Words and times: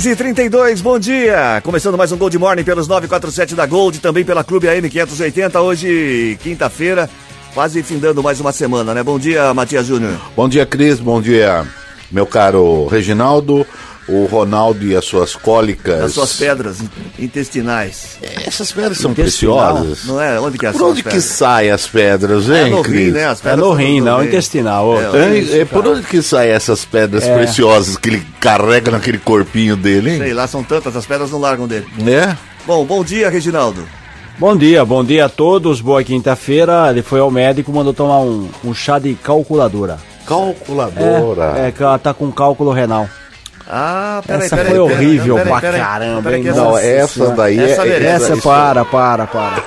6 0.00 0.06
e 0.06 0.16
32 0.16 0.80
bom 0.80 0.96
dia. 0.96 1.60
Começando 1.64 1.98
mais 1.98 2.12
um 2.12 2.16
Gold 2.16 2.38
Morning 2.38 2.62
pelos 2.62 2.86
947 2.86 3.56
da 3.56 3.66
Gold, 3.66 3.98
também 3.98 4.24
pela 4.24 4.44
Clube 4.44 4.68
AM580, 4.68 5.60
hoje, 5.60 6.38
quinta-feira, 6.40 7.10
quase 7.52 7.82
findando 7.82 8.22
mais 8.22 8.38
uma 8.38 8.52
semana, 8.52 8.94
né? 8.94 9.02
Bom 9.02 9.18
dia, 9.18 9.52
Matias 9.52 9.86
Júnior. 9.86 10.16
Bom 10.36 10.48
dia, 10.48 10.64
Cris, 10.64 11.00
bom 11.00 11.20
dia, 11.20 11.66
meu 12.12 12.24
caro 12.26 12.86
Reginaldo 12.86 13.66
o 14.08 14.24
Ronaldo 14.26 14.84
e 14.86 14.96
as 14.96 15.04
suas 15.04 15.36
cólicas. 15.36 16.02
As 16.02 16.12
suas 16.12 16.32
pedras 16.34 16.78
intestinais. 17.18 18.16
Essas 18.46 18.72
pedras 18.72 18.98
são 18.98 19.10
Intestinal, 19.10 19.74
preciosas. 19.76 20.04
Não 20.06 20.20
é? 20.20 20.40
Onde 20.40 20.56
que 20.58 20.66
é 20.66 20.72
Por 20.72 20.82
onde 20.82 20.92
as 20.92 20.96
que 20.98 21.02
pedras? 21.04 21.24
saem 21.24 21.70
as 21.70 21.86
pedras, 21.86 22.48
É 22.50 22.64
hein, 22.64 22.70
no 22.70 22.76
rim, 22.78 22.82
Cris? 22.82 23.12
né? 23.12 23.26
As 23.26 23.44
É 23.44 23.56
no 23.56 23.62
são 23.64 23.74
rim, 23.74 24.00
não, 24.00 24.20
rim. 24.20 24.26
intestinal. 24.28 24.86
ô. 24.88 24.98
É, 25.16 25.36
Hein? 25.38 25.48
É, 25.60 25.64
por 25.64 25.86
onde 25.86 26.02
que 26.02 26.22
saem 26.22 26.52
essas 26.52 26.84
pedras 26.84 27.24
É. 27.24 27.36
preciosas 27.36 27.96
que 27.96 28.08
ele 28.08 28.26
carrega 28.40 28.90
naquele 28.90 29.18
corpinho 29.18 29.76
dele, 29.76 30.12
hein? 30.12 30.18
Sei 30.18 30.32
lá, 30.34 30.46
são 30.46 30.62
tantas, 30.64 30.96
as 30.96 31.04
pedras 31.06 31.30
não 31.30 31.38
largam 31.38 31.66
dele. 31.68 31.86
Né? 31.98 32.36
Bom, 32.66 32.84
bom 32.84 33.04
dia, 33.04 33.28
Reginaldo. 33.28 33.82
Bom 34.38 34.56
dia, 34.56 34.84
bom 34.84 35.04
dia 35.04 35.24
a 35.24 35.28
todos. 35.28 35.80
Boa 35.80 36.02
quinta-feira. 36.04 36.88
Ele 36.90 37.02
foi 37.02 37.18
ao 37.20 37.30
médico, 37.30 37.72
mandou 37.72 37.92
tomar 37.92 38.20
um, 38.20 38.48
um 38.64 38.72
chá 38.72 38.98
de 38.98 39.14
calculadora. 39.14 39.98
Calculadora. 40.26 41.54
É, 41.58 41.68
é 41.68 41.72
que 41.72 41.82
ela 41.82 41.98
tá 41.98 42.14
com 42.14 42.30
cálculo 42.30 42.70
renal. 42.70 43.08
Ah, 43.70 44.22
peraí, 44.26 44.46
Essa 44.46 44.56
peraí. 44.56 44.74
foi 44.76 44.86
peraí, 44.88 44.96
horrível 44.96 45.34
peraí, 45.36 45.50
pra 45.52 45.60
peraí, 45.60 45.80
caramba, 45.80 46.22
peraí, 46.22 46.46
hein? 46.46 46.52
Não, 46.54 46.78
essa- 46.78 46.86
essa 46.88 47.30
daí 47.32 47.58
essa 47.58 47.86
é. 47.86 48.02
Essa, 48.06 48.32
isso- 48.32 48.42
para, 48.42 48.84
para, 48.84 49.26
para. 49.26 49.62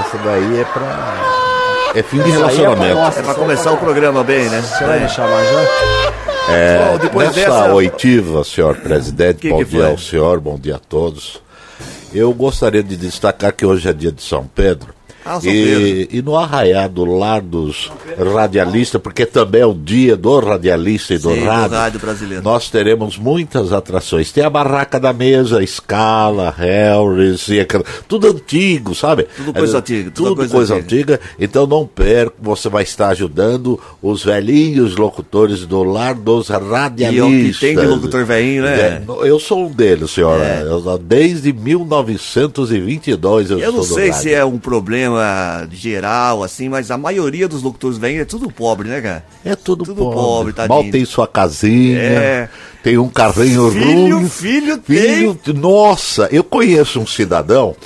Essa 0.00 0.18
daí 0.24 0.60
é 0.60 0.64
pra. 0.64 1.32
É 1.94 2.02
fim 2.02 2.20
de 2.22 2.30
Isso 2.30 2.38
aí 2.38 2.44
é 2.44 2.46
pra 2.46 2.54
relacionamento. 2.56 2.94
nós. 2.94 3.18
É 3.18 3.22
pra 3.22 3.34
começar 3.34 3.72
o 3.72 3.76
programa 3.76 4.24
bem, 4.24 4.48
né? 4.48 4.62
Você 4.62 4.84
vai 4.84 5.00
me 5.00 5.08
chamar 5.10 5.42
já? 5.44 5.60
Bom, 6.92 6.98
depois 6.98 7.28
Nessa 7.36 7.40
dessa... 7.50 7.72
oitiva, 7.74 8.42
senhor 8.44 8.76
presidente, 8.78 9.40
Que 9.40 9.50
bom 9.50 9.58
que 9.58 9.64
dia 9.66 9.80
foi? 9.82 9.90
ao 9.90 9.98
senhor, 9.98 10.40
bom 10.40 10.58
dia 10.58 10.76
a 10.76 10.78
todos. 10.78 11.40
Eu 12.14 12.32
gostaria 12.32 12.82
de 12.82 12.96
destacar 12.96 13.52
que 13.52 13.64
hoje 13.66 13.88
é 13.88 13.92
dia 13.92 14.10
de 14.10 14.22
São 14.22 14.44
Pedro. 14.54 14.94
Ah, 15.24 15.38
e, 15.44 16.08
e 16.10 16.22
no 16.22 16.36
arraiado 16.36 17.04
lar 17.04 17.40
dos 17.40 17.90
radialistas, 18.34 19.00
porque 19.00 19.24
também 19.24 19.60
é 19.62 19.66
o 19.66 19.72
dia 19.74 20.16
do 20.16 20.38
radialista 20.40 21.14
e 21.14 21.18
do 21.18 21.30
Sim, 21.32 21.40
do 21.40 21.44
rádio, 21.46 21.76
rádio 21.76 22.00
brasileiro. 22.00 22.42
nós 22.44 22.68
teremos 22.70 23.16
muitas 23.16 23.72
atrações. 23.72 24.32
Tem 24.32 24.44
a 24.44 24.50
barraca 24.50 24.98
da 24.98 25.12
mesa, 25.12 25.60
a 25.60 25.66
Scala, 25.66 26.52
Harris, 26.56 27.48
e 27.48 27.60
aquela, 27.60 27.84
tudo 28.08 28.28
antigo, 28.28 28.94
sabe? 28.94 29.26
Tudo 29.36 29.52
coisa 29.52 29.76
É, 29.76 29.80
antiga, 29.80 30.10
tudo 30.10 30.24
Tudo 30.28 30.36
coisa 30.36 30.52
coisa, 30.54 30.74
antiga. 30.76 31.14
antiga. 31.14 31.20
Então 31.38 31.66
não 31.66 31.86
perca, 31.86 32.34
você 32.40 32.68
vai 32.68 32.82
estar 32.82 33.08
ajudando 33.10 33.78
os 34.02 34.24
velhinhos 34.24 34.96
locutores 34.96 35.64
do 35.66 35.82
lar 35.84 36.14
dos 36.14 36.48
radialistas. 36.48 37.62
E 37.62 37.66
é 37.66 37.70
que 37.70 37.76
tem 37.76 37.76
de 37.76 37.86
locutor 37.86 38.24
velhinho, 38.24 38.62
né? 38.64 38.72
É, 38.80 39.02
eu 39.28 39.38
sou 39.38 39.66
um 39.66 39.70
deles, 39.70 40.10
senhora. 40.10 40.42
É. 40.44 40.62
Eu- 40.62 40.82
desde 40.98 41.52
1922 41.52 43.50
eu, 43.50 43.58
Eu 43.58 43.72
não 43.72 43.82
sei 43.82 44.08
rádio. 44.10 44.22
se 44.22 44.34
é 44.34 44.44
um 44.44 44.58
problema 44.58 45.11
geral, 45.70 46.42
assim, 46.42 46.68
mas 46.68 46.90
a 46.90 46.98
maioria 46.98 47.48
dos 47.48 47.62
locutores 47.62 47.98
velhos 47.98 48.20
é 48.22 48.24
tudo 48.24 48.50
pobre, 48.50 48.88
né, 48.88 49.00
cara? 49.00 49.24
É 49.44 49.56
tudo, 49.56 49.84
tudo 49.84 50.02
pobre. 50.02 50.14
pobre, 50.14 50.52
tadinho. 50.52 50.82
Mal 50.82 50.90
tem 50.90 51.04
sua 51.04 51.26
casinha. 51.26 51.98
É. 51.98 52.48
Tem 52.82 52.98
um 52.98 53.08
carrinho 53.08 53.70
Filho, 53.70 54.18
ruim. 54.18 54.28
filho 54.28 54.82
Filho, 54.84 55.38
nossa, 55.54 56.28
eu 56.32 56.42
conheço 56.42 56.98
um 57.00 57.06
cidadão 57.06 57.76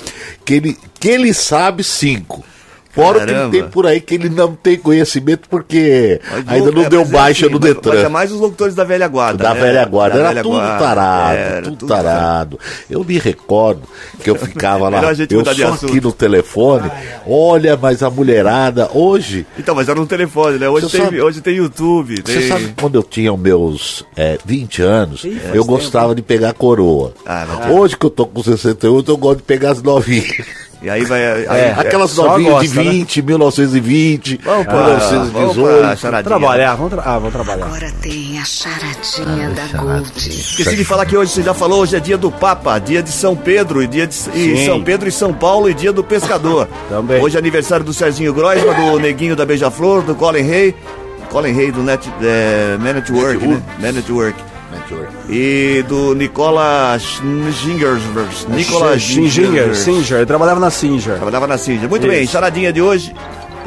que 0.43 0.55
ele, 0.55 0.77
que 0.99 1.07
ele 1.09 1.33
sabe 1.33 1.83
cinco. 1.83 2.43
Fora 2.97 3.19
que 3.19 3.23
ele 3.25 3.33
Caramba. 3.33 3.51
tem 3.51 3.63
por 3.69 3.85
aí 3.85 4.01
que 4.01 4.15
ele 4.15 4.27
não 4.29 4.55
tem 4.55 4.77
conhecimento 4.77 5.47
porque 5.49 6.19
Mas 6.31 6.47
ainda 6.47 6.71
não 6.71 6.81
é, 6.83 6.89
deu 6.89 7.01
é 7.01 7.05
baixa 7.05 7.45
assim, 7.45 7.53
no 7.53 7.59
mas- 7.59 7.73
Detran. 7.73 7.93
Mas 7.93 8.03
é 8.03 8.09
mais 8.09 8.31
os 8.31 8.39
locutores 8.39 8.75
da 8.75 8.83
velha 8.83 9.07
guarda. 9.07 9.43
Da 9.43 9.53
né? 9.53 9.59
velha 9.61 9.85
guarda, 9.85 10.15
Da 10.15 10.19
era 10.19 10.29
velha 10.29 10.43
tudo 10.43 10.55
guarda, 10.55 10.79
tarado, 10.85 11.37
era 11.37 11.61
tudo 11.61 11.87
tarado. 11.87 12.59
Eu 12.89 13.03
me 13.03 13.17
recordo 13.19 13.83
que 14.23 14.29
eu 14.29 14.35
ficava 14.35 14.89
lá, 14.89 15.01
eu 15.29 15.45
só 15.45 15.67
assunto. 15.73 15.85
aqui 15.91 16.01
no 16.01 16.11
telefone, 16.11 16.91
olha, 17.27 17.77
mas 17.77 18.01
a 18.01 18.09
mulherada, 18.09 18.89
hoje, 18.93 19.45
Então, 19.57 19.75
mas 19.75 19.87
era 19.87 19.99
no 19.99 20.07
telefone, 20.07 20.57
né? 20.57 20.67
Hoje, 20.67 20.89
tem, 20.89 21.01
sabe- 21.01 21.21
hoje 21.21 21.41
tem 21.41 21.55
YouTube. 21.55 22.21
Tem... 22.21 22.35
você 22.41 22.47
sabe 22.47 22.73
quando 22.79 22.95
eu 22.95 23.03
tinha 23.03 23.31
os 23.31 23.39
meus 23.39 24.03
é, 24.15 24.37
20 24.43 24.81
anos, 24.81 25.23
Ih, 25.23 25.39
eu 25.47 25.51
tempo. 25.53 25.65
gostava 25.65 26.15
de 26.15 26.21
pegar 26.21 26.53
coroa. 26.53 27.13
Ah, 27.25 27.45
mas- 27.47 27.71
Hoje 27.71 27.95
que 27.97 28.05
eu 28.05 28.09
tô 28.09 28.25
com 28.25 28.41
68, 28.41 29.11
eu 29.11 29.17
gosto 29.17 29.37
de 29.37 29.43
pegar 29.43 29.71
as 29.71 29.81
novinhas. 29.83 30.47
E 30.87 30.89
aí 30.89 31.03
vai. 31.03 31.21
Aí, 31.21 31.45
É. 31.59 31.75
Aquelas 31.77 32.15
novinhas 32.15 32.61
de 32.61 32.67
gosta, 32.69 32.83
né? 32.83 32.91
20, 32.91 33.21
1920, 33.21 34.39
Vamos 34.41 34.65
pra, 34.65 34.75
vamos 34.75 35.11
1918. 35.11 35.79
pra 35.79 35.95
charadinha. 35.97 36.23
Trabalhar, 36.37 36.75
vamos, 36.75 36.93
tra 36.93 37.01
ah, 37.05 37.19
vamos 37.19 37.33
trabalhar. 37.33 37.65
Agora 37.65 37.91
tem 38.01 38.39
a 38.39 38.45
charadinha 38.45 39.49
da 39.49 39.77
Gold. 39.77 40.11
Esqueci 40.15 40.77
de 40.77 40.85
falar 40.85 41.05
que 41.05 41.17
hoje 41.17 41.33
você 41.33 41.43
já 41.43 41.53
falou, 41.53 41.81
hoje 41.81 41.97
é 41.97 41.99
dia 41.99 42.17
do 42.17 42.31
Papa, 42.31 42.79
dia 42.79 43.03
de 43.03 43.11
São 43.11 43.35
Pedro, 43.35 43.83
e 43.83 43.87
dia 43.87 44.07
de 44.07 44.15
e. 44.33 44.65
São 44.65 44.81
Pedro 44.81 45.09
e 45.09 45.11
São 45.11 45.33
Paulo 45.33 45.69
e 45.69 45.73
dia 45.73 45.91
do 45.91 46.05
pescador. 46.05 46.69
Também. 46.87 47.21
Hoje 47.21 47.35
é 47.35 47.39
aniversário 47.39 47.83
do 47.85 47.93
Serginho 47.93 48.33
Groisman, 48.33 48.73
do 48.73 48.97
Neguinho 48.97 49.35
da 49.35 49.45
Beija-Flor, 49.45 50.03
do 50.03 50.15
Colin 50.15 50.41
Rey, 50.41 50.73
Colin 51.29 51.51
Rey 51.51 51.69
do 51.69 51.83
Net, 51.83 52.09
é, 52.21 52.77
Man 52.79 52.97
at 52.99 53.09
Work, 53.09 53.45
né? 53.45 53.61
Man 53.81 53.99
at 53.99 54.09
Work. 54.09 54.41
E 55.29 55.83
do 55.87 56.13
Nicola 56.15 56.97
Schingers. 56.99 58.01
Nicola 58.49 58.97
Singer, 58.99 59.75
Singer. 59.75 60.17
Ele 60.17 60.25
trabalhava 60.25 60.59
na 60.59 60.69
Singer. 60.69 61.15
Trabalhava 61.15 61.47
na 61.47 61.57
Singer. 61.57 61.89
Muito 61.89 62.07
bem, 62.07 62.23
Isso. 62.23 62.33
charadinha 62.33 62.71
de 62.71 62.81
hoje. 62.81 63.13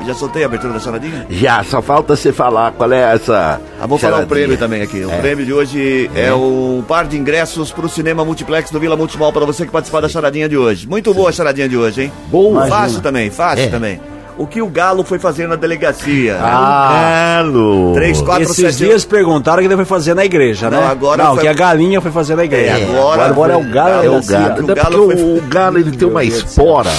Já 0.06 0.14
soltei 0.14 0.42
a 0.42 0.46
abertura 0.46 0.72
da 0.72 0.80
charadinha? 0.80 1.26
Já, 1.28 1.62
só 1.62 1.82
falta 1.82 2.16
você 2.16 2.32
falar 2.32 2.72
qual 2.72 2.90
é 2.90 3.14
essa. 3.14 3.60
Ah, 3.78 3.86
vou 3.86 3.98
falar 3.98 4.12
o 4.12 4.16
charadinha. 4.16 4.26
prêmio 4.26 4.56
também 4.56 4.80
aqui. 4.80 5.04
O 5.04 5.10
prêmio 5.20 5.44
de 5.44 5.52
hoje 5.52 6.10
é 6.14 6.32
um 6.32 6.82
par 6.88 7.06
de 7.06 7.18
ingressos 7.18 7.70
pro 7.70 7.86
cinema 7.86 8.24
multiplex 8.24 8.70
do 8.70 8.80
Vila 8.80 8.96
Multimol 8.96 9.30
para 9.30 9.44
você 9.44 9.66
que 9.66 9.70
participar 9.70 10.00
da 10.00 10.08
charadinha 10.08 10.48
de 10.48 10.56
hoje. 10.56 10.88
Muito 10.88 11.12
boa 11.12 11.28
a 11.28 11.32
charadinha 11.32 11.68
de 11.68 11.76
hoje, 11.76 12.04
hein? 12.04 12.12
Boa. 12.28 12.66
Fácil 12.66 13.02
também, 13.02 13.30
fácil 13.30 13.64
É. 13.66 13.68
também. 13.68 14.00
O 14.40 14.46
que 14.46 14.62
o 14.62 14.66
Galo 14.68 15.04
foi 15.04 15.18
fazer 15.18 15.46
na 15.46 15.54
delegacia? 15.54 16.38
Ah, 16.40 17.40
Galo. 17.42 17.92
3, 17.92 18.22
4, 18.22 18.42
esses 18.44 18.56
7, 18.56 18.76
dias 18.78 19.04
perguntaram 19.04 19.58
o 19.58 19.60
que 19.60 19.66
ele 19.68 19.76
foi 19.76 19.84
fazer 19.84 20.14
na 20.14 20.24
igreja, 20.24 20.70
Não, 20.70 20.80
né? 20.80 20.86
agora 20.86 21.22
Não, 21.22 21.34
foi- 21.34 21.42
que 21.42 21.48
a 21.48 21.52
galinha 21.52 22.00
foi 22.00 22.10
fazer 22.10 22.36
na 22.36 22.44
igreja. 22.44 22.78
É, 22.78 22.84
agora 22.98 23.26
agora, 23.26 23.52
é 23.52 23.56
o 23.56 23.62
galo. 23.64 24.04
É 24.04 24.08
o 24.08 24.22
galo. 24.24 24.62
O 24.62 24.74
Galo 24.74 25.06
porque 25.06 25.14
foi- 25.16 25.22
o, 25.22 25.36
o 25.36 25.42
galo 25.42 25.78
ele 25.78 25.94
tem 25.94 26.08
uma 26.08 26.24
espora 26.24 26.90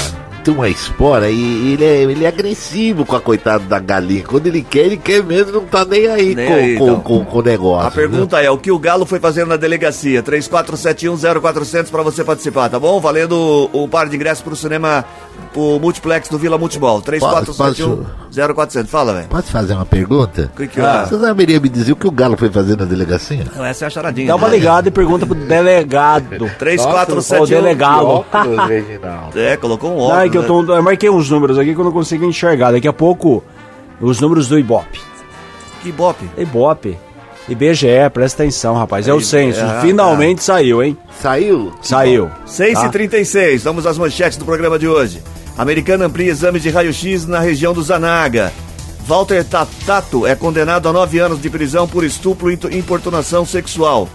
tem 0.42 0.54
uma 0.54 0.68
espora 0.70 1.30
e 1.30 1.74
ele 1.74 1.86
é, 1.86 2.02
ele 2.04 2.26
é 2.26 2.28
agressivo 2.28 3.06
com 3.06 3.16
a 3.16 3.22
coitada 3.22 3.64
da 3.66 3.80
galinha. 3.80 4.24
Quando 4.24 4.48
ele 4.48 4.62
quer, 4.62 4.86
ele 4.86 4.98
quer 4.98 5.24
mesmo, 5.24 5.52
não 5.54 5.66
tá 5.66 5.86
nem 5.86 6.08
aí, 6.08 6.36
Nem 6.36 6.48
com, 6.48 6.54
aí, 6.54 6.76
com, 6.78 6.84
então. 6.86 7.00
com- 7.02 7.26
com 7.26 7.40
o 7.40 7.42
negócio. 7.42 7.88
A 7.88 7.92
pergunta 7.92 8.42
é, 8.42 8.50
o 8.50 8.58
que 8.58 8.72
o 8.72 8.80
Galo 8.80 9.06
foi 9.06 9.20
fazendo 9.20 9.50
na 9.50 9.58
delegacia? 9.58 10.22
34710400 10.24 11.90
para 11.90 12.04
você 12.04 12.24
participar, 12.24 12.70
tá 12.70 12.80
bom? 12.80 13.00
Valendo 13.00 13.70
o, 13.74 13.84
o 13.84 13.88
par 13.88 14.08
de 14.10 14.16
ingressos 14.16 14.44
pro 14.44 14.56
cinema, 14.56 15.06
pro 15.54 15.80
multiplex 15.80 16.28
do 16.30 16.38
Vila 16.38 16.58
Multibol. 16.58 17.02
34710400. 17.02 18.88
Fala, 18.88 19.14
velho. 19.14 19.28
Posso 19.28 19.52
fazer 19.52 19.74
uma 19.74 19.86
pergunta? 19.86 20.50
O 20.54 20.58
que 20.58 20.68
que 20.68 20.80
é? 20.82 21.06
Você 21.06 21.20
saberia 21.20 21.60
me 21.60 21.70
dizer 21.70 21.92
o 21.92 21.96
que 21.96 22.08
o 22.08 22.12
Galo 22.12 22.38
foi 22.38 22.50
fazer 22.50 22.78
na 22.78 22.86
delegacia? 22.86 23.46
Não, 23.56 23.66
Essa 23.66 23.86
é 23.86 23.88
a 23.88 23.90
charadinha. 23.90 24.28
Dá 24.28 24.36
uma 24.36 24.48
né? 24.48 24.58
ligada 24.58 24.88
e 24.88 24.92
pergunta 24.92 25.26
pro 25.26 25.36
delegado. 25.36 26.50
3471. 26.58 27.42
Ô, 27.42 27.46
delegado. 27.48 28.06
Óculos, 28.08 28.68
Reginaldo. 28.68 29.40
É, 29.40 29.58
colocou 29.58 29.92
um 29.92 29.98
Não, 29.98 30.02
óculos. 30.06 30.24
é 30.26 30.30
que 30.32 30.38
eu, 30.38 30.44
tô, 30.48 30.64
eu 30.74 30.82
marquei 30.84 31.10
uns 31.10 31.30
números 31.30 31.58
aqui 31.60 31.74
que 31.74 31.80
eu 31.80 31.86
não 31.86 31.92
consigo 31.92 32.26
enxergar. 32.26 32.72
Daqui 32.72 32.88
a 32.88 32.94
pouco, 32.94 33.44
os 34.00 34.20
números 34.20 34.48
do 34.48 34.58
Ibope. 34.58 35.00
Que 35.82 35.92
bope. 35.92 36.30
Ibope. 36.38 36.98
IBGE, 37.50 37.88
presta 38.14 38.44
atenção, 38.44 38.76
rapaz. 38.76 39.08
É 39.08 39.14
o 39.14 39.20
censo. 39.20 39.60
é, 39.60 39.82
Finalmente 39.82 40.44
saiu, 40.44 40.82
hein? 40.84 40.96
Saiu? 41.20 41.74
Saiu. 41.82 42.30
6 42.46 42.80
Tá? 42.80 42.90
36 42.90 43.64
vamos 43.64 43.86
às 43.88 43.98
manchetes 43.98 44.38
do 44.38 44.46
programa 44.46 44.78
de 44.78 44.88
hoje. 44.88 45.22
Americana 45.58 46.06
amplia 46.06 46.30
exames 46.32 46.62
de 46.62 46.70
raio-x 46.70 47.26
na 47.26 47.40
região 47.40 47.74
do 47.74 47.82
Zanaga. 47.84 48.54
Walter 49.06 49.44
Tato 49.44 50.26
é 50.28 50.36
condenado 50.36 50.88
a 50.88 50.94
nove 50.94 51.20
anos 51.20 51.42
de 51.42 51.50
prisão 51.50 51.88
por 51.88 52.04
estupro 52.04 52.52
e 52.52 52.58
importunação 52.78 53.46
sexual. 53.46 54.08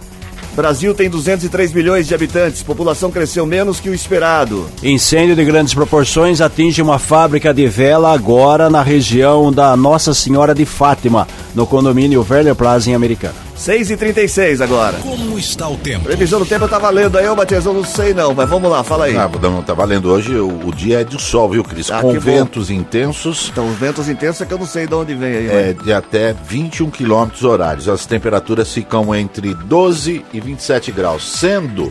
Brasil 0.56 0.94
tem 0.94 1.10
203 1.10 1.72
milhões 1.72 2.08
de 2.08 2.14
habitantes, 2.14 2.62
população 2.62 3.10
cresceu 3.10 3.44
menos 3.44 3.78
que 3.78 3.90
o 3.90 3.94
esperado. 3.94 4.66
Incêndio 4.82 5.36
de 5.36 5.44
grandes 5.44 5.74
proporções 5.74 6.40
atinge 6.40 6.80
uma 6.80 6.98
fábrica 6.98 7.52
de 7.52 7.68
vela 7.68 8.12
agora 8.12 8.70
na 8.70 8.82
região 8.82 9.52
da 9.52 9.76
Nossa 9.76 10.14
Senhora 10.14 10.54
de 10.54 10.64
Fátima, 10.64 11.28
no 11.54 11.66
condomínio 11.66 12.26
Werner 12.28 12.54
Plaza 12.54 12.90
em 12.90 12.94
Americana. 12.94 13.45
6 13.56 13.90
e 13.90 13.96
36 13.96 14.60
agora. 14.60 14.98
Como 14.98 15.38
está 15.38 15.68
o 15.68 15.76
tempo? 15.76 16.04
Previsão 16.04 16.38
do 16.38 16.46
tempo 16.46 16.68
tá 16.68 16.78
valendo 16.78 17.16
aí, 17.16 17.26
ô 17.28 17.34
Matias, 17.34 17.64
eu 17.64 17.72
não 17.72 17.84
sei 17.84 18.12
não, 18.12 18.34
mas 18.34 18.48
vamos 18.48 18.70
lá, 18.70 18.84
fala 18.84 19.06
aí. 19.06 19.16
Ah, 19.16 19.30
não, 19.40 19.62
tá 19.62 19.72
valendo 19.72 20.10
hoje, 20.10 20.34
o, 20.36 20.68
o 20.68 20.74
dia 20.74 21.00
é 21.00 21.04
de 21.04 21.20
sol, 21.20 21.48
viu, 21.48 21.64
Cris? 21.64 21.90
Ah, 21.90 22.00
Com 22.02 22.08
que 22.12 22.18
bom. 22.20 22.20
ventos 22.20 22.70
intensos, 22.70 23.48
Então, 23.50 23.66
os 23.68 23.76
ventos 23.76 24.08
intensos 24.08 24.42
é 24.42 24.44
que 24.46 24.52
eu 24.52 24.58
não 24.58 24.66
sei 24.66 24.86
de 24.86 24.94
onde 24.94 25.14
vem 25.14 25.36
aí. 25.36 25.48
é, 25.48 25.72
de 25.72 25.92
até 25.92 26.32
21 26.34 26.90
quilômetros 26.90 27.44
horários. 27.44 27.88
As 27.88 28.04
temperaturas 28.04 28.72
ficam 28.72 29.14
entre 29.14 29.54
12 29.54 30.24
e 30.32 30.40
27 30.40 30.92
graus, 30.92 31.26
sendo 31.26 31.90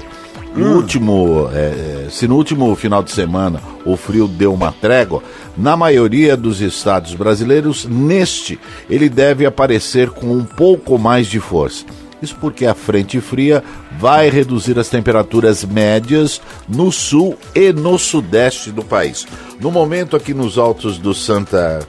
no 0.55 0.75
último, 0.75 1.49
é, 1.53 2.05
é, 2.05 2.07
se 2.09 2.27
no 2.27 2.35
último 2.35 2.73
final 2.75 3.03
de 3.03 3.11
semana 3.11 3.61
o 3.85 3.97
frio 3.97 4.27
deu 4.27 4.53
uma 4.53 4.71
trégua, 4.71 5.21
na 5.57 5.75
maioria 5.75 6.37
dos 6.37 6.61
estados 6.61 7.13
brasileiros, 7.13 7.85
neste 7.85 8.57
ele 8.89 9.09
deve 9.09 9.45
aparecer 9.45 10.09
com 10.09 10.27
um 10.27 10.45
pouco 10.45 10.97
mais 10.97 11.27
de 11.27 11.39
força. 11.39 11.85
Isso 12.21 12.37
porque 12.39 12.65
a 12.65 12.73
frente 12.73 13.19
fria 13.19 13.63
vai 13.99 14.29
reduzir 14.29 14.79
as 14.79 14.89
temperaturas 14.89 15.63
médias 15.63 16.41
no 16.67 16.91
sul 16.91 17.37
e 17.53 17.73
no 17.73 17.99
sudeste 17.99 18.71
do 18.71 18.83
país. 18.83 19.27
No 19.59 19.69
momento 19.69 20.15
aqui 20.15 20.33
nos 20.33 20.57
altos 20.57 20.97
do 20.97 21.13
Santa 21.13 21.85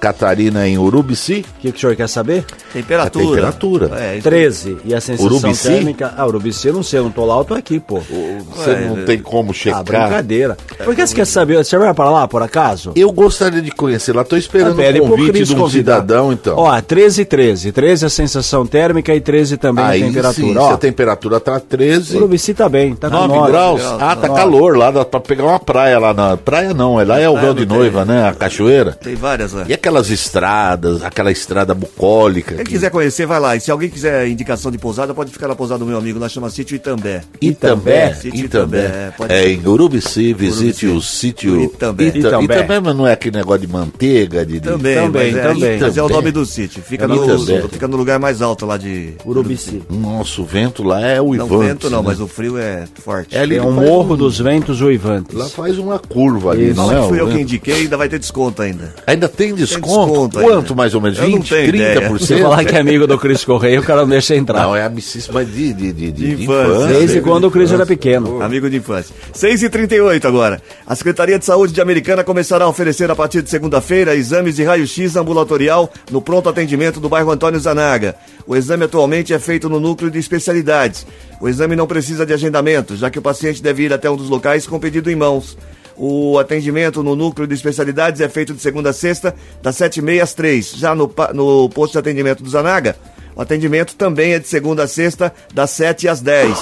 Catarina 0.00 0.66
em 0.66 0.78
Urubici, 0.78 1.44
O 1.58 1.60
que, 1.60 1.70
que 1.72 1.76
o 1.76 1.80
senhor 1.80 1.94
quer 1.94 2.08
saber? 2.08 2.44
Temperatura. 2.72 3.24
A 3.24 3.28
temperatura. 3.52 4.00
É, 4.00 4.14
isso 4.14 4.22
13. 4.24 4.76
E 4.84 4.94
a 4.94 5.00
sensação 5.00 5.26
Urubici? 5.36 5.68
térmica. 5.68 6.14
Ah, 6.16 6.26
Urubici 6.26 6.68
eu 6.68 6.74
não 6.74 6.82
sei, 6.82 6.98
eu 7.00 7.04
não 7.04 7.10
tô 7.10 7.24
lá, 7.26 7.36
eu 7.36 7.44
tô 7.44 7.54
aqui, 7.54 7.78
pô. 7.78 8.00
você 8.00 8.76
não 8.88 9.04
tem 9.04 9.18
como 9.18 9.50
Ah, 9.50 9.54
checar. 9.54 9.84
brincadeira. 9.84 10.56
Por 10.84 10.94
que 10.96 11.06
você 11.06 11.14
quer 11.14 11.26
saber? 11.26 11.62
Você 11.62 11.76
vai 11.76 11.92
pra 11.92 12.10
lá, 12.10 12.26
por 12.26 12.42
acaso? 12.42 12.92
Eu 12.96 13.12
gostaria 13.12 13.60
de 13.60 13.70
conhecer 13.70 14.14
lá, 14.16 14.24
tô 14.24 14.36
esperando 14.36 14.76
Pede 14.76 15.00
o 15.00 15.06
convite 15.08 15.44
de 15.44 15.54
um 15.54 15.58
convidar. 15.58 15.96
cidadão, 15.96 16.32
então. 16.32 16.56
Ó, 16.56 16.80
13 16.80 17.22
e 17.22 17.24
13. 17.24 17.72
13 17.72 18.06
a 18.06 18.08
sensação 18.10 18.64
térmica 18.66 19.14
e 19.14 19.20
13 19.20 19.56
também 19.58 19.84
Aí 19.84 20.02
a 20.02 20.06
temperatura. 20.06 20.46
sim, 20.46 20.56
Ó, 20.56 20.68
se 20.68 20.72
a 20.74 20.76
temperatura 20.78 21.40
tá 21.40 21.60
13, 21.60 22.16
Urubici 22.16 22.54
tá 22.54 22.68
bem, 22.68 22.94
tá 22.94 23.10
com 23.10 23.16
9 23.16 23.34
nove. 23.34 23.52
graus. 23.52 23.80
graus, 23.82 24.02
Ah, 24.02 24.16
tá 24.16 24.28
nove. 24.28 24.40
calor 24.40 24.76
lá, 24.78 24.90
dá 24.90 25.04
pra 25.04 25.20
pegar 25.20 25.44
uma 25.44 25.58
praia 25.60 25.98
lá 25.98 26.14
na. 26.14 26.36
Praia 26.36 26.72
não, 26.72 26.98
é 27.00 27.04
lá 27.04 27.18
é 27.20 27.28
o 27.28 27.32
Praia 27.32 27.46
véu 27.46 27.54
de 27.54 27.66
tem. 27.66 27.76
noiva, 27.78 28.04
né? 28.04 28.28
A 28.28 28.32
cachoeira. 28.34 28.92
Tem 28.92 29.14
várias 29.14 29.52
lá. 29.52 29.64
E 29.68 29.72
aquelas 29.90 30.10
estradas, 30.10 31.02
aquela 31.02 31.32
estrada 31.32 31.74
bucólica. 31.74 32.54
Quem 32.54 32.64
que- 32.64 32.72
quiser 32.72 32.90
conhecer, 32.90 33.26
vai 33.26 33.40
lá. 33.40 33.56
E 33.56 33.60
se 33.60 33.70
alguém 33.70 33.88
quiser 33.90 34.28
indicação 34.28 34.70
de 34.70 34.78
pousada, 34.78 35.12
pode 35.12 35.32
ficar 35.32 35.48
na 35.48 35.56
pousada 35.56 35.80
do 35.80 35.86
meu 35.86 35.98
amigo 35.98 36.18
lá, 36.18 36.28
chama 36.28 36.48
Sítio 36.48 36.76
Itambé. 36.76 37.22
Itambé, 37.42 38.14
Sítio 38.14 38.44
Itambé. 38.44 38.84
Itambé, 38.86 39.12
pode 39.16 39.32
É 39.32 39.48
em 39.50 39.66
Urubici, 39.66 40.32
visite 40.32 40.86
Urubici. 40.86 40.86
o 40.86 41.00
sítio 41.02 41.60
Itambé. 41.64 42.04
Ita- 42.04 42.18
Itambé. 42.18 42.54
Itambé, 42.56 42.80
mas 42.80 42.96
não 42.96 43.06
é 43.06 43.12
aquele 43.12 43.36
negócio 43.36 43.60
de 43.66 43.72
manteiga, 43.72 44.46
de. 44.46 44.60
Também, 44.60 44.94
Também, 44.94 45.32
mas 45.32 45.36
é, 45.44 45.48
também. 45.48 45.80
mas 45.80 45.96
é 45.96 46.02
o 46.02 46.08
nome 46.08 46.30
do 46.30 46.46
sítio. 46.46 46.82
Fica, 46.82 47.04
É 47.04 47.06
no, 47.08 47.24
Itambé. 47.24 47.62
fica 47.72 47.88
no 47.88 47.96
lugar 47.96 48.18
mais 48.20 48.40
alto 48.40 48.64
lá 48.66 48.76
de. 48.76 49.14
Urubici. 49.26 49.82
Nosso 49.90 50.44
vento 50.44 50.82
lá 50.84 51.00
é 51.00 51.20
o 51.20 51.34
Não 51.34 51.46
Ivante. 51.46 51.66
vento 51.66 51.90
não, 51.90 51.98
né? 52.02 52.04
mas 52.08 52.20
o 52.20 52.28
frio 52.28 52.56
é 52.56 52.84
forte. 53.02 53.36
É 53.36 53.40
ali 53.40 53.56
É 53.56 53.62
um 53.62 53.72
morro 53.72 54.14
um- 54.14 54.16
dos 54.16 54.38
ventos 54.38 54.80
uivantes. 54.80 55.34
Lá 55.36 55.48
faz 55.48 55.78
uma 55.78 55.98
curva 55.98 56.52
ali, 56.52 56.72
Não, 56.72 56.86
não 56.86 57.04
é? 57.04 57.08
fui 57.08 57.18
o 57.18 57.22
eu 57.22 57.28
que 57.28 57.40
indiquei, 57.40 57.74
ainda 57.74 57.96
vai 57.96 58.08
ter 58.08 58.18
desconto 58.20 58.62
ainda. 58.62 58.94
Ainda 59.06 59.28
tem 59.28 59.52
desconto? 59.54 59.79
Desconto 59.80 60.38
Quanto 60.40 60.62
ainda. 60.62 60.74
mais 60.74 60.94
ou 60.94 61.00
menos? 61.00 61.18
Eu 61.18 61.28
não 61.28 61.38
20, 61.38 61.48
tenho 61.48 61.68
ideia. 61.74 62.10
30%? 62.10 62.18
Se 62.20 62.38
falar 62.40 62.64
que 62.64 62.74
é 62.76 62.80
amigo 62.80 63.06
do 63.06 63.18
Cris 63.18 63.44
Correia, 63.44 63.80
o 63.80 63.82
cara 63.82 64.02
não 64.02 64.08
deixa 64.08 64.36
entrar. 64.36 64.62
Não, 64.62 64.76
é 64.76 64.84
amicíssima 64.84 65.44
de, 65.44 65.72
de, 65.72 65.92
de, 65.92 66.12
de, 66.12 66.12
De 66.12 66.42
infância. 66.44 66.72
infância. 66.72 66.98
Desde 66.98 67.20
quando 67.20 67.44
o 67.46 67.50
Cris 67.50 67.72
era 67.72 67.84
pequeno. 67.86 68.42
Amigo 68.42 68.68
de 68.70 68.76
infância. 68.76 69.14
6 69.32 69.62
e 69.64 69.70
38 69.70 70.26
agora. 70.28 70.60
A 70.86 70.94
Secretaria 70.94 71.38
de 71.38 71.44
Saúde 71.44 71.72
de 71.72 71.80
Americana 71.80 72.22
começará 72.24 72.64
a 72.64 72.68
oferecer 72.68 73.10
a 73.10 73.14
partir 73.16 73.42
de 73.42 73.50
segunda-feira 73.50 74.14
exames 74.14 74.56
de 74.56 74.64
raio-x 74.64 75.16
ambulatorial 75.16 75.90
no 76.10 76.20
pronto 76.22 76.48
atendimento 76.48 77.00
do 77.00 77.08
bairro 77.08 77.30
Antônio 77.30 77.58
Zanaga. 77.60 78.14
O 78.46 78.56
exame 78.56 78.84
atualmente 78.84 79.32
é 79.32 79.38
feito 79.38 79.68
no 79.68 79.78
núcleo 79.80 80.10
de 80.10 80.18
especialidades. 80.18 81.06
O 81.40 81.48
exame 81.48 81.74
não 81.76 81.86
precisa 81.86 82.26
de 82.26 82.32
agendamento, 82.32 82.96
já 82.96 83.08
que 83.10 83.18
o 83.18 83.22
paciente 83.22 83.62
deve 83.62 83.84
ir 83.84 83.92
até 83.92 84.10
um 84.10 84.16
dos 84.16 84.28
locais 84.28 84.66
com 84.66 84.78
pedido 84.78 85.10
em 85.10 85.16
mãos. 85.16 85.56
O 86.02 86.38
atendimento 86.38 87.02
no 87.02 87.14
núcleo 87.14 87.46
de 87.46 87.52
especialidades 87.52 88.22
é 88.22 88.28
feito 88.28 88.54
de 88.54 88.62
segunda 88.62 88.88
a 88.88 88.92
sexta, 88.94 89.34
das 89.62 89.76
7h30 89.76 90.22
às 90.22 90.32
3 90.32 90.70
Já 90.70 90.94
no, 90.94 91.12
no 91.34 91.68
posto 91.68 91.92
de 91.92 91.98
atendimento 91.98 92.42
do 92.42 92.48
Zanaga, 92.48 92.96
o 93.36 93.42
atendimento 93.42 93.94
também 93.94 94.32
é 94.32 94.38
de 94.38 94.48
segunda 94.48 94.84
a 94.84 94.88
sexta, 94.88 95.30
das 95.52 95.68
7 95.72 96.08
às 96.08 96.22
10. 96.22 96.58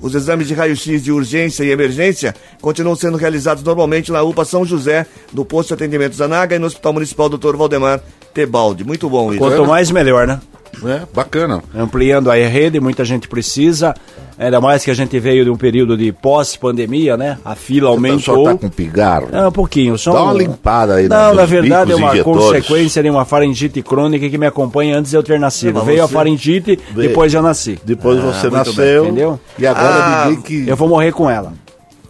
Os 0.00 0.16
exames 0.16 0.48
de 0.48 0.54
raio-x 0.54 1.00
de 1.00 1.12
urgência 1.12 1.62
e 1.62 1.70
emergência 1.70 2.34
continuam 2.60 2.96
sendo 2.96 3.16
realizados 3.16 3.62
normalmente 3.62 4.10
na 4.10 4.20
UPA 4.24 4.44
São 4.44 4.64
José, 4.64 5.06
no 5.32 5.44
posto 5.44 5.68
de 5.68 5.74
atendimento 5.74 6.16
Zanaga 6.16 6.56
e 6.56 6.58
no 6.58 6.66
Hospital 6.66 6.92
Municipal 6.94 7.28
Dr. 7.28 7.54
Valdemar 7.54 8.00
Tebaldi. 8.34 8.82
Muito 8.82 9.08
bom 9.08 9.30
isso. 9.30 9.38
Quanto 9.38 9.64
mais, 9.64 9.92
melhor, 9.92 10.26
né? 10.26 10.40
É, 10.84 11.06
bacana. 11.14 11.62
Ampliando 11.72 12.30
aí 12.30 12.44
a 12.44 12.48
rede, 12.48 12.80
muita 12.80 13.04
gente 13.04 13.28
precisa. 13.28 13.94
Ainda 14.42 14.60
mais 14.60 14.84
que 14.84 14.90
a 14.90 14.94
gente 14.94 15.18
veio 15.20 15.44
de 15.44 15.50
um 15.50 15.56
período 15.56 15.96
de 15.96 16.10
pós-pandemia, 16.12 17.16
né? 17.16 17.38
A 17.44 17.54
fila 17.54 17.86
Só 17.88 17.92
aumentou. 17.94 18.44
tá 18.44 18.54
com 18.56 18.68
pigarro. 18.68 19.28
É, 19.32 19.46
um 19.46 19.52
pouquinho. 19.52 19.96
Só 19.96 20.12
Dá 20.12 20.22
uma 20.24 20.32
um- 20.32 20.36
limpada 20.36 20.94
aí 20.96 21.08
Não, 21.08 21.34
na 21.34 21.44
verdade 21.44 21.92
é 21.92 21.94
uma 21.96 22.12
injetores. 22.12 22.42
consequência 22.66 23.02
de 23.02 23.08
uma 23.10 23.24
faringite 23.24 23.80
crônica 23.82 24.28
que 24.28 24.36
me 24.36 24.46
acompanha 24.46 24.98
antes 24.98 25.10
de 25.12 25.16
eu 25.16 25.22
ter 25.22 25.38
nascido. 25.38 25.74
Mas 25.76 25.84
Veio 25.84 26.02
a 26.02 26.06
você- 26.06 26.14
faringite, 26.14 26.78
Veio. 26.94 27.08
depois 27.08 27.32
eu 27.32 27.42
nasci. 27.42 27.78
Depois 27.84 28.18
você 28.20 28.48
muito 28.50 28.66
nasceu. 28.66 29.02
bem, 29.02 29.10
entendeu? 29.12 29.40
E 29.58 29.66
agora 29.66 29.94
Ah, 29.94 30.24
ninguém 30.26 30.42
que. 30.42 30.68
Eu 30.68 30.76
vou 30.76 30.88
morrer 30.88 31.12
com 31.12 31.30
ela. 31.30 31.52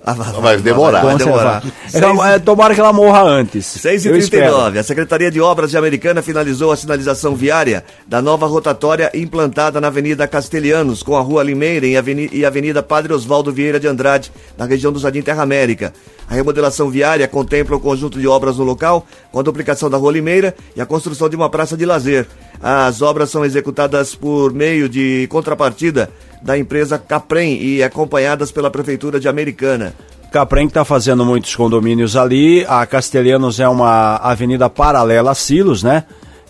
Ah, 0.04 0.14
vai, 0.14 0.32
Vai 0.32 0.56
demorar. 0.58 1.02
Vai, 1.02 1.14
Então, 1.14 1.26
demorar. 1.28 1.62
É, 1.94 1.98
ela- 1.98 2.32
é, 2.32 2.38
tomara 2.40 2.74
que 2.74 2.80
ela 2.80 2.92
morra 2.92 3.22
antes. 3.22 3.64
6 3.66 4.04
Eu 4.04 4.16
e 4.16 4.18
espero. 4.18 4.42
39 4.46 4.78
A 4.80 4.82
Secretaria 4.82 5.30
de 5.30 5.40
Obras 5.40 5.70
de 5.70 5.76
Americana 5.78 6.20
finalizou 6.20 6.72
a 6.72 6.76
sinalização 6.76 7.36
viária 7.36 7.84
da 8.06 8.20
nova 8.20 8.46
rotatória 8.46 9.10
implantada 9.14 9.80
na 9.80 9.86
Avenida 9.86 10.26
Castelhanos, 10.26 11.04
com 11.04 11.16
a 11.16 11.20
Rua 11.20 11.44
Limeira 11.44 11.86
e 11.86 11.96
Aveni- 11.96 12.28
e 12.32 12.44
Avenida 12.44 12.82
Padre 12.82 13.12
Osvaldo 13.12 13.52
Vieira 13.52 13.78
de 13.78 13.86
Andrade, 13.86 14.32
na 14.58 14.64
região 14.64 14.92
do 14.92 14.98
Jardim 14.98 15.22
Terra 15.22 15.44
América. 15.44 15.92
A 16.28 16.34
remodelação 16.34 16.90
viária 16.90 17.28
contempla 17.28 17.76
o 17.76 17.80
conjunto 17.80 18.18
de 18.18 18.26
obras 18.26 18.56
no 18.56 18.64
local, 18.64 19.06
com 19.30 19.38
a 19.38 19.42
duplicação 19.42 19.88
da 19.88 19.98
Rua 19.98 20.12
Limeira 20.12 20.54
e 20.74 20.80
a 20.80 20.86
construção 20.86 21.28
de 21.28 21.36
uma 21.36 21.48
praça 21.48 21.76
de 21.76 21.84
lazer. 21.86 22.26
As 22.60 23.02
obras 23.02 23.30
são 23.30 23.44
executadas 23.44 24.14
por 24.14 24.52
meio 24.52 24.88
de 24.88 25.26
contrapartida 25.28 26.10
da 26.42 26.58
empresa 26.58 26.98
Caprem 26.98 27.62
e 27.62 27.82
acompanhadas 27.82 28.50
pela 28.50 28.70
Prefeitura 28.70 29.20
de 29.20 29.28
Americana. 29.28 29.94
Caprem 30.32 30.66
está 30.66 30.84
fazendo 30.84 31.24
muitos 31.24 31.54
condomínios 31.54 32.16
ali. 32.16 32.64
A 32.66 32.86
Castelhanos 32.86 33.60
é 33.60 33.68
uma 33.68 34.16
avenida 34.16 34.68
paralela 34.70 35.32
a 35.32 35.34
Silos, 35.34 35.82
né? 35.82 36.04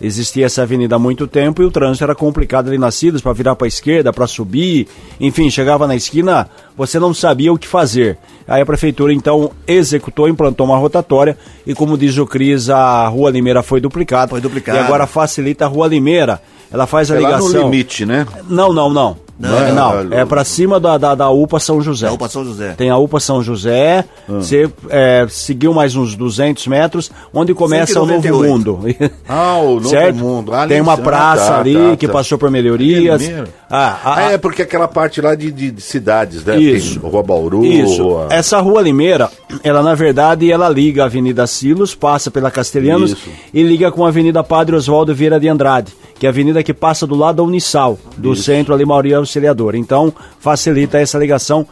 Existia 0.05 0.47
essa 0.47 0.63
avenida 0.63 0.97
há 0.97 0.99
muito 0.99 1.25
tempo 1.27 1.61
e 1.61 1.65
o 1.65 1.71
trânsito 1.71 2.03
era 2.03 2.13
complicado 2.13 2.67
ali 2.67 2.77
na 2.77 2.91
Silos 2.91 3.21
para 3.21 3.31
virar 3.31 3.55
para 3.55 3.65
a 3.65 3.69
esquerda, 3.69 4.11
para 4.11 4.27
subir. 4.27 4.85
Enfim, 5.17 5.49
chegava 5.49 5.87
na 5.87 5.95
esquina, 5.95 6.49
você 6.75 6.99
não 6.99 7.13
sabia 7.13 7.53
o 7.53 7.57
que 7.57 7.65
fazer. 7.65 8.17
Aí 8.45 8.61
a 8.61 8.65
prefeitura 8.65 9.13
então 9.13 9.51
executou, 9.65 10.27
implantou 10.27 10.65
uma 10.65 10.77
rotatória 10.77 11.37
e 11.65 11.73
como 11.73 11.97
diz 11.97 12.17
o 12.17 12.27
Cris, 12.27 12.69
a 12.69 13.07
Rua 13.07 13.31
Limeira 13.31 13.63
foi 13.63 13.79
duplicada. 13.79 14.27
Foi 14.27 14.41
duplicada. 14.41 14.77
E 14.77 14.81
agora 14.81 15.07
facilita 15.07 15.63
a 15.63 15.69
Rua 15.69 15.87
Limeira. 15.87 16.41
Ela 16.69 16.85
faz 16.85 17.09
a 17.09 17.15
É 17.15 17.19
lá 17.21 17.37
no 17.37 17.47
ligação. 17.47 17.63
limite, 17.63 18.05
né? 18.05 18.27
Não, 18.49 18.73
não, 18.73 18.89
não. 18.89 19.15
Não, 19.49 19.57
é, 19.59 19.71
não, 19.71 20.03
não, 20.05 20.17
é 20.17 20.25
pra 20.25 20.43
cima 20.43 20.79
da, 20.79 20.97
da, 20.97 21.15
da 21.15 21.29
UPA 21.29 21.59
São 21.59 21.81
José. 21.81 22.07
Da 22.07 22.13
UPA 22.13 22.29
São 22.29 22.45
José. 22.45 22.73
Tem 22.77 22.89
a 22.89 22.97
UPA 22.97 23.19
São 23.19 23.43
José, 23.43 24.05
você 24.27 24.69
é, 24.89 25.25
seguiu 25.29 25.73
mais 25.73 25.95
uns 25.95 26.15
200 26.15 26.65
metros, 26.67 27.11
onde 27.33 27.53
começa 27.53 27.99
o 28.01 28.05
Novo 28.05 28.21
198. 28.21 28.49
Mundo. 28.51 29.11
Ah, 29.27 29.57
o 29.57 29.75
Novo 29.75 29.89
certo? 29.89 30.15
Mundo. 30.17 30.53
Ah, 30.53 30.67
Tem 30.67 30.79
uma 30.81 30.93
ah, 30.93 30.97
praça 30.97 31.47
tá, 31.47 31.59
ali 31.59 31.73
tá, 31.75 31.95
que 31.97 32.07
tá. 32.07 32.13
passou 32.13 32.37
por 32.37 32.49
melhorias. 32.49 33.21
É? 33.27 33.43
Ah, 33.69 33.99
Ah, 34.03 34.31
é 34.31 34.37
porque 34.37 34.61
aquela 34.61 34.87
parte 34.87 35.19
lá 35.21 35.35
de, 35.35 35.51
de- 35.51 35.71
de 35.71 35.81
cidades, 35.81 36.43
né? 36.45 36.57
Isso. 36.59 36.99
Tem 36.99 37.09
Rua 37.09 37.23
Bauru, 37.23 37.65
Isso. 37.65 38.03
Essa 38.29 38.59
rua 38.59 38.81
Limeira, 38.81 39.29
ela 39.63 39.81
na 39.81 39.95
verdade, 39.95 40.51
ela 40.51 40.69
liga 40.69 41.03
a 41.03 41.05
Avenida 41.05 41.45
Silos, 41.47 41.93
passa 41.95 42.31
pela 42.31 42.49
Castelhanos 42.51 43.11
Isso. 43.11 43.29
e 43.53 43.63
liga 43.63 43.91
com 43.91 44.05
a 44.05 44.07
Avenida 44.09 44.43
Padre 44.43 44.75
Oswaldo 44.75 45.13
Vieira 45.13 45.39
de 45.39 45.47
Andrade, 45.49 45.91
que 46.23 46.27
é 46.27 46.29
a 46.29 46.31
avenida 46.31 46.63
que 46.63 46.73
passa 46.73 47.05
do 47.05 47.15
lado 47.15 47.35
da 47.35 47.43
Unisal, 47.43 47.99
do 48.15 48.33
centro 48.33 48.73
ali 48.73 48.85
Maria 48.85 49.17
Auxiliador. 49.17 49.75
Então, 49.75 50.13
facilita 50.39 50.97
essa 50.97 51.17
ligação 51.17 51.67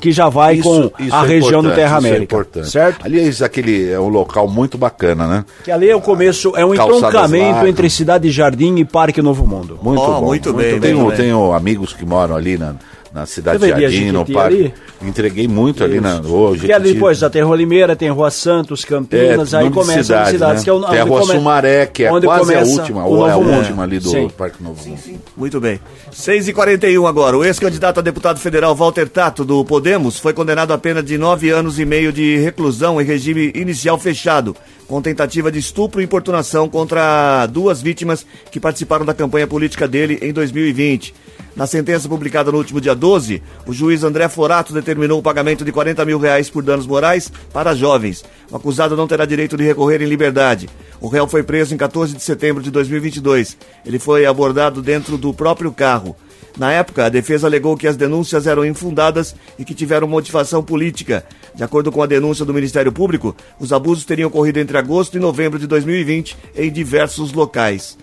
que 0.00 0.12
já 0.12 0.28
vai 0.28 0.58
com 0.58 0.92
a 1.10 1.24
é 1.24 1.26
região 1.26 1.60
do 1.60 1.70
importante, 1.70 1.74
Terra 1.74 1.98
isso 1.98 2.06
é 2.06 2.10
América. 2.10 2.22
importante. 2.36 2.70
certo? 2.70 3.04
Aliás, 3.04 3.42
aquele 3.42 3.90
é 3.90 3.98
um 3.98 4.06
local 4.06 4.46
muito 4.46 4.78
bacana, 4.78 5.26
né? 5.26 5.44
Que 5.64 5.72
ali 5.72 5.90
é 5.90 5.96
o 5.96 6.00
começo, 6.00 6.52
é 6.56 6.64
um 6.64 6.76
Calçadas 6.76 6.98
entroncamento 7.08 7.50
largas. 7.50 7.68
entre 7.68 7.90
Cidade 7.90 8.30
Jardim 8.30 8.76
e 8.76 8.84
Parque 8.84 9.20
Novo 9.20 9.44
Mundo. 9.44 9.76
Muito 9.82 10.00
Ó, 10.00 10.20
bom. 10.20 10.26
muito 10.26 10.52
bem, 10.52 10.78
tenho, 10.78 10.98
muito 10.98 11.08
bem. 11.08 11.26
tenho 11.26 11.52
amigos 11.52 11.92
que 11.92 12.06
moram 12.06 12.36
ali 12.36 12.56
na, 12.56 12.76
na 13.16 13.24
cidade 13.24 13.58
de 13.58 13.68
Jardim, 13.70 14.10
no 14.12 14.26
parque. 14.26 14.56
ali? 14.56 14.74
Entreguei 15.00 15.48
muito 15.48 15.82
ali 15.82 16.00
na 16.02 16.20
hoje. 16.20 16.66
Que 16.66 16.72
ali 16.72 16.92
depois 16.92 17.16
já 17.16 17.30
tem 17.30 17.40
Rua 17.40 17.56
Limeira, 17.56 17.96
tem 17.96 18.10
Rua 18.10 18.30
Santos, 18.30 18.84
Campinas, 18.84 19.54
aí 19.54 19.70
começa 19.70 20.20
as 20.20 20.28
cidades, 20.28 20.60
né? 20.60 20.64
que 20.64 20.68
é 20.68 20.72
o 20.74 20.80
Tem 20.84 20.98
a 20.98 21.02
onde 21.02 21.10
Rua 21.10 21.20
come- 21.22 21.32
Sumaré, 21.32 21.86
que 21.86 22.04
é 22.04 22.12
onde 22.12 22.26
quase 22.26 22.54
a 22.54 22.60
última, 22.62 23.06
o 23.06 23.10
ou 23.14 23.26
é 23.26 23.32
a 23.32 23.36
última 23.38 23.84
ali 23.84 23.98
do 23.98 24.10
Sim. 24.10 24.28
Parque 24.28 24.62
Novo 24.62 24.86
Mundo. 24.86 25.00
Muito 25.34 25.58
bem. 25.58 25.80
6 26.12 26.48
e 26.48 26.52
41 26.52 27.06
agora. 27.06 27.38
O 27.38 27.42
ex-candidato 27.44 28.00
a 28.00 28.02
deputado 28.02 28.38
federal 28.38 28.74
Walter 28.74 29.08
Tato, 29.08 29.44
do 29.46 29.64
Podemos, 29.64 30.18
foi 30.18 30.34
condenado 30.34 30.72
a 30.74 30.78
pena 30.78 31.02
de 31.02 31.16
nove 31.16 31.48
anos 31.48 31.78
e 31.78 31.86
meio 31.86 32.12
de 32.12 32.36
reclusão 32.36 33.00
em 33.00 33.04
regime 33.04 33.50
inicial 33.54 33.98
fechado, 33.98 34.54
com 34.86 35.00
tentativa 35.00 35.50
de 35.50 35.58
estupro 35.58 36.02
e 36.02 36.04
importunação 36.04 36.68
contra 36.68 37.46
duas 37.46 37.80
vítimas 37.80 38.26
que 38.50 38.60
participaram 38.60 39.06
da 39.06 39.14
campanha 39.14 39.46
política 39.46 39.88
dele 39.88 40.18
em 40.20 40.32
2020. 40.34 41.14
Na 41.56 41.66
sentença 41.66 42.06
publicada 42.06 42.52
no 42.52 42.58
último 42.58 42.82
dia 42.82 42.94
12, 42.94 43.42
o 43.66 43.72
juiz 43.72 44.04
André 44.04 44.28
Forato 44.28 44.74
determinou 44.74 45.18
o 45.18 45.22
pagamento 45.22 45.64
de 45.64 45.72
40 45.72 46.04
mil 46.04 46.18
reais 46.18 46.50
por 46.50 46.62
danos 46.62 46.86
morais 46.86 47.32
para 47.50 47.74
jovens. 47.74 48.22
O 48.50 48.56
acusado 48.56 48.94
não 48.94 49.08
terá 49.08 49.24
direito 49.24 49.56
de 49.56 49.64
recorrer 49.64 50.02
em 50.02 50.06
liberdade. 50.06 50.68
O 51.00 51.08
réu 51.08 51.26
foi 51.26 51.42
preso 51.42 51.72
em 51.72 51.78
14 51.78 52.14
de 52.14 52.22
setembro 52.22 52.62
de 52.62 52.70
2022. 52.70 53.56
Ele 53.86 53.98
foi 53.98 54.26
abordado 54.26 54.82
dentro 54.82 55.16
do 55.16 55.32
próprio 55.32 55.72
carro. 55.72 56.14
Na 56.58 56.72
época, 56.72 57.06
a 57.06 57.08
defesa 57.08 57.46
alegou 57.46 57.74
que 57.74 57.86
as 57.86 57.96
denúncias 57.96 58.46
eram 58.46 58.64
infundadas 58.64 59.34
e 59.58 59.64
que 59.64 59.74
tiveram 59.74 60.06
motivação 60.06 60.62
política. 60.62 61.24
De 61.54 61.64
acordo 61.64 61.90
com 61.90 62.02
a 62.02 62.06
denúncia 62.06 62.44
do 62.44 62.52
Ministério 62.52 62.92
Público, 62.92 63.34
os 63.58 63.72
abusos 63.72 64.04
teriam 64.04 64.28
ocorrido 64.28 64.60
entre 64.60 64.76
agosto 64.76 65.16
e 65.16 65.20
novembro 65.20 65.58
de 65.58 65.66
2020 65.66 66.36
em 66.54 66.70
diversos 66.70 67.32
locais. 67.32 67.96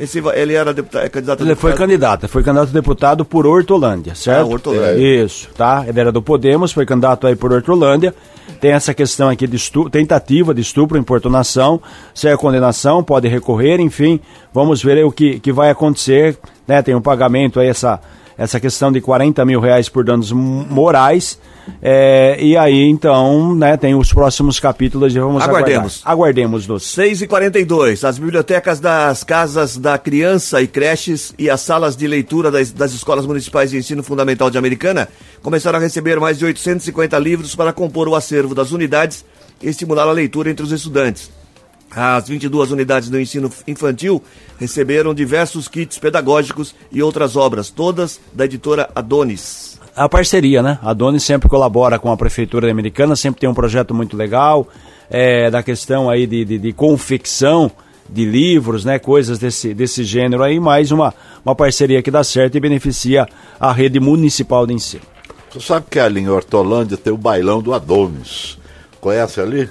Esse, 0.00 0.20
ele 0.34 0.54
era 0.54 0.72
deputado, 0.72 1.04
é 1.04 1.08
candidato 1.08 1.42
a 1.42 1.46
Ele 1.46 1.54
foi 1.56 1.72
candidato, 1.74 2.28
foi 2.28 2.42
candidato 2.42 2.68
a 2.68 2.72
deputado 2.72 3.24
por 3.24 3.46
Hortolândia, 3.46 4.14
certo? 4.14 4.46
Ah, 4.48 4.52
Hortolândia. 4.52 5.24
Isso, 5.24 5.48
tá? 5.56 5.84
Ele 5.88 5.98
era 5.98 6.12
do 6.12 6.22
Podemos, 6.22 6.70
foi 6.72 6.86
candidato 6.86 7.26
aí 7.26 7.34
por 7.34 7.52
Hortolândia. 7.52 8.14
Tem 8.60 8.70
essa 8.72 8.94
questão 8.94 9.28
aqui 9.28 9.46
de 9.46 9.56
estu- 9.56 9.90
tentativa 9.90 10.54
de 10.54 10.60
estupro, 10.60 10.96
importunação, 10.96 11.80
se 12.14 12.28
é 12.28 12.36
condenação, 12.36 13.02
pode 13.02 13.26
recorrer, 13.28 13.80
enfim, 13.80 14.20
vamos 14.52 14.82
ver 14.82 14.98
aí 14.98 15.04
o 15.04 15.10
que, 15.12 15.38
que 15.40 15.52
vai 15.52 15.70
acontecer, 15.70 16.38
né? 16.66 16.80
Tem 16.80 16.94
um 16.94 17.00
pagamento 17.02 17.58
aí, 17.60 17.66
essa, 17.68 18.00
essa 18.38 18.60
questão 18.60 18.92
de 18.92 19.00
40 19.00 19.44
mil 19.44 19.60
reais 19.60 19.88
por 19.88 20.04
danos 20.04 20.30
morais, 20.30 21.38
é, 21.82 22.36
e 22.40 22.56
aí, 22.56 22.82
então, 22.88 23.54
né, 23.54 23.76
tem 23.76 23.94
os 23.94 24.12
próximos 24.12 24.58
capítulos 24.58 25.14
e 25.14 25.18
vamos 25.18 25.42
Aguardemos. 25.42 26.02
aguardar. 26.02 26.12
Aguardemos, 26.12 26.66
Doce. 26.66 26.86
6 26.86 27.22
e 27.22 27.26
42 27.26 28.04
As 28.04 28.18
bibliotecas 28.18 28.80
das 28.80 29.22
casas 29.22 29.76
da 29.76 29.98
criança 29.98 30.62
e 30.62 30.66
creches 30.66 31.34
e 31.38 31.50
as 31.50 31.60
salas 31.60 31.96
de 31.96 32.06
leitura 32.06 32.50
das, 32.50 32.72
das 32.72 32.92
escolas 32.92 33.26
municipais 33.26 33.70
de 33.70 33.76
ensino 33.76 34.02
fundamental 34.02 34.50
de 34.50 34.58
Americana 34.58 35.08
começaram 35.42 35.78
a 35.78 35.82
receber 35.82 36.18
mais 36.18 36.38
de 36.38 36.44
850 36.44 37.18
livros 37.18 37.54
para 37.54 37.72
compor 37.72 38.08
o 38.08 38.14
acervo 38.14 38.54
das 38.54 38.72
unidades 38.72 39.24
e 39.62 39.68
estimular 39.68 40.08
a 40.08 40.12
leitura 40.12 40.50
entre 40.50 40.64
os 40.64 40.72
estudantes. 40.72 41.37
As 41.90 42.28
22 42.28 42.70
unidades 42.70 43.08
do 43.08 43.18
ensino 43.18 43.50
infantil 43.66 44.22
receberam 44.58 45.14
diversos 45.14 45.68
kits 45.68 45.98
pedagógicos 45.98 46.74
e 46.92 47.02
outras 47.02 47.34
obras, 47.34 47.70
todas 47.70 48.20
da 48.32 48.44
editora 48.44 48.90
Adonis. 48.94 49.78
a 49.96 50.08
parceria, 50.08 50.62
né? 50.62 50.78
A 50.82 50.92
Doni 50.92 51.18
sempre 51.18 51.48
colabora 51.48 51.98
com 51.98 52.12
a 52.12 52.16
Prefeitura 52.16 52.70
Americana, 52.70 53.16
sempre 53.16 53.40
tem 53.40 53.48
um 53.48 53.54
projeto 53.54 53.94
muito 53.94 54.16
legal, 54.16 54.68
é, 55.10 55.50
da 55.50 55.62
questão 55.62 56.08
aí 56.08 56.26
de, 56.26 56.44
de, 56.44 56.58
de 56.58 56.72
confecção 56.72 57.70
de 58.08 58.24
livros, 58.24 58.84
né? 58.84 58.98
Coisas 58.98 59.38
desse, 59.38 59.74
desse 59.74 60.04
gênero 60.04 60.42
aí, 60.42 60.60
mais 60.60 60.92
uma, 60.92 61.12
uma 61.44 61.54
parceria 61.54 62.02
que 62.02 62.10
dá 62.10 62.22
certo 62.22 62.56
e 62.56 62.60
beneficia 62.60 63.26
a 63.58 63.72
rede 63.72 63.98
municipal 63.98 64.66
de 64.66 64.74
ensino. 64.74 65.02
Você 65.50 65.60
sabe 65.60 65.86
que 65.90 65.98
ali 65.98 66.20
em 66.20 66.28
Hortolândia 66.28 66.96
tem 66.96 67.12
o 67.12 67.16
bailão 67.16 67.60
do 67.62 67.72
Adonis. 67.72 68.58
Conhece 69.00 69.40
ali? 69.40 69.68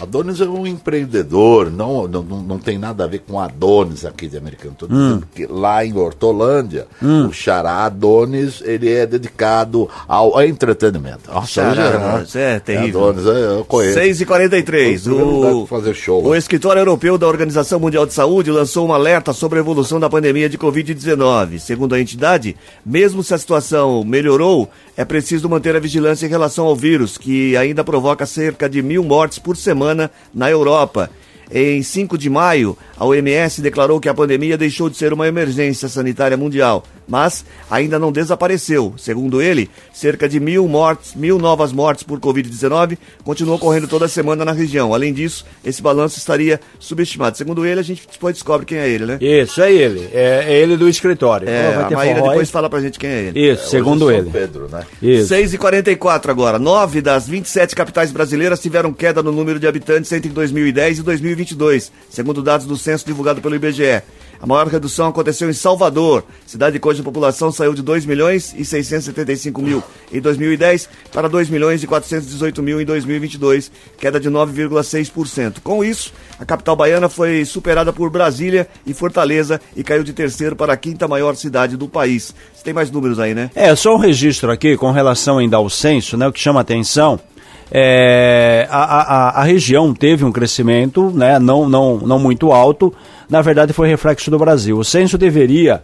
Adonis 0.00 0.40
é 0.40 0.44
um 0.46 0.66
empreendedor, 0.66 1.70
não, 1.70 2.06
não, 2.06 2.22
não 2.22 2.58
tem 2.58 2.78
nada 2.78 3.04
a 3.04 3.06
ver 3.06 3.20
com 3.26 3.40
Adonis 3.40 4.04
aqui 4.04 4.28
de 4.28 4.36
Americano. 4.36 4.74
Tô 4.78 4.86
dizendo 4.86 5.26
que 5.34 5.46
lá 5.46 5.84
em 5.84 5.96
Hortolândia, 5.96 6.86
o 7.02 7.32
Xará 7.32 7.84
Adonis, 7.84 8.62
ele 8.64 8.92
é 8.92 9.06
dedicado 9.06 9.88
ao 10.06 10.40
entretenimento. 10.42 11.30
Nossa, 11.32 11.46
Xará 11.46 11.70
hoje 11.70 11.96
Adonis, 11.96 12.36
é 12.36 12.60
terrível. 12.60 13.08
Adonis, 13.08 13.26
é, 13.26 13.58
eu 13.58 13.64
conheço. 13.64 13.94
6 13.94 14.20
e 14.20 14.26
43 14.26 15.02
Todo 15.02 15.24
lugar 15.24 15.50
dá 15.50 15.56
o, 15.56 15.66
pra 15.66 15.78
fazer 15.78 15.94
show. 15.94 16.24
o 16.24 16.34
escritório 16.34 16.80
europeu 16.80 17.18
da 17.18 17.26
Organização 17.26 17.80
Mundial 17.80 18.06
de 18.06 18.12
Saúde 18.14 18.50
lançou 18.50 18.86
um 18.86 18.92
alerta 18.92 19.32
sobre 19.32 19.58
a 19.58 19.62
evolução 19.62 19.98
da 19.98 20.08
pandemia 20.08 20.48
de 20.48 20.58
Covid-19. 20.58 21.58
Segundo 21.58 21.94
a 21.94 22.00
entidade, 22.00 22.56
mesmo 22.84 23.22
se 23.22 23.34
a 23.34 23.38
situação 23.38 24.04
melhorou, 24.04 24.68
é 24.98 25.04
preciso 25.04 25.48
manter 25.48 25.76
a 25.76 25.78
vigilância 25.78 26.26
em 26.26 26.28
relação 26.28 26.66
ao 26.66 26.74
vírus, 26.74 27.16
que 27.16 27.56
ainda 27.56 27.84
provoca 27.84 28.26
cerca 28.26 28.68
de 28.68 28.82
mil 28.82 29.04
mortes 29.04 29.38
por 29.38 29.56
semana 29.56 30.10
na 30.34 30.50
Europa. 30.50 31.08
Em 31.52 31.80
5 31.80 32.18
de 32.18 32.28
maio, 32.28 32.76
a 32.98 33.04
OMS 33.04 33.62
declarou 33.62 34.00
que 34.00 34.08
a 34.08 34.14
pandemia 34.14 34.58
deixou 34.58 34.90
de 34.90 34.96
ser 34.96 35.12
uma 35.12 35.28
emergência 35.28 35.88
sanitária 35.88 36.36
mundial, 36.36 36.84
mas 37.06 37.44
ainda 37.70 37.98
não 37.98 38.10
desapareceu. 38.10 38.92
Segundo 38.96 39.40
ele, 39.40 39.70
cerca 39.92 40.28
de 40.28 40.40
mil 40.40 40.66
mortes, 40.66 41.14
mil 41.14 41.38
novas 41.38 41.72
mortes 41.72 42.02
por 42.02 42.18
Covid-19 42.18 42.98
continuam 43.24 43.56
ocorrendo 43.56 43.86
toda 43.86 44.08
semana 44.08 44.44
na 44.44 44.52
região. 44.52 44.92
Além 44.92 45.12
disso, 45.12 45.46
esse 45.64 45.80
balanço 45.80 46.18
estaria 46.18 46.60
subestimado. 46.78 47.38
Segundo 47.38 47.64
ele, 47.64 47.78
a 47.78 47.84
gente 47.84 48.06
depois 48.10 48.34
descobre 48.34 48.66
quem 48.66 48.78
é 48.78 48.88
ele, 48.88 49.06
né? 49.06 49.18
Isso, 49.20 49.62
é 49.62 49.72
ele. 49.72 50.08
É, 50.12 50.44
é 50.48 50.60
ele 50.60 50.76
do 50.76 50.88
escritório. 50.88 51.48
É, 51.48 51.72
Vai 51.72 51.84
a 51.84 51.90
Maíra 51.90 52.22
depois 52.22 52.50
fala 52.50 52.68
pra 52.68 52.80
gente 52.80 52.98
quem 52.98 53.10
é 53.10 53.20
ele. 53.26 53.52
Isso, 53.52 53.68
segundo 53.68 54.10
é 54.10 54.14
São 54.14 54.22
ele. 54.22 54.30
Pedro, 54.30 54.68
né? 54.68 54.84
Isso. 55.00 55.28
6 55.28 55.54
e 55.54 55.58
44 55.58 56.30
agora. 56.30 56.58
Nove 56.58 57.00
das 57.00 57.28
27 57.28 57.76
capitais 57.76 58.10
brasileiras 58.10 58.60
tiveram 58.60 58.92
queda 58.92 59.22
no 59.22 59.30
número 59.30 59.60
de 59.60 59.66
habitantes 59.66 60.10
entre 60.12 60.30
2010 60.30 60.98
e 60.98 61.02
2022, 61.02 61.92
segundo 62.10 62.42
dados 62.42 62.66
do 62.66 62.76
censo 62.88 63.04
divulgado 63.04 63.42
pelo 63.42 63.54
IBGE. 63.54 64.02
A 64.40 64.46
maior 64.46 64.66
redução 64.66 65.08
aconteceu 65.08 65.50
em 65.50 65.52
Salvador, 65.52 66.24
cidade 66.46 66.78
cuja 66.78 67.02
população 67.02 67.52
saiu 67.52 67.74
de 67.74 67.82
2 67.82 68.06
milhões 68.06 68.54
e 68.56 68.64
675 68.64 69.60
mil 69.60 69.82
em 70.12 70.20
2010 70.20 70.88
para 71.12 71.28
2 71.28 71.50
milhões 71.50 71.82
e 71.82 71.86
418 71.86 72.62
mil 72.62 72.80
em 72.80 72.84
2022, 72.84 73.70
queda 73.98 74.18
de 74.18 74.30
9,6%. 74.30 75.56
Com 75.62 75.84
isso, 75.84 76.14
a 76.38 76.46
capital 76.46 76.76
baiana 76.76 77.08
foi 77.08 77.44
superada 77.44 77.92
por 77.92 78.08
Brasília 78.10 78.66
e 78.86 78.94
Fortaleza 78.94 79.60
e 79.76 79.82
caiu 79.82 80.04
de 80.04 80.12
terceiro 80.12 80.56
para 80.56 80.72
a 80.72 80.76
quinta 80.76 81.06
maior 81.06 81.34
cidade 81.34 81.76
do 81.76 81.88
país. 81.88 82.32
Você 82.54 82.64
tem 82.64 82.72
mais 82.72 82.90
números 82.90 83.18
aí, 83.18 83.34
né? 83.34 83.50
É, 83.54 83.74
só 83.74 83.94
um 83.94 83.98
registro 83.98 84.50
aqui 84.50 84.76
com 84.76 84.92
relação 84.92 85.38
ainda 85.38 85.56
ao 85.56 85.68
censo, 85.68 86.16
né? 86.16 86.26
O 86.26 86.32
que 86.32 86.40
chama 86.40 86.60
atenção 86.60 87.20
é 87.70 88.66
a, 88.70 88.82
a, 88.82 89.40
a 89.40 89.42
região 89.44 89.92
teve 89.92 90.24
um 90.24 90.32
crescimento, 90.32 91.10
né? 91.10 91.38
Não, 91.38 91.68
não, 91.68 91.98
não 91.98 92.18
muito 92.18 92.52
alto. 92.52 92.92
Na 93.28 93.42
verdade, 93.42 93.72
foi 93.72 93.88
reflexo 93.88 94.30
do 94.30 94.38
Brasil. 94.38 94.78
O 94.78 94.84
censo 94.84 95.18
deveria 95.18 95.82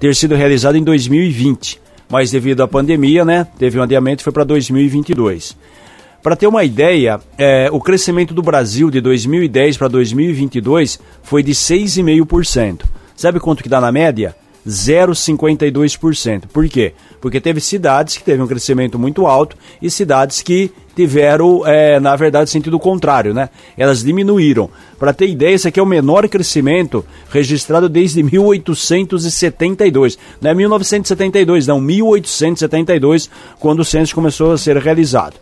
ter 0.00 0.14
sido 0.14 0.34
realizado 0.34 0.76
em 0.76 0.82
2020, 0.82 1.80
mas 2.08 2.30
devido 2.30 2.62
à 2.62 2.68
pandemia, 2.68 3.24
né? 3.24 3.46
Teve 3.58 3.78
um 3.78 3.82
adiamento 3.82 4.22
e 4.22 4.24
foi 4.24 4.32
para 4.32 4.44
2022. 4.44 5.56
Para 6.22 6.34
ter 6.34 6.46
uma 6.46 6.64
ideia, 6.64 7.20
é, 7.38 7.68
o 7.70 7.80
crescimento 7.80 8.34
do 8.34 8.42
Brasil 8.42 8.90
de 8.90 9.00
2010 9.00 9.76
para 9.76 9.88
2022 9.88 10.98
foi 11.22 11.42
de 11.42 11.52
6,5%. 11.52 12.80
Sabe 13.14 13.38
quanto 13.38 13.62
que 13.62 13.68
dá 13.68 13.80
na 13.80 13.92
média? 13.92 14.34
0,52%. 14.66 16.46
Por 16.52 16.68
quê? 16.68 16.94
Porque 17.20 17.40
teve 17.40 17.60
cidades 17.60 18.16
que 18.16 18.24
teve 18.24 18.42
um 18.42 18.46
crescimento 18.46 18.98
muito 18.98 19.26
alto 19.26 19.56
e 19.80 19.88
cidades 19.88 20.42
que 20.42 20.72
tiveram, 20.96 21.62
é, 21.66 22.00
na 22.00 22.16
verdade, 22.16 22.48
sentido 22.48 22.78
contrário, 22.78 23.34
né? 23.34 23.50
Elas 23.76 24.02
diminuíram. 24.02 24.70
Para 24.98 25.12
ter 25.12 25.28
ideia, 25.28 25.54
esse 25.54 25.68
aqui 25.68 25.78
é 25.78 25.82
o 25.82 25.86
menor 25.86 26.26
crescimento 26.26 27.04
registrado 27.30 27.86
desde 27.86 28.22
1872. 28.22 30.18
Não 30.40 30.50
é 30.50 30.54
1972, 30.54 31.66
não, 31.66 31.78
1872, 31.78 33.28
quando 33.60 33.80
o 33.80 33.84
censo 33.84 34.14
começou 34.14 34.52
a 34.52 34.58
ser 34.58 34.78
realizado. 34.78 35.34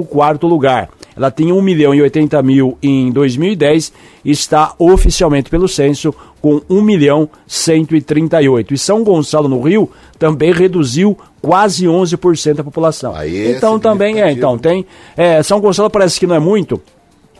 lugar. 0.42 0.90
Ela 1.16 1.30
tem 1.30 1.52
1 1.52 1.62
milhão 1.62 1.94
e 1.94 2.00
80 2.00 2.42
mil 2.42 2.78
em 2.82 3.12
2010 3.12 3.92
e 4.24 4.30
está 4.30 4.74
oficialmente 4.78 5.50
pelo 5.50 5.68
censo 5.68 6.14
com 6.40 6.62
1 6.68 6.82
milhão 6.82 7.28
138. 7.46 8.74
E 8.74 8.78
São 8.78 9.04
Gonçalo, 9.04 9.48
no 9.48 9.60
Rio, 9.60 9.90
também 10.18 10.52
reduziu 10.52 11.16
quase 11.40 11.86
11% 11.86 12.54
da 12.54 12.64
população. 12.64 13.14
Aí 13.14 13.46
é 13.46 13.52
então 13.56 13.78
também 13.78 14.22
é, 14.22 14.32
então 14.32 14.56
tem. 14.56 14.86
É, 15.16 15.42
São 15.42 15.60
Gonçalo 15.60 15.90
parece 15.90 16.18
que 16.18 16.26
não 16.26 16.34
é 16.34 16.40
muito, 16.40 16.80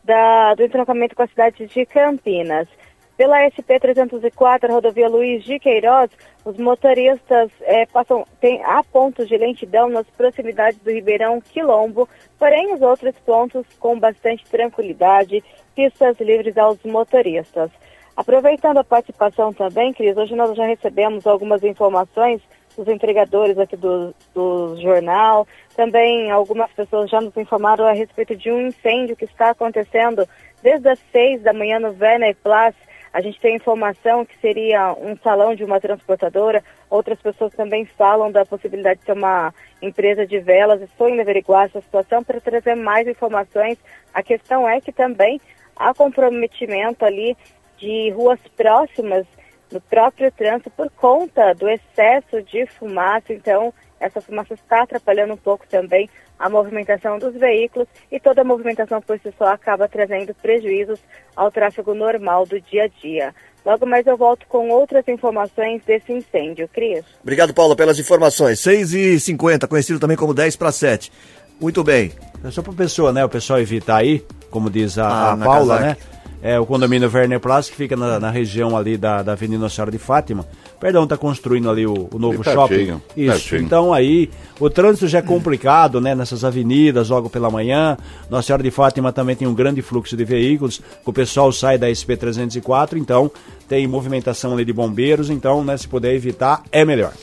da, 0.05 0.55
do 0.55 0.63
entroncamento 0.63 1.13
com 1.13 1.23
a 1.23 1.27
cidade 1.27 1.67
de 1.67 1.85
Campinas. 1.85 2.69
Pela 3.17 3.37
SP-304, 3.49 4.69
rodovia 4.69 5.09
Luiz 5.09 5.43
de 5.43 5.59
Queiroz, 5.59 6.09
os 6.45 6.55
motoristas 6.57 7.51
é, 7.63 7.85
passam, 7.85 8.25
tem, 8.39 8.63
há 8.63 8.81
pontos 8.85 9.27
de 9.27 9.35
lentidão 9.35 9.89
nas 9.89 10.07
proximidades 10.11 10.79
do 10.79 10.89
Ribeirão 10.89 11.41
Quilombo, 11.41 12.07
porém 12.39 12.73
os 12.73 12.81
outros 12.81 13.13
pontos 13.25 13.65
com 13.77 13.99
bastante 13.99 14.45
tranquilidade, 14.45 15.43
pistas 15.75 16.17
livres 16.21 16.57
aos 16.57 16.81
motoristas. 16.85 17.69
Aproveitando 18.17 18.79
a 18.79 18.83
participação 18.83 19.53
também, 19.53 19.93
Cris, 19.93 20.17
hoje 20.17 20.35
nós 20.35 20.57
já 20.57 20.65
recebemos 20.65 21.27
algumas 21.27 21.63
informações 21.63 22.41
dos 22.75 22.87
entregadores 22.87 23.59
aqui 23.59 23.77
do, 23.77 24.11
do 24.33 24.75
jornal. 24.81 25.47
Também 25.75 26.31
algumas 26.31 26.71
pessoas 26.71 27.11
já 27.11 27.21
nos 27.21 27.37
informaram 27.37 27.85
a 27.85 27.91
respeito 27.91 28.35
de 28.35 28.51
um 28.51 28.65
incêndio 28.69 29.15
que 29.15 29.25
está 29.25 29.51
acontecendo 29.51 30.27
desde 30.63 30.89
as 30.89 30.99
seis 31.11 31.43
da 31.43 31.53
manhã 31.53 31.79
no 31.79 31.95
Werner 31.99 32.35
Place. 32.43 32.77
A 33.13 33.21
gente 33.21 33.39
tem 33.39 33.55
informação 33.55 34.25
que 34.25 34.35
seria 34.39 34.93
um 34.93 35.15
salão 35.17 35.53
de 35.53 35.63
uma 35.63 35.79
transportadora. 35.79 36.63
Outras 36.89 37.21
pessoas 37.21 37.53
também 37.53 37.85
falam 37.85 38.31
da 38.31 38.43
possibilidade 38.47 38.99
de 38.99 39.05
ser 39.05 39.13
uma 39.13 39.53
empresa 39.79 40.25
de 40.25 40.39
velas. 40.39 40.81
Estou 40.81 41.07
indo 41.07 41.21
averiguar 41.21 41.65
essa 41.65 41.81
situação 41.81 42.23
para 42.23 42.41
trazer 42.41 42.73
mais 42.73 43.07
informações. 43.07 43.77
A 44.11 44.23
questão 44.23 44.67
é 44.67 44.81
que 44.81 44.91
também 44.91 45.39
há 45.75 45.93
comprometimento 45.93 47.05
ali 47.05 47.37
de 47.77 48.11
ruas 48.11 48.39
próximas 48.55 49.25
no 49.71 49.81
próprio 49.81 50.31
trânsito 50.31 50.69
por 50.71 50.89
conta 50.91 51.53
do 51.53 51.67
excesso 51.69 52.41
de 52.43 52.65
fumaça. 52.67 53.33
Então, 53.33 53.73
essa 53.99 54.21
fumaça 54.21 54.53
está 54.53 54.83
atrapalhando 54.83 55.33
um 55.33 55.37
pouco 55.37 55.67
também 55.67 56.09
a 56.39 56.49
movimentação 56.49 57.17
dos 57.17 57.33
veículos 57.33 57.87
e 58.11 58.19
toda 58.19 58.41
a 58.41 58.45
movimentação 58.45 59.01
por 59.01 59.19
si 59.19 59.33
só 59.37 59.45
acaba 59.45 59.87
trazendo 59.87 60.33
prejuízos 60.35 60.99
ao 61.35 61.51
tráfego 61.51 61.95
normal 61.95 62.45
do 62.45 62.61
dia 62.61 62.83
a 62.83 62.87
dia. 62.87 63.33
Logo 63.65 63.85
mais 63.85 64.05
eu 64.05 64.15
volto 64.15 64.45
com 64.47 64.69
outras 64.69 65.05
informações 65.07 65.81
desse 65.83 66.13
incêndio. 66.13 66.69
Cris. 66.69 67.03
Obrigado, 67.21 67.53
Paula, 67.53 67.75
pelas 67.75 67.99
informações. 67.99 68.59
6h50, 68.59 69.67
conhecido 69.67 69.99
também 69.99 70.15
como 70.15 70.33
10 70.33 70.55
para 70.55 70.71
7. 70.71 71.11
Muito 71.59 71.83
bem. 71.83 72.13
É 72.45 72.51
só 72.51 72.61
para 72.61 72.71
a 72.71 72.75
pessoa, 72.75 73.11
né? 73.11 73.25
O 73.25 73.29
pessoal 73.29 73.59
evitar 73.59 73.97
aí, 73.97 74.23
como 74.51 74.69
diz 74.69 74.97
a, 74.97 75.07
ah, 75.07 75.33
a 75.33 75.37
Paula, 75.37 75.79
né? 75.79 75.97
É, 76.41 76.59
o 76.59 76.65
condomínio 76.65 77.09
Werner 77.11 77.39
Place, 77.39 77.71
que 77.71 77.77
fica 77.77 77.95
na, 77.95 78.19
na, 78.19 78.29
região 78.29 78.77
ali 78.77 78.97
da, 78.97 79.23
da 79.23 79.31
Avenida 79.31 79.59
Nossa 79.59 79.75
Senhora 79.75 79.91
de 79.91 79.97
Fátima. 79.97 80.45
Perdão, 80.79 81.03
está 81.03 81.17
construindo 81.17 81.69
ali 81.69 81.85
o, 81.85 82.07
o 82.13 82.19
novo 82.19 82.43
Tá 82.43 82.53
shopping. 82.53 82.75
cheio, 82.75 83.01
tá 83.05 83.35
Isso. 83.35 83.55
Então 83.55 83.93
aí 83.93 84.29
o 84.59 84.69
trânsito 84.69 85.07
já 85.07 85.19
é 85.19 85.21
complicado, 85.21 85.99
né? 85.99 86.13
Nessas 86.13 86.43
avenidas 86.43 87.09
logo 87.09 87.29
pela 87.29 87.49
manhã. 87.49 87.97
Nossa 88.29 88.47
Senhora 88.47 88.61
de 88.61 88.71
Fátima 88.71 89.11
também 89.11 89.35
tem 89.35 89.47
um 89.47 89.53
grande 89.55 89.81
fluxo 89.81 90.15
de 90.15 90.23
veículos. 90.23 90.81
O 91.03 91.11
pessoal 91.11 91.51
sai 91.51 91.77
da 91.77 91.89
SP 91.89 92.15
304, 92.15 92.97
então 92.97 93.31
tem 93.67 93.87
movimentação 93.87 94.53
ali 94.53 94.63
de 94.63 94.73
bombeiros. 94.73 95.29
Então, 95.29 95.63
né? 95.63 95.75
Se 95.75 95.87
puder 95.87 96.13
evitar, 96.13 96.63
é 96.71 96.85
melhor. 96.85 97.13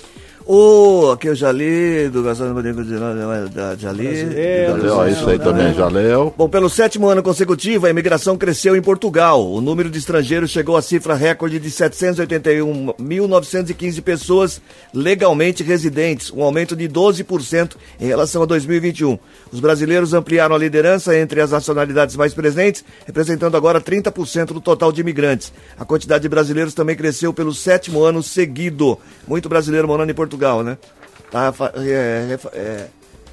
O, 0.46 1.11
aqui 1.11 1.28
eu 1.28 1.35
já 1.35 1.50
li, 1.50 2.11
do 2.11 2.22
Gastão 2.22 2.54
de 2.54 2.62
já 3.78 3.90
li. 3.92 4.09
Ó, 4.90 5.07
isso 5.07 5.30
aí 5.30 5.38
também 5.38 5.72
já 5.72 5.88
leu. 5.88 6.35
Bom, 6.37 6.50
pelo 6.50 6.68
sétimo 6.68 7.09
ano 7.09 7.22
consecutivo, 7.22 7.87
a 7.87 7.90
imigração 7.90 8.37
cresceu 8.37 8.76
em 8.76 8.83
Portugal. 8.83 9.50
O 9.50 9.62
número 9.62 9.88
de 9.88 9.98
estrangeiros 9.98 10.50
chegou 10.50 10.76
à 10.76 10.83
cifra 10.83 11.14
recorde 11.14 11.59
de 11.59 11.70
781.915 11.70 14.02
pessoas 14.02 14.61
legalmente 14.92 15.62
residentes, 15.62 16.30
um 16.30 16.42
aumento 16.42 16.76
de 16.76 16.90
12% 16.90 17.76
em 17.98 18.07
relação 18.07 18.42
a 18.42 18.46
2021. 18.46 19.18
Os 19.50 19.61
brasileiros 19.61 20.12
ampliaram 20.12 20.54
a 20.54 20.59
liderança 20.59 21.18
entre 21.18 21.40
as 21.40 21.52
nacionalidades 21.52 22.16
mais 22.16 22.35
presentes, 22.35 22.85
representando 23.07 23.57
agora 23.57 23.80
30% 23.80 24.48
do 24.48 24.61
total 24.61 24.92
de 24.92 25.00
imigrantes. 25.00 25.50
A 25.78 25.87
quantidade 25.87 26.20
de 26.22 26.28
brasileiros 26.28 26.74
também 26.74 26.96
cresceu 26.96 27.33
pelo 27.33 27.54
sétimo 27.54 28.04
ano 28.04 28.22
seguido. 28.22 28.98
Muito 29.26 29.48
brasileiro 29.48 29.88
morando 29.88 30.11
em 30.11 30.14
Portugal, 30.14 30.33
né? 30.62 30.76
Tá, 31.30 31.52
fa- 31.52 31.72
é, 31.76 32.36
é, 32.36 32.38
é, 32.58 32.86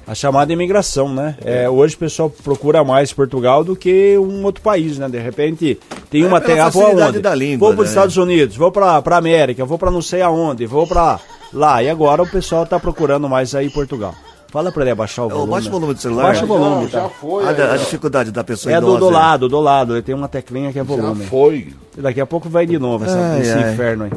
A 0.06 0.14
chamada 0.14 0.52
imigração, 0.52 1.08
né? 1.12 1.36
É, 1.44 1.68
hoje 1.70 1.94
o 1.94 1.98
pessoal 1.98 2.28
procura 2.28 2.82
mais 2.82 3.12
Portugal 3.12 3.62
do 3.62 3.76
que 3.76 4.18
um 4.18 4.42
outro 4.44 4.60
país, 4.62 4.98
né? 4.98 5.08
De 5.08 5.18
repente 5.18 5.78
tem 6.10 6.24
É 6.24 6.26
uma 6.26 6.40
terra, 6.40 6.68
vou 6.70 6.82
facilidade 6.82 7.08
aonde? 7.10 7.20
da 7.20 7.34
língua, 7.34 7.68
vou 7.68 7.74
para 7.76 7.82
os 7.82 7.88
né? 7.88 7.92
Estados 7.94 8.16
Unidos, 8.16 8.56
vou 8.56 8.72
para 8.72 9.00
para 9.00 9.16
América, 9.16 9.64
vou 9.64 9.78
para 9.78 9.90
não 9.90 10.02
sei 10.02 10.20
aonde, 10.22 10.66
vou 10.66 10.86
para 10.86 11.20
lá. 11.52 11.82
E 11.82 11.88
agora 11.88 12.22
o 12.22 12.26
pessoal 12.28 12.66
tá 12.66 12.78
procurando 12.80 13.28
mais 13.28 13.54
aí 13.54 13.70
Portugal. 13.70 14.14
Fala 14.48 14.70
para 14.70 14.82
ele 14.82 14.90
abaixar 14.90 15.24
o 15.24 15.28
volume. 15.30 15.50
baixa 15.52 15.68
o 15.68 15.72
volume 15.72 15.94
do 15.94 16.00
celular. 16.00 16.22
Baixa 16.24 16.44
o 16.44 16.46
volume, 16.46 16.86
tá? 16.88 17.08
foi. 17.08 17.46
a, 17.48 17.52
da- 17.52 17.72
a 17.72 17.76
dificuldade 17.78 18.30
da 18.30 18.44
pessoa 18.44 18.74
É 18.74 18.78
do, 18.80 18.86
idosa. 18.88 18.98
do 19.00 19.08
lado, 19.08 19.48
do 19.48 19.60
lado. 19.60 19.94
Ele 19.94 20.02
tem 20.02 20.14
uma 20.14 20.28
teclinha 20.28 20.70
que 20.72 20.78
é 20.78 20.82
Já 20.84 20.86
volume. 20.86 21.24
foi. 21.24 21.72
E 21.96 22.00
daqui 22.02 22.20
a 22.20 22.26
pouco 22.26 22.50
vai 22.50 22.66
de 22.66 22.78
novo 22.78 23.04
essa, 23.06 23.16
Ai, 23.18 23.40
esse 23.40 23.50
ai. 23.52 23.72
inferno 23.72 24.04
aí. 24.04 24.10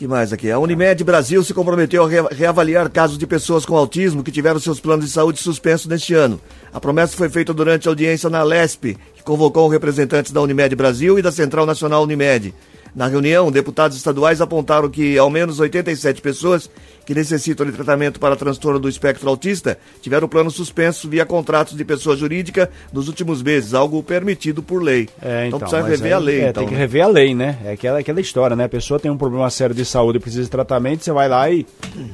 Que 0.00 0.08
mais 0.08 0.32
aqui? 0.32 0.50
A 0.50 0.58
Unimed 0.58 1.04
Brasil 1.04 1.44
se 1.44 1.52
comprometeu 1.52 2.02
a 2.02 2.08
re- 2.08 2.34
reavaliar 2.34 2.88
casos 2.88 3.18
de 3.18 3.26
pessoas 3.26 3.66
com 3.66 3.76
autismo 3.76 4.22
que 4.22 4.32
tiveram 4.32 4.58
seus 4.58 4.80
planos 4.80 5.04
de 5.04 5.10
saúde 5.10 5.38
suspensos 5.38 5.86
neste 5.88 6.14
ano. 6.14 6.40
A 6.72 6.80
promessa 6.80 7.14
foi 7.14 7.28
feita 7.28 7.52
durante 7.52 7.86
a 7.86 7.90
audiência 7.90 8.30
na 8.30 8.42
LESP, 8.42 8.96
que 9.14 9.22
convocou 9.22 9.68
representantes 9.68 10.32
da 10.32 10.40
Unimed 10.40 10.74
Brasil 10.74 11.18
e 11.18 11.22
da 11.22 11.30
Central 11.30 11.66
Nacional 11.66 12.02
Unimed. 12.02 12.54
Na 12.94 13.06
reunião, 13.06 13.50
deputados 13.52 13.96
estaduais 13.96 14.40
apontaram 14.40 14.88
que 14.88 15.16
ao 15.18 15.30
menos 15.30 15.60
87 15.60 16.20
pessoas 16.20 16.70
que 17.06 17.14
necessitam 17.14 17.66
de 17.66 17.72
tratamento 17.72 18.20
para 18.20 18.36
transtorno 18.36 18.78
do 18.78 18.88
espectro 18.88 19.28
autista 19.28 19.76
tiveram 20.00 20.26
o 20.26 20.28
plano 20.28 20.50
suspenso 20.50 21.08
via 21.08 21.24
contratos 21.26 21.76
de 21.76 21.84
pessoa 21.84 22.16
jurídica 22.16 22.70
nos 22.92 23.08
últimos 23.08 23.42
meses, 23.42 23.74
algo 23.74 24.00
permitido 24.02 24.62
por 24.62 24.80
lei. 24.82 25.08
É, 25.20 25.46
então, 25.46 25.58
precisa 25.58 25.82
mas 25.82 25.90
rever 25.90 26.12
a 26.12 26.18
aí- 26.18 26.24
lei. 26.24 26.40
É, 26.40 26.48
então, 26.50 26.62
tem 26.62 26.68
que 26.68 26.74
né? 26.74 26.80
rever 26.80 27.02
a 27.02 27.08
lei, 27.08 27.34
né? 27.34 27.58
É 27.64 27.72
aquela, 27.72 27.98
aquela 27.98 28.20
história, 28.20 28.54
né? 28.54 28.64
A 28.64 28.68
pessoa 28.68 29.00
tem 29.00 29.10
um 29.10 29.16
problema 29.16 29.48
sério 29.50 29.74
de 29.74 29.84
saúde 29.84 30.18
e 30.18 30.20
precisa 30.20 30.44
de 30.44 30.50
tratamento, 30.50 31.02
você 31.04 31.10
vai 31.12 31.28
lá 31.28 31.50
e 31.50 31.66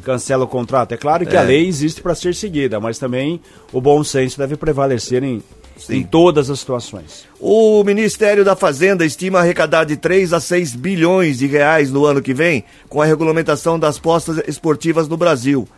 cancela 0.02 0.44
o 0.44 0.48
contrato. 0.48 0.92
É 0.92 0.96
claro 0.96 1.26
que 1.26 1.36
É. 1.36 1.38
a 1.38 1.42
lei 1.42 1.66
existe 1.66 2.00
para 2.00 2.14
ser 2.14 2.34
seguida, 2.34 2.80
mas 2.80 2.98
também 2.98 3.40
o 3.72 3.80
bom 3.80 4.02
senso 4.02 4.38
deve 4.38 4.56
prevalecer 4.56 5.22
em, 5.22 5.42
Sim. 5.76 5.96
em 5.96 6.02
todas 6.02 6.50
as 6.50 6.60
situações. 6.60 7.24
O 7.38 7.84
Ministério 7.84 8.44
da 8.44 8.56
Fazenda 8.56 9.04
estima 9.04 9.40
arrecadar 9.40 9.84
de 9.84 9.96
3 9.96 10.32
a 10.32 10.40
6 10.40 10.74
bilhões 10.74 11.38
de 11.38 11.46
reais 11.46 11.90
no 11.90 12.04
ano 12.04 12.22
que 12.22 12.32
vem 12.32 12.64
com 12.88 13.02
a 13.02 13.04
regulamentação 13.04 13.78
das 13.78 13.98
postas 13.98 14.42
esportivas 14.48 15.06
no 15.06 15.16
Brasil. 15.16 15.68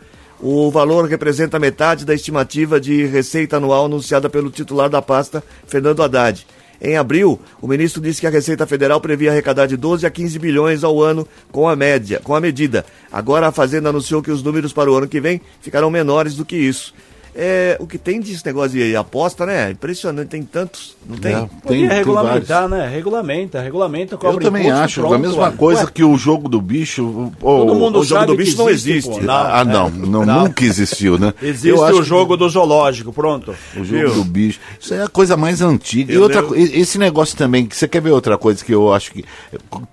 O 0.41 0.71
valor 0.71 1.05
representa 1.05 1.59
metade 1.59 2.05
da 2.05 2.13
estimativa 2.13 2.79
de 2.79 3.05
receita 3.05 3.57
anual 3.57 3.85
anunciada 3.85 4.29
pelo 4.29 4.49
titular 4.49 4.89
da 4.89 5.01
pasta, 5.01 5.43
Fernando 5.67 6.01
Haddad. 6.01 6.47
Em 6.81 6.95
abril, 6.95 7.37
o 7.61 7.67
ministro 7.67 8.01
disse 8.01 8.21
que 8.21 8.27
a 8.27 8.29
Receita 8.29 8.65
Federal 8.65 9.01
previa 9.01 9.31
arrecadar 9.31 9.65
de 9.65 9.75
12 9.75 10.05
a 10.05 10.09
15 10.09 10.39
bilhões 10.39 10.81
ao 10.81 11.01
ano 11.01 11.27
com 11.51 11.67
a 11.67 11.75
média, 11.75 12.21
com 12.23 12.33
a 12.33 12.39
medida. 12.39 12.85
Agora 13.11 13.47
a 13.47 13.51
Fazenda 13.51 13.89
anunciou 13.89 14.21
que 14.21 14.31
os 14.31 14.41
números 14.41 14.71
para 14.71 14.89
o 14.89 14.95
ano 14.95 15.07
que 15.07 15.19
vem 15.19 15.41
ficarão 15.59 15.91
menores 15.91 16.35
do 16.35 16.45
que 16.45 16.55
isso. 16.55 16.93
É, 17.41 17.77
o 17.79 17.87
que 17.87 17.97
tem 17.97 18.19
desse 18.19 18.45
negócio 18.45 18.71
de 18.71 18.93
aposta, 18.97 19.45
né? 19.45 19.71
Impressionante, 19.71 20.27
tem 20.27 20.43
tantos, 20.43 20.95
não 21.07 21.15
tem? 21.15 21.33
É, 21.35 21.39
Podia 21.63 21.87
tem 21.87 21.97
regulamentar, 21.97 22.67
né? 22.67 22.85
Regulamenta, 22.89 23.61
regulamenta, 23.61 24.15
Eu 24.15 24.17
cobra 24.19 24.43
também 24.43 24.63
imposto, 24.63 24.83
acho 24.83 24.99
pronto, 24.99 25.13
a 25.15 25.17
mesma 25.17 25.43
ué. 25.43 25.51
coisa 25.55 25.81
Ué, 25.85 25.91
que 25.93 26.03
o 26.03 26.17
jogo 26.17 26.49
do 26.49 26.59
bicho. 26.59 27.31
ou- 27.41 27.65
Todo 27.65 27.75
mundo 27.79 27.99
o 27.99 28.03
jogo 28.03 28.19
sabe 28.21 28.31
do 28.33 28.37
que 28.37 28.43
bicho 28.43 28.57
não 28.57 28.69
existe. 28.69 29.09
pô. 29.09 29.19
ah, 29.31 29.63
não, 29.63 29.89
não, 29.89 30.25
nunca 30.25 30.65
existiu, 30.65 31.17
né? 31.17 31.33
Existe 31.41 31.69
Eu 31.69 31.83
acho 31.85 31.99
o 31.99 32.01
que 32.01 32.07
jogo 32.09 32.35
do 32.35 32.49
zoológico, 32.49 33.13
pronto. 33.13 33.55
O 33.73 33.83
jogo 33.85 33.85
Viu? 33.85 34.13
do 34.15 34.23
bicho. 34.25 34.59
Isso 34.77 34.93
é 34.93 35.03
a 35.03 35.07
coisa 35.07 35.37
mais 35.37 35.61
antiga. 35.61 36.11
E 36.11 36.15
Eu 36.15 36.23
outra, 36.23 36.41
lembro- 36.41 36.57
e- 36.59 36.81
esse 36.81 36.97
negócio 36.97 37.37
também, 37.37 37.65
que 37.65 37.75
você 37.77 37.87
quer 37.87 38.01
ver 38.01 38.11
outra 38.11 38.37
coisa 38.37 38.63
que 38.65 38.73
eu 38.73 38.93
acho 38.93 39.11
que. 39.13 39.23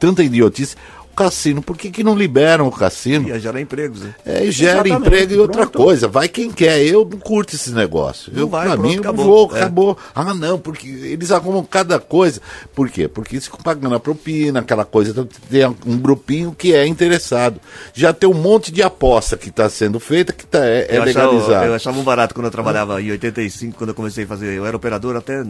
Tanta 0.01 0.23
idiotice. 0.25 0.75
O 1.17 1.25
cassino, 1.25 1.63
por 1.63 1.79
que, 1.79 1.91
que 1.91 2.05
não 2.05 2.15
liberam 2.15 2.69
o 2.69 2.71
cassino? 2.71 3.27
Ia 3.31 3.41
gerar 3.41 3.59
empregos, 3.59 4.03
né? 4.03 4.15
É, 4.27 4.45
e 4.45 4.51
gera 4.51 4.87
Exatamente, 4.87 5.07
emprego 5.07 5.33
e 5.33 5.39
outra 5.39 5.63
pronto. 5.67 5.79
coisa. 5.79 6.07
Vai 6.07 6.29
quem 6.29 6.51
quer. 6.51 6.83
Eu 6.85 7.09
não 7.11 7.19
curto 7.19 7.55
esse 7.55 7.71
negócio. 7.73 8.31
Não 8.35 8.41
eu, 8.43 8.49
vai, 8.51 8.67
pra 8.67 8.77
pronto, 8.77 8.87
mim, 8.91 8.99
acabou. 8.99 9.25
vou, 9.49 9.57
É. 9.57 9.61
acabou. 9.63 9.97
Ah, 10.15 10.35
não, 10.35 10.59
porque 10.59 10.87
eles 10.87 11.33
arrumam 11.33 11.65
cada 11.65 11.99
coisa. 11.99 12.43
Por 12.75 12.91
quê? 12.91 13.09
Porque 13.09 13.37
eles 13.37 13.47
ficam 13.47 13.61
pagando 13.65 13.95
a 13.95 13.99
propina, 14.01 14.61
aquela 14.61 14.85
coisa. 14.85 15.13
Então, 15.13 15.27
tem 15.49 15.65
um 15.87 15.97
grupinho 15.97 16.55
que 16.57 16.75
é 16.75 16.87
interessado. 16.87 17.59
Já 17.95 18.13
tem 18.13 18.29
um 18.29 18.35
monte 18.35 18.71
de 18.71 18.83
aposta 18.83 19.39
que 19.39 19.49
está 19.49 19.71
sendo 19.71 19.99
feita 19.99 20.35
que 20.35 20.45
tá, 20.45 20.67
é, 20.67 20.97
é 20.97 21.01
legalizado. 21.03 21.65
eu 21.65 21.75
achava 21.75 21.99
um 21.99 22.05
barato 22.05 22.35
quando 22.35 22.45
eu 22.45 22.53
trabalhava 22.53 23.01
em 23.01 23.11
85, 23.13 23.79
quando 23.79 23.89
eu 23.89 23.95
comecei 23.95 24.25
a 24.25 24.27
fazer. 24.27 24.53
Eu 24.53 24.67
era 24.67 24.77
operador 24.77 25.17
até 25.17 25.43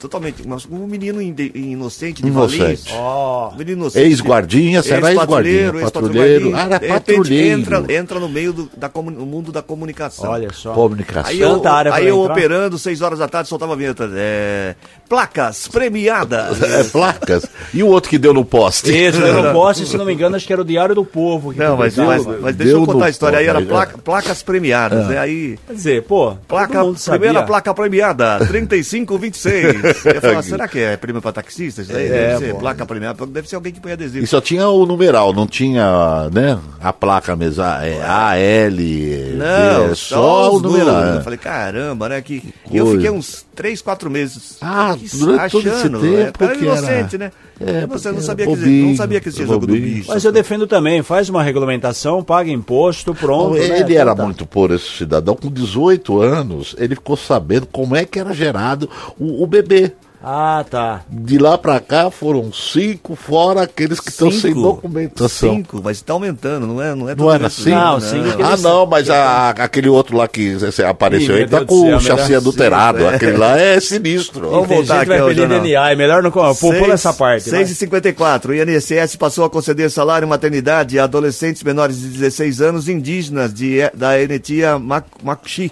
totalmente. 0.00 0.42
mas 0.44 0.66
Um 0.68 0.88
menino 0.88 1.22
inocente 1.22 2.20
de 2.20 2.26
Inocente. 2.26 2.58
Valinhos. 2.58 2.84
Ó, 2.94 3.50
Um 3.52 3.58
menino 3.58 3.80
inocente. 3.82 4.04
Ex-guardinha, 4.08 4.82
era 5.06 5.20
ex-guardinha, 5.20 5.72
patrulheiro. 5.72 6.52
Ah, 6.54 6.60
era 6.64 6.78
De 6.78 6.86
repente 6.86 7.16
patrulheiro. 7.16 7.60
Entra, 7.60 7.84
entra 7.92 8.20
no 8.20 8.28
meio 8.28 8.52
do 8.52 8.70
da 8.76 8.88
comu- 8.88 9.10
no 9.10 9.26
mundo 9.26 9.52
da 9.52 9.62
comunicação. 9.62 10.30
olha 10.30 10.52
só. 10.52 10.72
Comunicação. 10.72 11.30
Aí 11.30 11.40
eu, 11.40 11.50
Tanta 11.56 11.70
área 11.72 11.92
pra 11.92 12.00
aí 12.00 12.08
eu 12.08 12.20
operando, 12.20 12.78
6 12.78 13.00
horas 13.02 13.18
da 13.18 13.28
tarde, 13.28 13.48
soltava 13.48 13.72
a 13.72 13.76
vinheta. 13.76 14.08
É, 14.14 14.74
placas 15.08 15.68
premiadas. 15.68 16.60
É, 16.62 16.84
placas. 16.84 17.46
E 17.72 17.82
o 17.82 17.88
outro 17.88 18.10
que 18.10 18.18
deu 18.18 18.32
no 18.34 18.44
poste? 18.44 18.90
Esse 18.90 19.18
eu 19.20 19.42
não 19.42 19.52
posso, 19.54 19.86
se 19.86 19.96
não 19.96 20.04
me 20.04 20.12
engano, 20.12 20.36
acho 20.36 20.46
que 20.46 20.52
era 20.52 20.62
o 20.62 20.64
Diário 20.64 20.94
do 20.94 21.04
Povo. 21.04 21.52
que 21.52 21.58
Não, 21.58 21.76
mas, 21.76 21.96
mas, 21.96 22.24
mas 22.40 22.56
deixa 22.56 22.72
eu 22.72 22.78
Deu 22.78 22.86
contar 22.86 22.98
no 22.98 23.04
a 23.04 23.10
história. 23.10 23.38
Aí 23.38 23.46
era 23.46 23.60
placa- 23.62 23.98
placas 23.98 24.42
premiadas. 24.42 25.06
né? 25.08 25.18
Aí. 25.18 25.58
Quer 25.66 25.72
dizer, 25.74 26.02
pô, 26.04 26.34
Placa, 26.48 26.80
primeira 27.10 27.42
placa 27.42 27.72
premiada, 27.74 28.38
3526. 28.46 30.04
Eu 30.04 30.20
falar, 30.20 30.42
será 30.42 30.68
que 30.68 30.78
é 30.78 30.96
prêmio 30.96 31.20
para 31.22 31.32
taxistas? 31.32 31.88
É, 31.90 32.08
deve 32.08 32.38
ser 32.46 32.52
pô. 32.54 32.58
placa 32.60 32.86
premiada, 32.86 33.26
deve 33.26 33.48
ser 33.48 33.56
alguém 33.56 33.72
que 33.72 33.80
põe 33.80 33.92
adesivo. 33.92 34.24
E 34.24 34.26
só 34.26 34.40
tinha 34.40 34.68
o 34.68 34.84
numeral, 34.96 35.32
não 35.32 35.46
tinha, 35.46 36.28
né? 36.32 36.58
A 36.80 36.92
placa 36.92 37.34
mesmo. 37.36 37.62
a- 37.62 37.84
É 37.86 38.02
A, 38.02 38.36
L. 38.36 39.34
Não, 39.36 39.90
é 39.90 39.94
só 39.94 40.52
o 40.52 40.56
os 40.56 40.62
numeral. 40.62 40.86
números. 40.94 41.14
é. 41.14 41.18
Eu 41.18 41.22
falei, 41.22 41.38
caramba, 41.38 42.08
né? 42.08 42.20
Que... 42.22 42.42
E 42.70 42.76
eu 42.76 42.86
fiquei 42.92 43.10
uns 43.10 43.44
3, 43.54 43.80
4 43.82 44.10
meses 44.10 44.56
Ah, 44.60 44.96
que- 44.98 45.16
durante 45.16 45.50
todo 45.52 45.68
esse 45.68 45.88
tempo 45.88 46.04
é, 46.04 46.20
era 46.22 46.32
que 46.56 46.66
era- 46.68 46.78
inocente, 46.78 47.18
né? 47.18 47.32
É, 47.60 47.86
você 47.86 48.08
não 48.08 48.16
era 48.16 48.24
sabia, 48.26 48.46
que, 48.46 48.56
bobinho, 48.56 48.88
não 48.88 48.96
sabia 48.96 49.20
que 49.20 49.28
existia 49.28 49.46
jogo 49.46 49.66
do 49.66 49.72
bicho. 49.74 50.08
Mas 50.08 50.24
eu 50.24 50.32
defendo 50.32 50.66
também, 50.66 51.02
faz 51.02 51.28
uma 51.28 51.42
regulamentação, 51.42 52.22
paga 52.22 52.50
imposto, 52.50 53.14
pronto. 53.14 53.56
Ele 53.56 53.68
né? 53.84 53.94
era 53.94 54.10
Então 54.10 54.16
tá. 54.16 54.24
muito 54.24 54.44
puro, 54.44 54.74
esse 54.74 54.88
cidadão. 54.98 55.36
Com 55.36 55.48
18 55.50 56.20
anos, 56.20 56.74
ele 56.78 56.96
ficou 56.96 57.16
sabendo 57.16 57.66
como 57.66 57.94
é 57.94 58.04
que 58.04 58.18
era 58.18 58.32
gerado 58.34 58.90
o, 59.18 59.42
o 59.42 59.46
bebê. 59.46 59.92
Ah, 60.26 60.64
tá. 60.70 61.02
De 61.10 61.36
lá 61.36 61.58
pra 61.58 61.78
cá 61.80 62.10
foram 62.10 62.50
cinco, 62.50 63.14
fora 63.14 63.60
aqueles 63.62 64.00
que 64.00 64.08
estão 64.08 64.30
sem 64.30 64.40
Cinco. 64.54 64.62
documentação. 64.62 65.54
Cinco, 65.56 65.82
mas 65.84 66.00
tá 66.00 66.14
aumentando, 66.14 66.66
não 66.66 66.80
é? 66.80 66.94
Não, 66.94 67.10
é 67.10 67.14
Não 67.14 67.30
era 67.30 67.48
assim? 67.48 67.68
Não, 67.70 68.00
cinco 68.00 68.34
que 68.34 68.42
Ah, 68.42 68.56
não, 68.56 68.86
mas 68.86 69.10
a- 69.10 69.50
aquele 69.50 69.88
outro 69.90 70.16
lá 70.16 70.26
que 70.26 70.56
apareceu 70.88 71.36
Ih, 71.36 71.42
aí 71.42 71.46
tá 71.48 71.58
Deus 71.58 71.68
com 71.68 71.94
o 71.94 72.00
céu, 72.00 72.16
chassi 72.16 72.34
adulterado. 72.34 73.00
Sim, 73.00 73.04
é. 73.04 73.14
Aquele 73.14 73.36
lá 73.36 73.58
é 73.58 73.78
sinistro. 73.80 74.48
Vamos 74.48 74.68
voltar 74.68 75.04
vai 75.04 75.18
aqui 75.18 75.22
ao 75.24 75.34
jornal. 75.34 75.60
DNA, 75.60 75.92
é 75.92 75.94
melhor 75.94 76.22
não... 76.22 76.30
Pô, 76.30 76.54
pula 76.54 76.94
essa 76.94 77.12
parte. 77.12 77.50
vai. 77.50 77.62
6h54, 77.62 78.46
o 78.48 78.54
INSS 78.54 79.16
passou 79.16 79.44
a 79.44 79.50
conceder 79.50 79.90
salário 79.90 80.24
e 80.24 80.28
maternidade 80.28 80.98
a 80.98 81.04
adolescentes 81.04 81.62
menores 81.62 82.00
de 82.00 82.08
16 82.08 82.62
anos 82.62 82.88
indígenas 82.88 83.52
de, 83.52 83.78
da 83.92 84.18
Enetia 84.18 84.78
Macuxi. 84.78 85.70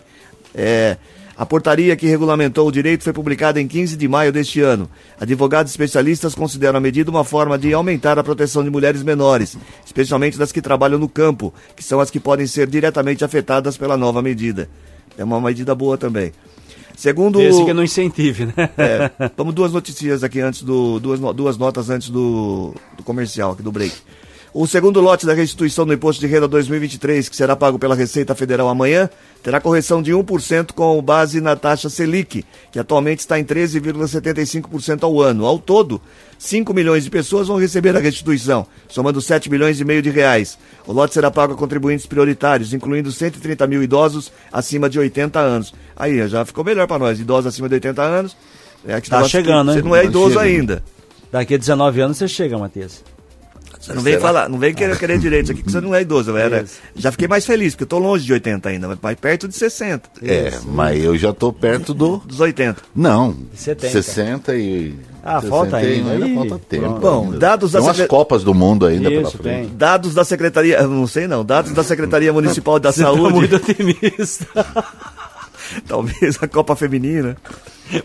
É, 0.54 0.98
a 1.36 1.46
portaria 1.46 1.96
que 1.96 2.06
regulamentou 2.06 2.68
o 2.68 2.72
direito 2.72 3.04
foi 3.04 3.12
publicada 3.12 3.60
em 3.60 3.66
15 3.66 3.96
de 3.96 4.06
maio 4.06 4.32
deste 4.32 4.60
ano. 4.60 4.88
Advogados 5.18 5.72
especialistas 5.72 6.34
consideram 6.34 6.78
a 6.78 6.80
medida 6.80 7.10
uma 7.10 7.24
forma 7.24 7.58
de 7.58 7.72
aumentar 7.72 8.18
a 8.18 8.24
proteção 8.24 8.62
de 8.62 8.70
mulheres 8.70 9.02
menores, 9.02 9.56
especialmente 9.84 10.38
das 10.38 10.52
que 10.52 10.60
trabalham 10.60 10.98
no 10.98 11.08
campo, 11.08 11.52
que 11.74 11.82
são 11.82 12.00
as 12.00 12.10
que 12.10 12.20
podem 12.20 12.46
ser 12.46 12.66
diretamente 12.66 13.24
afetadas 13.24 13.76
pela 13.76 13.96
nova 13.96 14.20
medida. 14.20 14.68
É 15.16 15.24
uma 15.24 15.40
medida 15.40 15.74
boa 15.74 15.96
também. 15.96 16.32
Segundo 16.96 17.40
Esse 17.40 17.64
que 17.64 17.72
não 17.72 17.82
incentive, 17.82 18.46
né? 18.46 18.52
é, 18.76 19.10
vamos 19.36 19.54
duas 19.54 19.72
notícias 19.72 20.22
aqui 20.22 20.40
antes 20.40 20.62
do. 20.62 21.00
Duas, 21.00 21.18
duas 21.34 21.56
notas 21.56 21.90
antes 21.90 22.10
do, 22.10 22.74
do 22.96 23.02
comercial, 23.02 23.52
aqui 23.52 23.62
do 23.62 23.72
break. 23.72 23.94
O 24.54 24.66
segundo 24.66 25.00
lote 25.00 25.24
da 25.24 25.32
restituição 25.32 25.86
do 25.86 25.94
Imposto 25.94 26.20
de 26.20 26.26
Renda 26.26 26.46
2023, 26.46 27.26
que 27.26 27.34
será 27.34 27.56
pago 27.56 27.78
pela 27.78 27.94
Receita 27.94 28.34
Federal 28.34 28.68
amanhã, 28.68 29.08
terá 29.42 29.58
correção 29.58 30.02
de 30.02 30.12
1% 30.12 30.72
com 30.72 31.00
base 31.00 31.40
na 31.40 31.56
taxa 31.56 31.88
Selic, 31.88 32.44
que 32.70 32.78
atualmente 32.78 33.20
está 33.20 33.40
em 33.40 33.44
13,75% 33.44 35.04
ao 35.04 35.22
ano. 35.22 35.46
Ao 35.46 35.58
todo, 35.58 36.02
5 36.38 36.74
milhões 36.74 37.02
de 37.02 37.08
pessoas 37.08 37.48
vão 37.48 37.58
receber 37.58 37.96
a 37.96 37.98
restituição, 37.98 38.66
somando 38.88 39.22
7 39.22 39.48
milhões 39.48 39.80
e 39.80 39.86
meio 39.86 40.02
de 40.02 40.10
reais. 40.10 40.58
O 40.86 40.92
lote 40.92 41.14
será 41.14 41.30
pago 41.30 41.54
a 41.54 41.56
contribuintes 41.56 42.04
prioritários, 42.04 42.74
incluindo 42.74 43.10
130 43.10 43.66
mil 43.66 43.82
idosos 43.82 44.30
acima 44.52 44.90
de 44.90 44.98
80 44.98 45.40
anos. 45.40 45.72
Aí, 45.96 46.28
já 46.28 46.44
ficou 46.44 46.62
melhor 46.62 46.86
para 46.86 46.98
nós, 46.98 47.18
idosos 47.18 47.46
acima 47.46 47.70
de 47.70 47.76
80 47.76 48.02
anos. 48.02 48.36
É 48.86 49.00
tá 49.00 49.24
chegando, 49.24 49.72
Você 49.72 49.78
hein? 49.78 49.84
não 49.84 49.96
é 49.96 50.02
tá 50.02 50.08
idoso 50.08 50.34
chegando. 50.34 50.44
ainda. 50.44 50.84
Daqui 51.30 51.54
a 51.54 51.56
19 51.56 52.00
anos 52.02 52.18
você 52.18 52.28
chega, 52.28 52.58
Matias. 52.58 53.02
Você 53.82 53.92
não 53.94 54.02
vem 54.02 54.18
falar, 54.20 54.48
não 54.48 54.58
vem 54.58 54.72
querer, 54.72 54.96
querer 54.96 55.18
direito 55.18 55.50
aqui, 55.50 55.60
que 55.62 55.70
você 55.70 55.80
não 55.80 55.92
é 55.92 56.02
idoso. 56.02 56.36
Era, 56.36 56.64
já 56.94 57.10
fiquei 57.10 57.26
mais 57.26 57.44
feliz, 57.44 57.74
porque 57.74 57.82
eu 57.82 57.88
tô 57.88 57.98
longe 57.98 58.24
de 58.24 58.32
80 58.32 58.68
ainda, 58.68 58.98
mas 59.02 59.16
perto 59.18 59.48
de 59.48 59.56
60. 59.56 60.08
É, 60.22 60.52
mas 60.66 61.02
eu 61.02 61.18
já 61.18 61.32
tô 61.32 61.52
perto 61.52 61.92
do. 61.92 62.18
Dos 62.18 62.38
80. 62.38 62.80
Não, 62.94 63.34
70. 63.54 63.92
60 63.92 64.54
e. 64.54 64.94
Ah, 65.24 65.40
falta 65.40 65.80
61, 65.80 66.10
ainda. 66.10 66.26
Ih, 66.28 66.34
falta 66.34 66.58
tempo. 66.68 66.98
Bom, 67.00 67.24
ainda. 67.24 67.38
dados 67.38 67.72
da 67.72 67.78
Tem 67.80 67.86
umas 67.88 67.96
Secre- 67.96 68.08
Copas 68.08 68.44
do 68.44 68.54
Mundo 68.54 68.86
ainda 68.86 69.10
pela 69.10 69.22
Isso, 69.22 69.38
frente. 69.38 69.66
tem. 69.68 69.76
Dados 69.76 70.14
da 70.14 70.24
Secretaria, 70.24 70.76
eu 70.78 70.88
não 70.88 71.06
sei 71.08 71.26
não, 71.26 71.44
dados 71.44 71.72
da 71.72 71.82
Secretaria 71.82 72.32
Municipal 72.32 72.78
da 72.78 72.92
Você 72.92 73.00
tá 73.02 73.06
Saúde, 73.08 73.34
muito 73.34 73.56
otimista. 73.56 74.46
talvez 75.86 76.38
a 76.40 76.48
Copa 76.48 76.74
Feminina, 76.76 77.36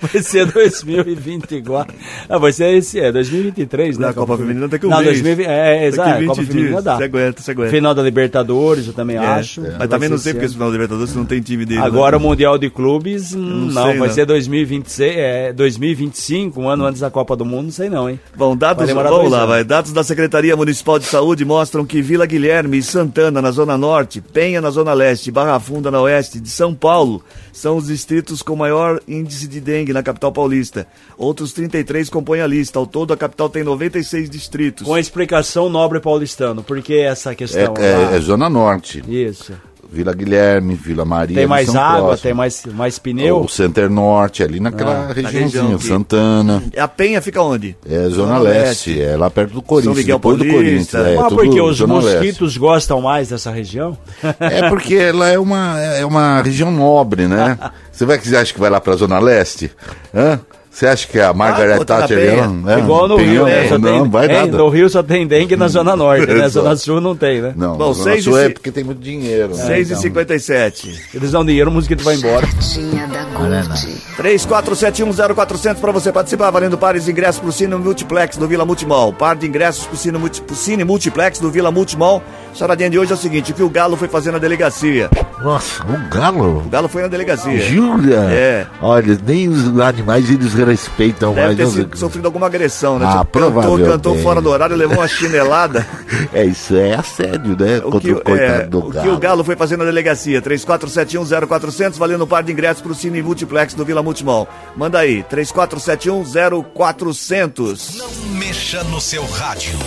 Vai 0.01 0.21
ser 0.21 0.45
2024. 0.51 1.93
Ah, 2.29 2.37
vai 2.37 2.51
ser 2.51 2.73
esse, 2.77 2.99
é 2.99 3.11
2023, 3.11 3.97
né? 3.97 4.07
Na 4.07 4.13
Copa 4.13 4.37
Feminina 4.37 4.67
daqui 4.67 4.85
um 4.85 4.89
Não, 4.89 4.97
mês. 4.97 5.21
2020, 5.21 5.45
é, 5.47 5.83
é, 5.83 5.87
exato, 5.87 6.09
Daqui 6.09 6.19
20 6.21 6.27
Copa 6.29 6.43
Feminina 6.43 6.69
dias. 6.69 6.83
dá. 6.83 6.97
Você 6.97 7.03
aguenta, 7.03 7.41
você 7.41 7.51
aguenta. 7.51 7.71
Final 7.71 7.95
da 7.95 8.03
Libertadores, 8.03 8.87
eu 8.87 8.93
também 8.93 9.15
É, 9.15 9.19
acho. 9.19 9.65
é. 9.65 9.75
Mas 9.79 9.87
também 9.87 10.09
não 10.09 10.17
sei 10.17 10.33
porque 10.33 10.45
esse 10.45 10.55
final 10.55 10.67
da 10.69 10.73
Libertadores 10.73 11.15
não 11.15 11.25
tem 11.25 11.39
time 11.41 11.65
dele. 11.65 11.79
Agora 11.79 12.17
o 12.17 12.19
né? 12.19 12.25
Mundial 12.25 12.57
de 12.57 12.69
Clubes, 12.69 13.31
Não 13.33 13.41
não, 13.41 13.83
sei, 13.89 13.97
vai 13.97 14.07
não. 14.09 14.15
ser 14.15 14.25
2026, 14.25 15.15
é 15.17 15.53
2025, 15.53 16.59
um 16.61 16.69
ano 16.69 16.85
antes 16.85 16.99
da 17.01 17.09
Copa 17.09 17.35
do 17.35 17.45
Mundo, 17.45 17.65
não 17.65 17.71
sei 17.71 17.89
não, 17.89 18.09
hein? 18.09 18.19
Bom, 18.35 18.55
dados, 18.57 18.89
vamos 18.91 19.31
lá, 19.31 19.37
anos. 19.39 19.49
vai. 19.49 19.63
Dados 19.63 19.93
da 19.93 20.03
Secretaria 20.03 20.55
Municipal 20.55 20.99
de 20.99 21.05
Saúde 21.05 21.45
mostram 21.45 21.85
que 21.85 22.01
Vila 22.01 22.25
Guilherme 22.25 22.77
e 22.77 22.83
Santana, 22.83 23.41
na 23.41 23.51
Zona 23.51 23.77
Norte, 23.77 24.19
Penha, 24.21 24.59
na 24.59 24.69
Zona 24.69 24.93
Leste, 24.93 25.31
Barra 25.31 25.59
Funda, 25.59 25.89
na 25.89 26.01
Oeste, 26.01 26.39
de 26.39 26.49
São 26.49 26.73
Paulo, 26.73 27.23
são 27.53 27.77
os 27.77 27.87
distritos 27.87 28.41
com 28.41 28.55
maior 28.55 28.99
índice 29.07 29.47
de 29.47 29.59
dengue 29.61 29.76
na 29.85 30.03
capital 30.03 30.31
paulista. 30.31 30.87
Outros 31.17 31.53
33 31.53 32.09
compõem 32.09 32.41
a 32.41 32.47
lista. 32.47 32.77
Ao 32.79 32.85
todo, 32.87 33.13
a 33.13 33.17
capital 33.17 33.49
tem 33.49 33.63
96 33.63 34.29
distritos. 34.29 34.85
Com 34.87 34.93
a 34.93 34.99
explicação 34.99 35.69
nobre 35.69 35.99
paulistano, 35.99 36.63
por 36.63 36.81
que 36.81 36.97
essa 36.99 37.33
questão? 37.35 37.73
É, 37.77 38.13
é- 38.13 38.17
é 38.17 38.19
Zona 38.19 38.49
Norte. 38.49 39.03
Isso. 39.07 39.53
Vila 39.91 40.13
Guilherme, 40.13 40.75
Vila 40.75 41.05
Maria. 41.05 41.35
Tem 41.37 41.47
mais 41.47 41.75
água, 41.75 41.97
próximos. 41.99 42.21
tem 42.21 42.33
mais, 42.33 42.65
mais 42.65 42.99
pneu. 42.99 43.41
O 43.41 43.47
Center 43.49 43.89
Norte, 43.89 44.43
ali 44.43 44.59
naquela 44.59 45.07
Ah, 45.09 45.13
regiãozinha, 45.13 45.63
região. 45.63 45.79
Santana. 45.79 46.63
A 46.77 46.87
Penha 46.87 47.21
fica 47.21 47.41
onde? 47.41 47.75
É 47.89 48.01
Zona, 48.09 48.09
Zona 48.09 48.39
Leste, 48.39 48.89
Leste. 48.91 49.01
é 49.01 49.15
lá 49.17 49.29
perto 49.29 49.53
do 49.53 49.61
Corinthians, 49.61 49.95
São 49.95 50.01
Miguel 50.03 50.17
depois 50.17 50.37
do 50.37 50.45
Paulista. 50.45 50.97
Corinthians. 50.97 51.17
É, 51.17 51.17
ah, 51.17 51.29
tudo 51.29 51.35
porque 51.43 51.61
os 51.61 51.77
Zona 51.77 51.93
Leste. 51.95 52.13
mosquitos 52.15 52.57
gostam 52.57 53.01
mais 53.01 53.29
dessa 53.29 53.51
região? 53.51 53.97
É 54.39 54.69
porque 54.69 54.95
ela 54.95 55.27
é 55.29 55.39
uma, 55.39 55.79
é 55.79 56.05
uma 56.05 56.41
região 56.41 56.71
nobre, 56.71 57.27
né? 57.27 57.57
Você 57.91 58.05
vai 58.05 58.17
que 58.19 58.27
você 58.27 58.35
acha 58.37 58.53
que 58.53 58.59
vai 58.59 58.69
lá 58.69 58.79
pra 58.79 58.95
Zona 58.95 59.17
Leste? 59.19 59.71
Hã? 60.13 60.39
Você 60.77 60.85
acha 60.85 61.07
que 61.07 61.19
a 61.19 61.33
Margaret 61.33 61.77
pô, 61.77 61.85
tá 61.85 62.01
Thatcher 62.01 62.19
é, 62.19 62.77
Igual 62.77 63.07
no 63.07 63.17
Rio, 63.17 63.45
né? 63.45 63.67
Só 63.67 63.79
Não, 63.79 64.01
tem, 64.03 64.09
vai 64.11 64.27
hein? 64.27 64.33
nada. 64.33 64.57
No 64.59 64.69
Rio 64.69 64.87
só 64.87 65.01
tem 65.01 65.25
dengue 65.25 65.55
na 65.55 65.67
Zona 65.67 65.95
Norte, 65.97 66.27
né? 66.31 66.47
Zona 66.49 66.75
Sul 66.75 67.01
não 67.01 67.15
tem, 67.15 67.41
né? 67.41 67.51
Não, 67.55 67.75
Bom, 67.75 67.93
Zona 67.93 68.11
seis 68.11 68.23
Sul 68.23 68.39
e 68.39 68.43
é 68.43 68.49
porque 68.49 68.71
tem 68.71 68.83
muito 68.83 69.01
dinheiro. 69.01 69.55
né? 69.55 69.65
6 69.65 69.89
e 69.89 69.95
57 69.95 71.05
Eles 71.15 71.31
dão 71.31 71.43
dinheiro, 71.43 71.71
o 71.71 71.73
mosquito 71.73 72.03
vai 72.03 72.13
embora. 72.13 72.45
Charadinha 72.61 73.07
da 73.07 73.23
Gold. 73.23 74.01
34710400 74.17 75.75
para 75.79 75.91
você 75.91 76.11
participar, 76.11 76.51
valendo 76.51 76.77
pares 76.77 77.05
de 77.05 77.11
ingressos 77.11 77.41
pro 77.41 77.51
Cine 77.51 77.73
Multiplex 77.73 78.37
do 78.37 78.47
Vila 78.47 78.63
Multimol. 78.63 79.11
Par 79.13 79.35
de 79.35 79.47
ingressos 79.47 79.87
pro 79.87 79.97
Cine, 79.97 80.19
Multi, 80.19 80.41
pro 80.43 80.55
Cine 80.55 80.83
Multiplex 80.83 81.39
do 81.39 81.49
Vila 81.49 81.71
Multimol. 81.71 82.21
Charadinha 82.57 82.89
de 82.89 82.97
hoje 82.97 83.11
é 83.11 83.15
o 83.15 83.17
seguinte, 83.17 83.51
o 83.51 83.55
que 83.55 83.61
o 83.63 83.69
Galo 83.69 83.95
foi 83.95 84.07
fazer 84.07 84.31
na 84.31 84.39
delegacia. 84.39 85.09
Nossa, 85.43 85.83
o 85.83 86.09
galo. 86.09 86.63
O 86.65 86.69
Galo 86.69 86.87
foi 86.87 87.03
na 87.03 87.07
delegacia. 87.07 87.59
Júlia? 87.59 88.15
É. 88.31 88.65
Olha, 88.81 89.15
nem 89.23 89.47
os 89.47 89.79
animais 89.79 90.27
eles 90.31 90.55
respeitam 90.55 91.35
Deve 91.35 91.55
mais. 91.63 91.73
ter 91.73 91.85
não, 91.87 91.95
sofrido 91.95 92.25
alguma 92.25 92.47
agressão, 92.47 92.97
né? 92.97 93.05
Ah, 93.05 93.19
Tipo, 93.19 93.33
cantou, 93.39 93.51
provavelmente. 93.51 93.87
cantou 93.91 94.17
fora 94.17 94.41
do 94.41 94.49
horário, 94.49 94.75
levou 94.75 94.97
uma 94.97 95.07
chinelada. 95.07 95.85
É, 96.33 96.43
isso 96.43 96.75
é 96.75 96.95
assédio, 96.95 97.55
né? 97.57 97.77
O 97.77 97.83
Contra 97.91 97.99
que, 97.99 98.11
o 98.11 98.19
coitado 98.21 98.61
é, 98.61 98.65
do 98.67 98.79
o 98.79 98.89
galo. 98.89 99.07
que 99.07 99.13
o 99.15 99.19
Galo 99.19 99.43
foi 99.43 99.55
fazer 99.55 99.77
na 99.77 99.85
delegacia? 99.85 100.41
34710400, 100.41 101.95
valendo 101.97 102.23
um 102.23 102.27
par 102.27 102.41
de 102.43 102.51
ingressos 102.51 102.81
pro 102.81 102.93
Cine 102.95 103.21
Multiplex 103.21 103.73
do 103.75 103.85
Vila 103.85 104.01
Multimol. 104.03 104.47
Manda 104.75 104.97
aí, 104.99 105.23
34710400. 105.31 107.97
Não 107.97 108.09
mexa 108.39 108.83
no 108.85 108.99
seu 108.99 109.23
rádio. 109.25 109.77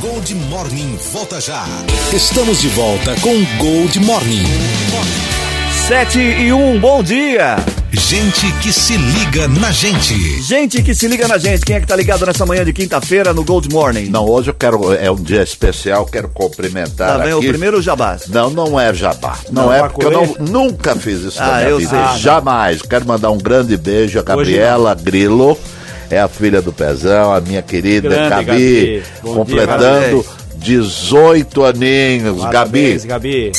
Gold 0.00 0.34
Morning 0.34 0.98
volta 1.12 1.40
já. 1.40 1.64
Estamos 2.12 2.60
de 2.60 2.68
volta 2.68 3.14
com 3.20 3.44
Gold 3.58 4.00
Morning. 4.00 4.44
7 5.86 6.18
e 6.18 6.52
1, 6.52 6.80
bom 6.80 7.02
dia! 7.02 7.56
Gente 7.90 8.50
que 8.60 8.72
se 8.72 8.96
liga 8.96 9.46
na 9.48 9.70
gente. 9.70 10.14
Gente 10.42 10.82
que 10.82 10.94
se 10.94 11.06
liga 11.06 11.26
na 11.28 11.38
gente, 11.38 11.64
quem 11.64 11.76
é 11.76 11.80
que 11.80 11.86
tá 11.86 11.96
ligado 11.96 12.24
nessa 12.26 12.44
manhã 12.46 12.64
de 12.64 12.72
quinta-feira 12.72 13.32
no 13.32 13.44
Gold 13.44 13.68
Morning? 13.72 14.06
Não, 14.10 14.26
hoje 14.26 14.50
eu 14.50 14.54
quero, 14.54 14.92
é 14.94 15.10
um 15.10 15.16
dia 15.16 15.42
especial, 15.42 16.04
quero 16.06 16.28
cumprimentar 16.28 17.18
Tá 17.18 17.24
vendo? 17.24 17.38
aqui. 17.38 17.46
O 17.46 17.50
primeiro 17.50 17.80
jabás. 17.82 18.26
Não, 18.28 18.50
não 18.50 18.78
é 18.80 18.92
jabá. 18.94 19.36
Não, 19.50 19.64
Não, 19.66 19.72
é 19.72 19.80
porque 19.88 20.04
eu 20.06 20.10
não- 20.10 20.36
nunca 20.40 20.94
fiz 20.96 21.20
isso 21.22 21.38
Ah, 21.42 21.46
na 21.46 21.56
minha 21.58 21.68
eu 21.70 21.78
vida. 21.78 21.90
sei. 21.90 21.98
Ah, 21.98 22.10
não. 22.12 22.18
Jamais. 22.18 22.82
Quero 22.82 23.06
mandar 23.06 23.30
um 23.30 23.38
grande 23.38 23.76
beijo 23.76 24.18
a 24.18 24.22
Gabriela 24.22 24.94
Grilo. 24.94 25.58
É 26.10 26.18
a 26.18 26.28
filha 26.28 26.62
do 26.62 26.72
Pezão, 26.72 27.34
a 27.34 27.40
minha 27.40 27.60
querida 27.60 28.08
Grande, 28.08 28.30
Gabi, 28.30 28.44
Gabi. 28.46 29.02
Bom 29.22 29.30
dia, 29.30 29.34
completando 29.34 29.66
parabéns. 29.78 30.26
18 30.58 31.64
aninhos. 31.64 32.40
Parabéns, 32.42 33.04
Gabi, 33.04 33.50
Gabi. 33.50 33.52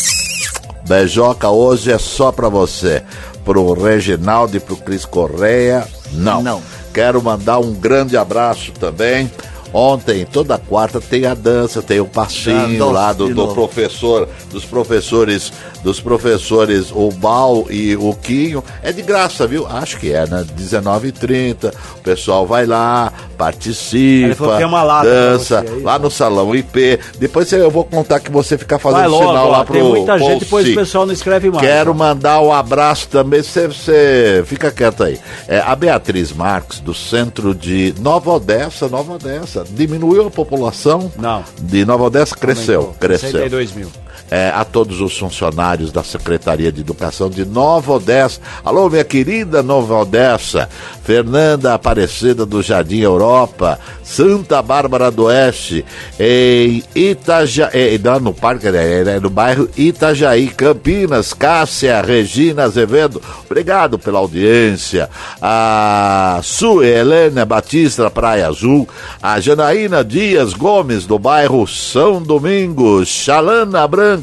beijoca 0.87 1.49
hoje 1.49 1.91
é 1.91 1.97
só 1.97 2.31
pra 2.31 2.49
você. 2.49 3.01
Pro 3.43 3.73
Reginaldo 3.73 4.57
e 4.57 4.59
pro 4.59 4.75
Cris 4.75 5.05
Correia, 5.05 5.87
não. 6.11 6.43
Não. 6.43 6.61
Quero 6.93 7.21
mandar 7.21 7.59
um 7.59 7.73
grande 7.73 8.17
abraço 8.17 8.71
também. 8.73 9.31
Ontem, 9.73 10.25
toda 10.25 10.57
quarta, 10.57 10.99
tem 10.99 11.25
a 11.25 11.33
dança, 11.33 11.81
tem 11.81 11.99
o 11.99 12.05
passinho 12.05 12.89
Ah, 12.89 12.91
lá 12.91 13.13
do, 13.13 13.33
do 13.33 13.53
professor, 13.53 14.27
dos 14.51 14.65
professores, 14.65 15.53
dos 15.83 15.99
professores, 15.99 16.91
o 16.91 17.09
Bal 17.11 17.67
e 17.69 17.95
o 17.95 18.13
Quinho. 18.15 18.63
É 18.81 18.91
de 18.91 19.01
graça, 19.01 19.45
viu? 19.45 19.67
Acho 19.67 19.97
que 19.97 20.11
é, 20.11 20.25
né? 20.25 20.45
19h30. 20.57 21.73
O 21.97 22.01
pessoal 22.01 22.47
vai 22.47 22.65
lá, 22.65 23.13
participa, 23.37 24.57
dança, 25.03 25.61
você, 25.61 25.79
é 25.79 25.83
lá 25.83 25.99
no 25.99 26.09
salão 26.09 26.55
IP. 26.55 26.99
Depois 27.17 27.51
eu 27.53 27.69
vou 27.69 27.83
contar 27.83 28.19
que 28.19 28.31
você 28.31 28.57
fica 28.57 28.79
fazendo 28.79 28.99
Vai 28.99 29.07
logo, 29.07 29.27
sinal 29.27 29.49
lá 29.49 29.63
pro 29.63 29.73
tem 29.73 29.83
muita 29.83 30.17
gente, 30.17 30.39
depois 30.39 30.67
o 30.67 30.75
pessoal 30.75 31.05
não 31.05 31.13
escreve 31.13 31.49
mais. 31.49 31.65
Quero 31.65 31.93
mandar 31.93 32.41
um 32.41 32.51
abraço 32.51 33.07
também, 33.07 33.41
você 33.41 34.43
fica 34.45 34.71
quieto 34.71 35.03
aí. 35.03 35.19
É, 35.47 35.59
a 35.59 35.75
Beatriz 35.75 36.31
Marques, 36.33 36.79
do 36.79 36.93
centro 36.93 37.53
de 37.53 37.93
Nova 37.99 38.31
Odessa, 38.31 38.87
Nova 38.87 39.13
Odessa, 39.13 39.58
diminuiu 39.69 40.27
a 40.27 40.31
população? 40.31 41.11
Não. 41.17 41.43
De 41.61 41.85
Nova 41.85 42.05
Odessa 42.05 42.35
cresceu, 42.35 42.81
Aumentou. 42.81 42.99
cresceu. 42.99 43.31
62 43.31 43.73
mil. 43.73 43.91
É, 44.31 44.51
a 44.53 44.63
todos 44.63 45.01
os 45.01 45.17
funcionários 45.17 45.91
da 45.91 46.03
Secretaria 46.03 46.71
de 46.71 46.81
Educação 46.81 47.29
de 47.29 47.43
Nova 47.45 47.93
Odessa. 47.93 48.39
Alô, 48.63 48.87
minha 48.87 49.03
querida 49.03 49.63
Nova 49.63 49.95
Odessa, 49.95 50.69
Fernanda 51.03 51.73
Aparecida 51.73 52.45
do 52.45 52.61
Jardim 52.61 52.99
Europa, 52.99 53.79
Santa 54.03 54.61
Bárbara 54.61 55.11
do 55.11 55.25
Oeste, 55.25 55.85
em 56.19 56.83
Itaja, 56.95 57.69
é, 57.73 57.99
lá 58.03 58.19
no 58.19 58.33
parque, 58.33 58.67
é, 58.67 59.01
é, 59.01 59.19
no 59.19 59.29
bairro 59.29 59.69
Itajaí, 59.77 60.47
Campinas, 60.49 61.33
Cássia, 61.33 62.01
Regina 62.01 62.63
Azevedo, 62.63 63.21
obrigado 63.45 63.97
pela 63.97 64.19
audiência. 64.19 65.09
A 65.41 66.39
Su 66.43 66.83
Helena 66.83 67.45
Batista, 67.45 68.09
Praia 68.09 68.47
Azul, 68.47 68.87
a 69.21 69.39
Janaína 69.39 70.03
Dias 70.03 70.53
Gomes, 70.53 71.05
do 71.05 71.17
bairro 71.17 71.67
São 71.67 72.21
Domingos, 72.21 73.07
Xalana 73.07 73.87
Branca, 73.87 74.18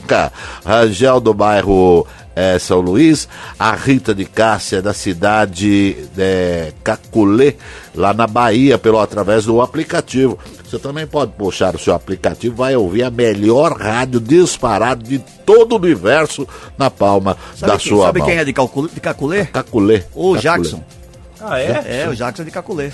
Rangel 0.64 1.20
do 1.20 1.32
bairro 1.32 2.06
eh, 2.34 2.58
São 2.58 2.80
Luís, 2.80 3.28
a 3.58 3.72
Rita 3.74 4.14
de 4.14 4.24
Cássia, 4.24 4.82
da 4.82 4.92
cidade 4.92 5.94
de 6.14 6.74
Caculê, 6.84 7.56
lá 7.94 8.12
na 8.12 8.26
Bahia, 8.26 8.76
pelo 8.78 9.00
através 9.00 9.44
do 9.44 9.60
aplicativo. 9.60 10.38
Você 10.64 10.78
também 10.78 11.06
pode 11.06 11.32
puxar 11.32 11.74
o 11.76 11.78
seu 11.78 11.94
aplicativo, 11.94 12.56
vai 12.56 12.74
ouvir 12.74 13.04
a 13.04 13.10
melhor 13.10 13.72
rádio 13.72 14.20
disparada 14.20 15.02
de 15.02 15.18
todo 15.44 15.72
o 15.72 15.76
universo 15.76 16.46
na 16.76 16.90
palma 16.90 17.36
Sabe, 17.54 17.72
da 17.72 17.78
quem, 17.78 17.88
sua 17.88 18.06
sabe 18.06 18.18
mão. 18.18 18.28
quem 18.28 18.36
é 18.38 18.44
de, 18.44 18.52
Calcul, 18.52 18.88
de 18.88 19.00
Caculê? 19.00 19.46
Caculê. 19.46 20.02
O 20.12 20.34
Caculê. 20.34 20.40
Jackson. 20.40 20.84
Ah, 21.40 21.60
é? 21.60 22.02
É, 22.02 22.08
o 22.08 22.14
Jackson 22.16 22.42
é 22.42 22.44
de 22.44 22.50
Caculê. 22.50 22.90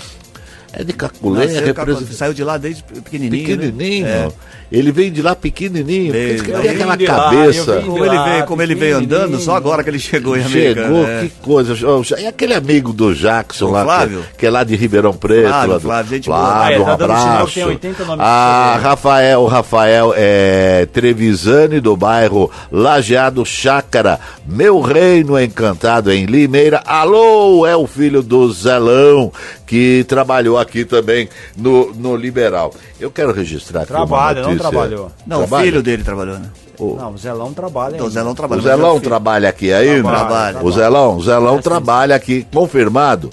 É 0.75 0.83
de 0.83 0.91
Caculé, 0.91 1.45
Nasceu, 1.45 2.07
Saiu 2.13 2.33
de 2.33 2.43
lá 2.43 2.57
desde 2.57 2.81
pequenininho. 2.83 3.47
né? 3.47 3.55
pequenininho. 3.57 4.07
É. 4.07 4.27
Ele 4.71 4.91
veio 4.91 5.11
de 5.11 5.21
lá 5.21 5.35
pequenininho. 5.35 6.11
Veio, 6.11 6.43
tem 6.43 6.55
aquela 6.71 6.95
lá, 6.95 6.97
cabeça. 6.97 7.79
vim 7.79 7.85
Como 7.85 8.03
ele 8.03 8.15
lá, 8.15 8.23
veio, 8.25 8.45
como 8.47 8.61
ele 8.63 8.73
veio 8.73 8.97
andando, 8.97 9.39
só 9.39 9.55
agora 9.55 9.83
que 9.83 9.89
ele 9.91 9.99
chegou 9.99 10.35
em 10.35 10.43
Americana. 10.43 10.87
Chegou, 10.87 11.07
é. 11.07 11.19
que 11.21 11.29
coisa. 11.43 12.19
E 12.19 12.25
aquele 12.25 12.55
amigo 12.55 12.91
do 12.91 13.13
Jackson 13.13 13.67
O 13.67 13.71
lá, 13.71 13.83
Flávio? 13.83 14.23
Que, 14.31 14.37
que 14.39 14.45
é 14.47 14.49
lá 14.49 14.63
de 14.63 14.75
Ribeirão 14.75 15.13
Preto. 15.13 15.47
Flávio, 15.47 15.69
lá 15.69 15.77
do- 15.77 15.81
Flávio, 15.81 16.09
gente 16.09 16.25
boa. 16.27 16.39
Flávio, 16.39 16.63
Ah, 16.63 16.71
é, 16.71 16.79
um 16.79 16.85
tá 16.85 16.93
abraço. 16.93 17.53
tem 17.53 17.65
80 17.65 18.05
nomes 18.05 18.25
Ah, 18.25 18.63
diferentes. 18.65 18.83
Rafael, 18.89 19.41
o 19.41 19.45
Rafael 19.47 20.13
é 20.17 20.87
Trevisani 20.91 21.79
do 21.79 21.95
bairro 21.95 22.49
Lajeado 22.71 23.45
Chácara, 23.45 24.19
meu 24.43 24.81
reino 24.81 25.39
encantado 25.39 26.11
em 26.11 26.25
Limeira. 26.25 26.81
Alô, 26.83 27.63
é 27.67 27.75
o 27.75 27.85
filho 27.85 28.23
do 28.23 28.51
Zelão, 28.51 29.31
que 29.73 30.03
trabalhou 30.07 30.59
aqui 30.59 30.85
também 30.85 31.27
no, 31.57 31.91
no 31.95 32.15
Liberal. 32.15 32.71
Eu 32.99 33.09
quero 33.09 33.33
registrar 33.33 33.81
aqui 33.81 33.87
Trabalha, 33.87 34.41
uma 34.41 34.49
não 34.49 34.55
trabalhou. 34.55 35.11
Não, 35.25 35.37
Trabalha? 35.39 35.61
o 35.63 35.65
filho 35.65 35.81
dele 35.81 36.03
trabalhou, 36.03 36.37
né? 36.37 36.47
Não, 36.79 37.11
o 37.11 37.17
Zelão 37.17 37.53
trabalha 37.55 37.95
Então, 37.95 38.05
o. 38.05 38.09
Zelão 38.11 38.33
O 38.33 38.35
trabalha. 38.35 38.61
mas 38.61 38.71
é 38.71 38.75
Zelão 38.75 38.99
trabalha 38.99 39.49
aqui 39.49 39.73
ainda? 39.73 40.07
Trabalha, 40.09 40.63
O 40.63 40.71
Zelão, 40.71 41.17
o 41.17 41.23
Zelão 41.23 41.59
trabalha 41.59 42.15
aqui, 42.15 42.45
confirmado. 42.53 43.31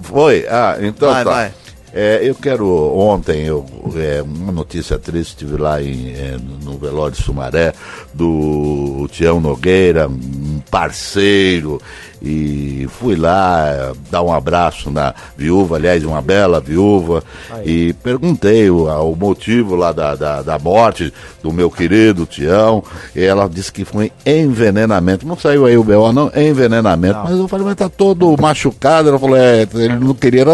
Foi? 0.00 0.46
Ah, 0.48 0.76
então 0.80 1.12
Vai, 1.12 1.24
tá. 1.24 1.30
vai. 1.30 1.52
É, 1.92 2.20
eu 2.22 2.34
quero, 2.36 2.68
ontem, 2.96 3.46
eu, 3.46 3.66
é, 3.96 4.22
uma 4.22 4.52
notícia 4.52 4.96
triste, 4.96 5.30
estive 5.30 5.56
lá 5.60 5.82
em, 5.82 6.12
é, 6.12 6.36
no 6.40 6.58
no 6.72 6.78
velório 6.78 7.16
de 7.16 7.22
Sumaré, 7.22 7.72
do 8.14 9.08
Tião 9.10 9.40
Nogueira, 9.40 10.06
um 10.06 10.60
parceiro, 10.70 11.80
e 12.22 12.88
fui 12.90 13.16
lá 13.16 13.92
dar 14.10 14.22
um 14.22 14.32
abraço 14.32 14.90
na 14.90 15.14
viúva, 15.36 15.76
aliás, 15.76 16.04
uma 16.04 16.20
bela 16.20 16.60
viúva, 16.60 17.22
e 17.64 17.92
perguntei 18.02 18.70
o, 18.70 18.86
o 18.86 19.16
motivo 19.16 19.76
lá 19.76 19.92
da, 19.92 20.14
da, 20.14 20.42
da 20.42 20.58
morte 20.58 21.12
do 21.42 21.52
meu 21.52 21.70
querido 21.70 22.26
Tião, 22.26 22.82
e 23.14 23.22
ela 23.22 23.48
disse 23.48 23.72
que 23.72 23.84
foi 23.84 24.12
envenenamento. 24.26 25.26
Não 25.26 25.38
saiu 25.38 25.66
aí 25.66 25.76
o 25.76 25.84
B.O., 25.84 26.12
não, 26.12 26.30
envenenamento, 26.34 27.20
mas 27.24 27.38
eu 27.38 27.48
falei, 27.48 27.66
mas 27.66 27.76
tá 27.76 27.88
todo 27.88 28.34
machucado, 28.40 29.08
ela 29.08 29.18
falou, 29.18 29.36
é, 29.36 29.62
ele 29.74 29.96
não 29.96 30.14
queria 30.14 30.44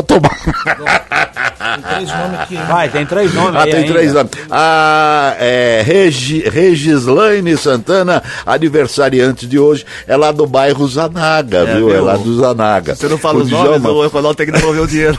era 1.82 2.46
tomar. 2.46 2.66
Vai, 2.66 2.88
tem 2.88 3.06
três 3.06 3.34
nomes 3.34 3.56
Ah, 3.56 3.62
aí 3.62 3.70
tem 3.70 3.80
ainda. 3.80 3.92
três 3.92 4.12
nomes. 4.12 4.30
A 4.50 5.36
é, 5.38 5.82
Regi, 5.84 6.48
Regislaine 6.48 7.56
Santana, 7.56 8.22
aniversariante 8.46 9.46
de 9.46 9.58
hoje, 9.58 9.84
é 10.06 10.16
lá 10.16 10.30
do 10.32 10.46
bairro 10.46 10.86
Zanaga, 10.86 11.58
É, 11.58 11.74
viu? 11.76 11.94
É 11.94 12.00
lá 12.00 12.16
do 12.16 12.36
Zanaga. 12.38 12.94
Você 12.94 13.08
não 13.08 13.18
fala 13.18 13.38
O 13.38 13.42
os 13.42 13.50
nomes, 13.50 13.80
Djalma, 13.80 13.90
o 13.90 14.08
Ronaldo 14.08 14.36
tem 14.36 14.46
que 14.46 14.52
devolver 14.52 14.82
o 14.82 14.86
dinheiro. 14.86 15.18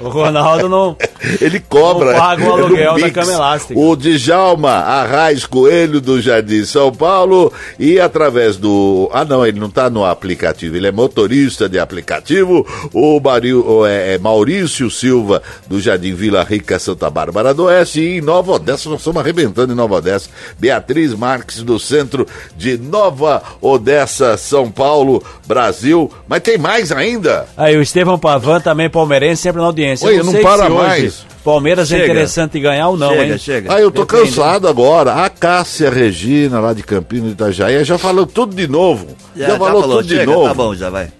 O 0.00 0.08
Ronaldo 0.08 0.68
não. 0.68 0.96
Ele 1.40 1.60
cobra. 1.60 2.12
Não 2.12 2.18
paga 2.18 2.44
o 2.44 2.52
aluguel 2.52 2.98
da 2.98 3.10
cama 3.10 3.32
elástica. 3.32 3.78
O 3.78 3.96
Djalma 3.96 4.70
Arraes 4.70 5.46
Coelho 5.46 6.00
do 6.00 6.20
Jardim 6.20 6.64
São 6.64 6.92
Paulo 6.92 7.52
e 7.78 7.98
através 7.98 8.56
do. 8.56 9.08
Ah, 9.12 9.24
não, 9.24 9.46
ele 9.46 9.58
não 9.58 9.68
está 9.68 9.88
no 9.88 10.04
aplicativo, 10.04 10.76
ele 10.76 10.86
é 10.88 10.92
motorista 10.92 11.68
de 11.68 11.78
aplicativo. 11.78 12.66
O, 12.92 13.20
Mario, 13.20 13.64
o, 13.66 13.86
é, 13.86 14.14
é 14.14 14.18
Maurício 14.24 14.90
Silva 14.90 15.42
do 15.68 15.78
Jardim 15.78 16.14
Vila 16.14 16.42
Rica, 16.42 16.78
Santa 16.78 17.10
Bárbara 17.10 17.52
do 17.52 17.64
Oeste. 17.64 18.00
E 18.00 18.16
em 18.16 18.20
Nova 18.22 18.52
Odessa, 18.52 18.88
nós 18.88 19.00
estamos 19.00 19.20
arrebentando 19.20 19.74
em 19.74 19.76
Nova 19.76 19.96
Odessa. 19.96 20.30
Beatriz 20.58 21.12
Marques 21.12 21.62
do 21.62 21.78
centro 21.78 22.26
de 22.56 22.78
Nova 22.78 23.42
Odessa, 23.60 24.38
São 24.38 24.70
Paulo, 24.70 25.22
Brasil. 25.46 26.10
Mas 26.26 26.40
tem 26.40 26.56
mais 26.56 26.90
ainda? 26.90 27.46
Aí 27.54 27.76
o 27.76 27.82
Estevão 27.82 28.18
Pavan, 28.18 28.60
também 28.60 28.88
palmeirense, 28.88 29.42
sempre 29.42 29.60
na 29.60 29.66
audiência. 29.66 30.08
Oi, 30.08 30.18
Eu 30.18 30.24
não 30.24 30.32
sei 30.32 30.40
para 30.40 30.64
se 30.66 30.72
hoje 30.72 30.82
mais. 30.88 31.26
Palmeiras 31.44 31.92
é 31.92 31.96
Chega. 31.98 32.04
interessante 32.10 32.58
ganhar 32.58 32.88
ou 32.88 32.96
não, 32.96 33.10
chega, 33.10 33.24
hein? 33.32 33.38
chega. 33.38 33.74
Ah, 33.74 33.78
eu 33.78 33.90
tô 33.90 34.06
Depende. 34.06 34.30
cansado 34.30 34.66
agora. 34.66 35.12
A 35.26 35.28
Cássia 35.28 35.90
Regina, 35.90 36.58
lá 36.60 36.72
de 36.72 36.82
Campinas 36.82 37.26
de 37.26 37.32
Itajaí, 37.32 37.84
já 37.84 37.98
falou 37.98 38.24
tudo 38.24 38.56
de 38.56 38.66
novo. 38.66 39.08
Já, 39.36 39.58
falou 39.58 39.82
tudo 39.82 40.02
de 40.02 40.16
chega, 40.16 40.32
novo. 40.32 40.48
Tá 40.48 40.54
bom, 40.54 40.74
já 40.74 40.88
vai. 40.88 41.10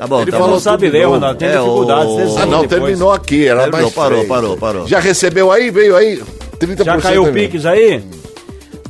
Tá 0.00 0.06
bom, 0.06 0.22
Ele 0.22 0.30
tá 0.30 0.38
falou 0.38 0.54
bom. 0.54 0.60
Sabe 0.60 0.88
ler. 0.88 1.04
Ronaldo. 1.06 1.38
Tem 1.38 1.48
É, 1.48 1.52
dificuldades. 1.58 2.06
o- 2.12 2.38
Ah, 2.38 2.46
não, 2.46 2.60
depois. 2.62 2.68
terminou 2.82 3.12
aqui. 3.12 3.46
Era 3.46 3.60
Terminou, 3.64 3.82
mais 3.82 3.94
parou, 3.94 4.10
três. 4.18 4.28
parou, 4.28 4.56
parou. 4.56 4.86
Já 4.88 4.98
recebeu 4.98 5.52
aí? 5.52 5.70
Veio 5.70 5.94
aí? 5.94 6.22
30% 6.58 6.84
Já 6.84 6.98
caiu 6.98 7.24
o. 7.24 7.32
Pix 7.32 7.66
aí? 7.66 8.02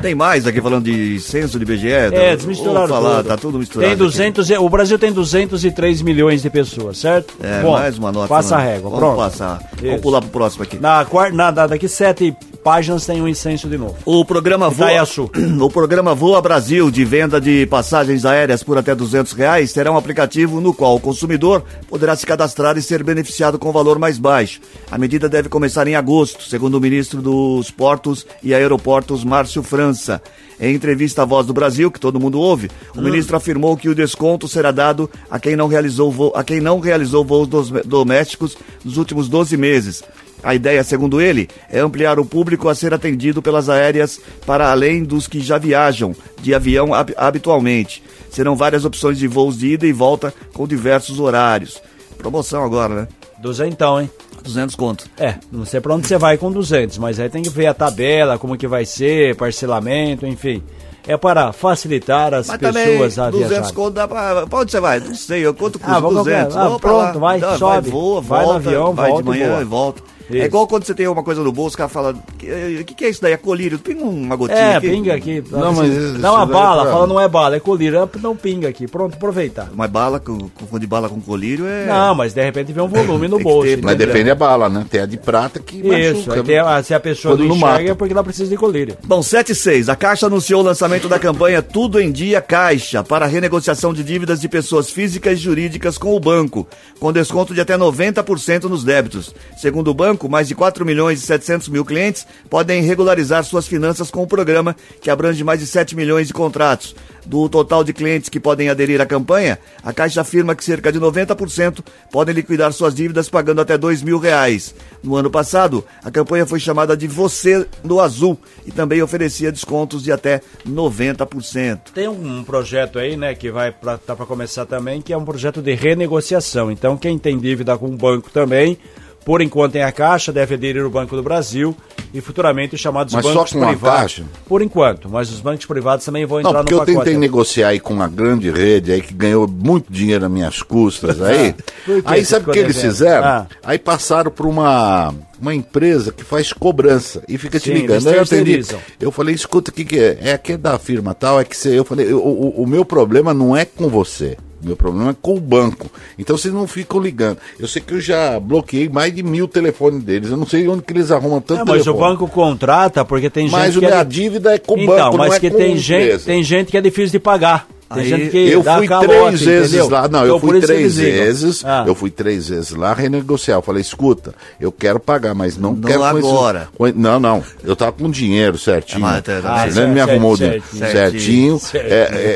Tem 0.00 0.14
mais 0.14 0.46
aqui 0.46 0.60
falando 0.62 0.84
de 0.84 1.18
censo 1.20 1.58
de 1.58 1.64
BGE? 1.64 1.90
É, 1.90 2.34
desmisturaram 2.36 2.86
Vou 2.86 2.96
falar, 2.96 3.16
tudo. 3.18 3.26
tá 3.28 3.36
tudo 3.36 3.58
misturado. 3.58 3.82
Tem 3.86 3.92
aqui. 3.94 4.02
200, 4.04 4.48
e- 4.50 4.56
o 4.56 4.68
Brasil 4.68 4.98
tem 4.98 5.12
203 5.12 6.00
milhões 6.00 6.40
de 6.42 6.48
pessoas, 6.48 6.96
certo? 6.98 7.34
É, 7.42 7.60
Bom, 7.60 7.72
mais 7.72 7.98
uma 7.98 8.10
nota. 8.12 8.28
Passa 8.28 8.54
a 8.54 8.58
né? 8.58 8.64
régua, 8.74 8.88
Vamos 8.90 8.98
pronto. 8.98 9.16
passar. 9.18 9.58
Vamos 9.76 9.92
Isso. 9.94 10.00
pular 10.02 10.20
pro 10.22 10.30
próximo 10.30 10.62
aqui. 10.62 10.78
Na, 10.78 11.04
quarta, 11.04 11.36
na, 11.36 11.52
na- 11.52 11.66
daqui 11.66 11.86
sete 11.86 12.34
páginas 12.62 13.06
tem 13.06 13.20
um 13.22 13.28
incenso 13.28 13.68
de 13.68 13.76
novo. 13.78 13.96
O 14.04 14.24
programa 14.24 14.68
Voa, 14.68 14.88
Itaiaçu. 14.88 15.30
o 15.60 15.70
programa 15.70 16.14
Voa 16.14 16.40
Brasil, 16.42 16.90
de 16.90 17.04
venda 17.04 17.40
de 17.40 17.66
passagens 17.66 18.24
aéreas 18.24 18.62
por 18.62 18.76
até 18.78 18.94
200 18.94 19.32
reais, 19.32 19.72
terá 19.72 19.90
um 19.90 19.96
aplicativo 19.96 20.60
no 20.60 20.74
qual 20.74 20.96
o 20.96 21.00
consumidor 21.00 21.62
poderá 21.88 22.14
se 22.14 22.26
cadastrar 22.26 22.76
e 22.76 22.82
ser 22.82 23.02
beneficiado 23.02 23.58
com 23.58 23.72
valor 23.72 23.98
mais 23.98 24.18
baixo. 24.18 24.60
A 24.90 24.98
medida 24.98 25.28
deve 25.28 25.48
começar 25.48 25.86
em 25.88 25.94
agosto, 25.94 26.42
segundo 26.44 26.74
o 26.76 26.80
ministro 26.80 27.22
dos 27.22 27.70
Portos 27.70 28.26
e 28.42 28.52
Aeroportos, 28.54 29.24
Márcio 29.24 29.62
França. 29.62 30.22
Em 30.62 30.74
entrevista 30.74 31.22
à 31.22 31.24
Voz 31.24 31.46
do 31.46 31.54
Brasil, 31.54 31.90
que 31.90 31.98
todo 31.98 32.20
mundo 32.20 32.38
ouve, 32.38 32.70
o 32.94 33.00
ministro 33.00 33.34
afirmou 33.34 33.78
que 33.78 33.88
o 33.88 33.94
desconto 33.94 34.46
será 34.46 34.70
dado 34.70 35.08
a 35.30 35.38
quem 35.38 35.56
não 35.56 35.68
realizou, 35.68 36.12
vo- 36.12 36.32
a 36.34 36.44
quem 36.44 36.60
não 36.60 36.80
realizou 36.80 37.24
voos 37.24 37.48
dos- 37.48 37.70
domésticos 37.86 38.58
nos 38.84 38.98
últimos 38.98 39.26
12 39.26 39.56
meses. 39.56 40.02
A 40.42 40.54
ideia, 40.54 40.82
segundo 40.82 41.20
ele, 41.20 41.48
é 41.70 41.80
ampliar 41.80 42.18
o 42.18 42.24
público 42.24 42.68
a 42.68 42.74
ser 42.74 42.94
atendido 42.94 43.42
pelas 43.42 43.68
aéreas 43.68 44.20
para 44.46 44.70
além 44.70 45.04
dos 45.04 45.26
que 45.28 45.40
já 45.40 45.58
viajam 45.58 46.14
de 46.40 46.54
avião 46.54 46.94
hab- 46.94 47.12
habitualmente. 47.16 48.02
Serão 48.30 48.56
várias 48.56 48.84
opções 48.84 49.18
de 49.18 49.26
voos 49.26 49.58
de 49.58 49.74
ida 49.74 49.86
e 49.86 49.92
volta 49.92 50.32
com 50.54 50.66
diversos 50.66 51.18
horários. 51.20 51.82
Promoção 52.16 52.64
agora, 52.64 52.94
né? 53.02 53.08
Duzentão, 53.38 54.00
hein? 54.00 54.10
200 54.42 54.74
conto. 54.76 55.04
É, 55.18 55.34
não 55.52 55.64
sei 55.66 55.80
pra 55.80 55.94
onde 55.94 56.06
você 56.06 56.16
vai 56.16 56.38
com 56.38 56.50
200, 56.50 56.96
mas 56.98 57.18
aí 57.20 57.28
tem 57.28 57.42
que 57.42 57.50
ver 57.50 57.66
a 57.66 57.74
tabela, 57.74 58.38
como 58.38 58.56
que 58.56 58.66
vai 58.66 58.84
ser, 58.86 59.36
parcelamento, 59.36 60.26
enfim. 60.26 60.62
É 61.06 61.16
para 61.16 61.50
facilitar 61.52 62.32
as 62.34 62.46
Mas 62.48 62.58
pessoas 62.58 63.18
a 63.18 63.30
200 63.30 63.48
viajar. 63.56 63.72
conto 63.74 63.90
dá 63.94 64.06
pra... 64.06 64.46
Pra 64.46 64.58
onde 64.60 64.70
você 64.70 64.80
vai? 64.80 65.00
Não 65.00 65.14
sei, 65.14 65.44
eu 65.44 65.54
conto 65.54 65.78
custa 65.78 65.96
Ah, 65.96 66.00
vamos 66.00 66.16
200. 66.24 66.54
qualquer- 66.54 66.74
ah, 66.74 66.78
pronto, 66.78 67.18
vai, 67.18 67.40
sobe. 67.58 67.90
voa, 67.90 68.20
Vai 68.20 68.40
no 68.40 68.44
volta, 68.52 68.68
avião, 68.68 68.94
vai 68.94 69.10
volta 69.10 69.22
de 69.22 69.28
e 69.28 69.32
manhã 69.32 69.60
e 69.60 69.64
volta. 69.64 70.02
É 70.30 70.36
Isso. 70.36 70.46
igual 70.46 70.66
quando 70.66 70.84
você 70.84 70.94
tem 70.94 71.06
uma 71.08 71.22
coisa 71.22 71.42
no 71.42 71.50
bolso, 71.52 71.74
o 71.74 71.78
cara 71.78 71.88
fala, 71.88 72.12
o 72.12 72.36
que, 72.38 72.84
que, 72.84 72.94
que 72.94 73.04
é 73.04 73.08
isso 73.10 73.20
daí? 73.22 73.32
É 73.32 73.36
colírio? 73.36 73.78
Pinga 73.78 74.04
uma 74.04 74.36
gotinha 74.36 74.58
É, 74.58 74.76
aqui. 74.76 74.90
pinga 74.90 75.14
aqui. 75.14 75.42
Não, 75.50 75.72
mas 75.72 75.92
isso 75.92 76.18
Dá 76.18 76.32
uma 76.32 76.46
daí 76.46 76.54
bala, 76.54 76.82
pra- 76.82 76.92
fala 76.92 77.06
não 77.06 77.20
é 77.20 77.28
bala, 77.28 77.56
é 77.56 77.60
colírio. 77.60 78.08
Não 78.22 78.36
pinga 78.36 78.68
aqui, 78.68 78.86
pronto, 78.86 79.14
aproveitar. 79.14 79.68
Mas 79.74 79.90
bala, 79.90 80.20
confundir 80.20 80.88
bala 80.88 81.08
com 81.08 81.20
colírio 81.20 81.66
é... 81.66 81.86
Não, 81.86 82.14
mas 82.14 82.32
de 82.32 82.42
repente 82.42 82.72
vem 82.72 82.82
um 82.84 82.88
volume 82.88 83.28
no 83.28 83.38
bolso. 83.40 83.68
ter, 83.68 83.82
Mas 83.82 83.96
depende 83.96 84.24
da 84.24 84.34
bala, 84.34 84.68
né? 84.68 84.84
Tem 84.88 85.00
a 85.00 85.06
de 85.06 85.16
prata 85.16 85.58
que 85.60 85.78
Isso, 85.78 86.28
machuca. 86.30 86.62
a- 86.66 86.82
se 86.82 86.94
a 86.94 87.00
pessoa 87.00 87.36
não 87.36 87.44
enxerga 87.46 87.66
mata. 87.66 87.82
é 87.82 87.94
porque 87.94 88.12
ela 88.12 88.24
precisa 88.24 88.48
de 88.48 88.56
colírio. 88.56 88.96
Bom, 89.04 89.22
7 89.22 89.52
e 89.52 89.54
6. 89.54 89.88
A 89.88 89.96
Caixa 89.96 90.26
anunciou 90.26 90.60
o 90.60 90.64
lançamento 90.64 91.08
da 91.08 91.18
campanha 91.18 91.62
Tudo 91.62 92.00
em 92.00 92.10
Dia 92.12 92.40
Caixa 92.40 93.02
para 93.02 93.26
renegociação 93.26 93.92
de 93.92 94.02
dívidas 94.04 94.40
de 94.40 94.48
pessoas 94.48 94.90
físicas 94.90 95.34
e 95.38 95.42
jurídicas 95.42 95.96
com 95.98 96.14
o 96.14 96.20
banco, 96.20 96.66
com 96.98 97.12
desconto 97.12 97.54
de 97.54 97.60
até 97.60 97.76
90% 97.76 98.64
nos 98.64 98.84
débitos. 98.84 99.34
Segundo 99.56 99.90
o 99.90 99.94
banco, 99.94 100.19
mais 100.28 100.48
de 100.48 100.54
4 100.54 100.84
milhões 100.84 101.22
e 101.22 101.26
700 101.26 101.68
mil 101.68 101.84
clientes 101.84 102.26
podem 102.48 102.82
regularizar 102.82 103.44
suas 103.44 103.66
finanças 103.66 104.10
com 104.10 104.22
o 104.22 104.26
programa, 104.26 104.76
que 105.00 105.10
abrange 105.10 105.42
mais 105.44 105.60
de 105.60 105.66
7 105.66 105.96
milhões 105.96 106.26
de 106.26 106.32
contratos. 106.32 106.94
Do 107.26 107.48
total 107.48 107.84
de 107.84 107.92
clientes 107.92 108.28
que 108.28 108.40
podem 108.40 108.68
aderir 108.70 109.00
à 109.00 109.06
campanha, 109.06 109.58
a 109.82 109.92
Caixa 109.92 110.22
afirma 110.22 110.54
que 110.54 110.64
cerca 110.64 110.90
de 110.90 110.98
90% 110.98 111.84
podem 112.10 112.34
liquidar 112.34 112.72
suas 112.72 112.94
dívidas 112.94 113.28
pagando 113.28 113.60
até 113.60 113.76
dois 113.76 114.02
mil 114.02 114.18
reais. 114.18 114.74
No 115.02 115.16
ano 115.16 115.30
passado, 115.30 115.84
a 116.02 116.10
campanha 116.10 116.46
foi 116.46 116.58
chamada 116.58 116.96
de 116.96 117.06
Você 117.06 117.66
no 117.84 118.00
Azul 118.00 118.38
e 118.66 118.72
também 118.72 119.02
oferecia 119.02 119.52
descontos 119.52 120.02
de 120.02 120.12
até 120.12 120.40
90%. 120.66 121.80
Tem 121.94 122.08
um 122.08 122.42
projeto 122.42 122.98
aí, 122.98 123.16
né, 123.16 123.34
que 123.34 123.50
vai 123.50 123.70
pra, 123.70 123.98
tá 123.98 124.16
para 124.16 124.26
começar 124.26 124.66
também, 124.66 125.00
que 125.00 125.12
é 125.12 125.16
um 125.16 125.24
projeto 125.24 125.62
de 125.62 125.74
renegociação. 125.74 126.70
Então, 126.70 126.96
quem 126.96 127.18
tem 127.18 127.38
dívida 127.38 127.76
com 127.76 127.86
o 127.86 127.96
banco 127.96 128.30
também, 128.30 128.78
por 129.24 129.40
enquanto 129.42 129.72
tem 129.72 129.82
a 129.82 129.92
Caixa, 129.92 130.32
deve 130.32 130.54
aderir 130.54 130.82
ao 130.82 130.90
Banco 130.90 131.14
do 131.14 131.22
Brasil 131.22 131.76
e 132.12 132.20
futuramente 132.20 132.74
os 132.74 132.80
chamados 132.80 133.14
Mas 133.14 133.24
só 133.24 133.34
bancos 133.34 133.52
privados. 133.52 134.22
Por 134.48 134.62
enquanto, 134.62 135.08
mas 135.08 135.30
os 135.30 135.40
bancos 135.40 135.64
privados 135.66 136.04
também 136.04 136.26
vão 136.26 136.40
entrar 136.40 136.52
Não, 136.52 136.60
porque 136.60 136.74
no 136.74 136.80
eu 136.80 136.86
pacote. 136.86 137.04
tentei 137.04 137.18
negociar 137.18 137.68
aí 137.68 137.78
com 137.78 137.94
uma 137.94 138.08
grande 138.08 138.50
rede 138.50 138.90
aí 138.90 139.00
que 139.00 139.14
ganhou 139.14 139.46
muito 139.46 139.92
dinheiro 139.92 140.22
nas 140.22 140.30
minhas 140.32 140.62
custas 140.62 141.20
aí. 141.22 141.52
Que 141.84 142.02
aí 142.04 142.24
sabe 142.24 142.50
o 142.50 142.52
que 142.52 142.58
eles 142.58 142.80
fizeram? 142.80 143.24
Ah. 143.26 143.46
Aí 143.62 143.78
passaram 143.78 144.30
para 144.30 144.46
uma, 144.46 145.14
uma 145.40 145.54
empresa 145.54 146.10
que 146.10 146.24
faz 146.24 146.52
cobrança 146.52 147.22
e 147.28 147.38
fica 147.38 147.60
te 147.60 147.66
Sim, 147.68 147.74
ligando. 147.74 147.92
eles 147.92 148.06
Aí 148.08 148.14
eu 148.16 148.22
atendi. 148.22 148.60
Eu 148.98 149.12
falei, 149.12 149.34
escuta, 149.34 149.70
o 149.70 149.74
que, 149.74 149.84
que 149.84 149.98
é? 149.98 150.18
É 150.32 150.38
que 150.38 150.52
é 150.54 150.56
da 150.56 150.78
firma 150.80 151.14
tal, 151.14 151.38
é 151.40 151.44
que 151.44 151.56
você. 151.56 151.78
Eu 151.78 151.84
falei, 151.84 152.12
o, 152.12 152.18
o- 152.18 152.62
o 152.62 152.66
meu 152.66 152.84
problema 152.84 153.32
não 153.32 153.56
é 153.56 153.64
com 153.64 153.88
você. 153.88 154.36
Meu 154.62 154.76
problema 154.76 155.10
é 155.10 155.16
com 155.20 155.36
o 155.36 155.40
banco. 155.40 155.90
Então 156.18 156.36
vocês 156.36 156.52
não 156.52 156.66
ficam 156.66 157.00
ligando. 157.00 157.38
Eu 157.58 157.66
sei 157.66 157.80
que 157.80 157.94
eu 157.94 158.00
já 158.00 158.38
bloqueei 158.38 158.88
mais 158.88 159.14
de 159.14 159.22
mil 159.22 159.48
telefones 159.48 160.02
deles. 160.02 160.30
Eu 160.30 160.36
não 160.36 160.46
sei 160.46 160.68
onde 160.68 160.82
que 160.82 160.92
eles 160.92 161.10
arrumam 161.10 161.40
tanto 161.40 161.60
É, 161.62 161.64
mas 161.64 161.82
telefone. 161.84 161.96
o 161.96 161.98
banco 162.08 162.28
contrata 162.28 163.04
porque 163.04 163.30
tem 163.30 163.44
gente 163.46 163.52
Mas 163.52 163.76
que 163.76 163.84
o- 163.84 163.88
é 163.88 163.92
a 163.94 164.04
de- 164.04 164.10
dívida 164.20 164.54
é 164.54 164.58
com 164.58 164.74
o 164.74 164.78
então, 164.78 164.94
banco, 164.96 165.10
não 165.16 165.24
mas 165.24 165.34
é 165.34 165.40
que 165.40 165.50
com 165.50 165.56
tem 165.56 165.72
a 165.72 165.76
gente, 165.76 166.02
empresa. 166.04 166.24
tem 166.26 166.42
gente 166.42 166.70
que 166.70 166.76
é 166.76 166.80
difícil 166.80 167.12
de 167.12 167.18
pagar. 167.18 167.66
Tem 167.92 168.04
Aí, 168.04 168.08
gente 168.08 168.30
que 168.30 168.38
Eu 168.38 168.62
dá 168.62 168.76
fui 168.78 168.86
calote, 168.86 169.08
três 169.10 169.40
vezes 169.40 169.72
entendeu? 169.74 169.90
lá. 169.90 170.02
Não, 170.02 170.06
Então, 170.20 170.24
eu 170.26 170.38
por 170.40 170.50
fui 170.50 170.60
três 170.60 170.96
vezes. 170.96 171.64
Ah. 171.64 171.82
Eu 171.84 171.94
fui 171.96 172.08
três 172.08 172.48
vezes 172.48 172.70
lá 172.70 172.94
renegociar. 172.94 173.58
Eu 173.58 173.62
falei, 173.62 173.80
escuta, 173.80 174.32
eu 174.60 174.70
quero 174.70 175.00
pagar, 175.00 175.34
mas 175.34 175.56
não, 175.56 175.72
Não 175.72 175.80
quero 175.80 175.98
esse- 176.00 176.18
agora. 176.18 176.68
com- 176.78 176.86
não, 176.94 177.18
não. 177.18 177.42
Eu 177.64 177.74
tava 177.74 177.90
com 177.90 178.08
dinheiro 178.08 178.56
certinho. 178.56 179.04
Ah, 179.04 179.10
mas 179.14 179.22
tá- 179.24 179.40
tá 179.40 179.54
Ah, 179.54 179.58
certo, 179.62 179.78
Ele 179.78 179.86
me 179.94 180.00
arrumou 180.00 180.36
certinho. 180.36 180.78
certinho. 180.92 181.60
É, 181.74 181.78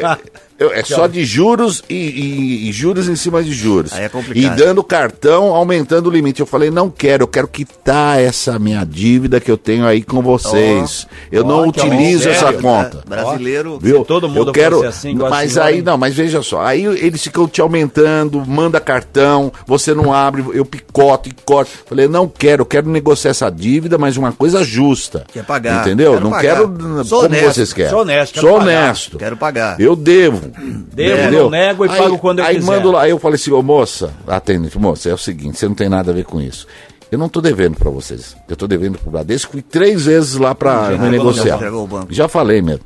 é, 0.03 0.19
é 0.59 0.83
só 0.85 1.07
de 1.07 1.25
juros 1.25 1.83
e, 1.89 1.95
e- 1.95 2.69
e 2.69 2.73
juros 2.73 3.09
em 3.09 3.17
cima 3.17 3.43
de 3.43 3.53
juros. 3.53 3.93
Aí 3.93 4.05
é 4.05 4.09
complicado. 4.09 4.55
E 4.55 4.57
dando 4.57 4.83
cartão, 4.85 5.55
aumentando 5.55 6.09
o 6.09 6.11
limite. 6.13 6.41
Eu 6.41 6.47
falei, 6.47 6.71
não 6.71 6.89
quero, 6.89 7.25
eu 7.25 7.29
quero 7.29 7.49
quitar 7.49 8.21
essa 8.21 8.59
minha 8.59 8.85
dívida 8.85 9.41
que 9.41 9.51
eu 9.51 9.57
tenho 9.57 9.87
aí 9.87 10.03
com 10.03 10.23
vocês. 10.23 11.07
eu 11.33 11.45
não 11.45 11.69
Ó, 11.69 11.73
que 11.73 11.81
utilizo 11.81 12.25
bom, 12.25 12.31
essa 12.31 12.47
sério, 12.47 12.61
conta. 12.61 13.03
Brasileiro. 13.07 13.79
Viu? 13.81 14.05
todo 14.05 14.29
mundo 14.29 14.49
eu 14.51 14.53
quero, 14.53 14.87
assim, 14.87 15.15
mas 15.15 15.59
aí 15.59 15.83
não, 15.83 15.97
mas 15.99 16.15
veja 16.15 16.43
só, 16.43 16.61
aí 16.63 16.85
eles 16.85 17.23
ficam 17.23 17.47
te 17.49 17.61
aumentando, 17.61 18.45
manda 18.47 18.79
cartão, 18.81 19.53
você 19.67 19.93
não 19.95 20.13
abre, 20.13 20.45
eu 20.53 20.65
picoto 20.65 21.29
e 21.29 21.33
corto. 21.45 21.71
Falei, 21.87 22.07
não 22.07 22.29
quero, 22.29 22.63
eu 22.63 22.67
quero 22.67 22.89
negociar 22.89 23.31
essa 23.33 23.51
dívida, 23.51 23.99
mas 23.99 24.17
uma 24.17 24.33
coisa 24.33 24.63
justa. 24.63 25.25
Quer 25.33 25.45
pagar. 25.45 25.81
Entendeu? 25.81 26.13
Quero 26.13 26.25
não 26.25 26.31
pagar. 26.31 26.57
quero 26.57 27.05
Sou 27.05 27.23
como 27.23 27.35
honesto. 27.35 27.55
vocês 27.55 27.73
querem. 27.73 27.91
Sou 27.91 28.01
honesto, 28.01 28.35
quero 28.35 28.47
Sou 28.47 28.59
pagar. 28.59 28.85
honesto. 28.85 29.19
Quero 29.19 29.37
pagar. 29.37 29.81
Eu 29.81 29.97
devo. 29.97 30.44
Devo, 30.51 31.21
entendeu? 31.21 31.43
não 31.45 31.51
nego 31.51 31.87
e 31.87 31.89
aí, 31.89 31.99
pago 31.99 32.19
quando 32.19 32.39
eu 32.41 32.45
aí 32.45 32.57
quiser. 32.57 32.67
mando 32.67 32.91
lá, 32.93 33.03
aí 33.03 33.11
eu 33.11 33.19
falei 33.19 33.37
assim, 33.37 33.51
ô 33.53 33.63
moça, 33.63 34.13
atendente, 34.27 34.79
moça, 34.79 35.09
é 35.09 35.15
o 35.15 35.19
seguinte, 35.19 35.59
você 35.59 35.67
não 35.69 35.75
tem 35.75 35.89
nada 35.89 36.11
a 36.11 36.15
ver 36.15 36.25
com 36.25 36.41
isso. 36.41 36.67
Eu 37.13 37.19
não 37.19 37.29
tô 37.29 37.41
devendo 37.41 37.77
pra 37.77 37.91
vocês. 37.91 38.37
Eu 38.49 38.57
tô 38.57 38.67
devendo 38.67 38.99
pro 38.99 39.11
Bradesco. 39.11 39.53
Fui 39.53 39.63
três 39.63 40.07
vezes 40.07 40.35
lá 40.35 40.53
pra 40.53 40.91
Já 40.91 40.97
renegociar. 41.03 41.61
o. 41.73 41.89
Já 42.11 42.27
falei 42.27 42.61
mesmo. 42.61 42.81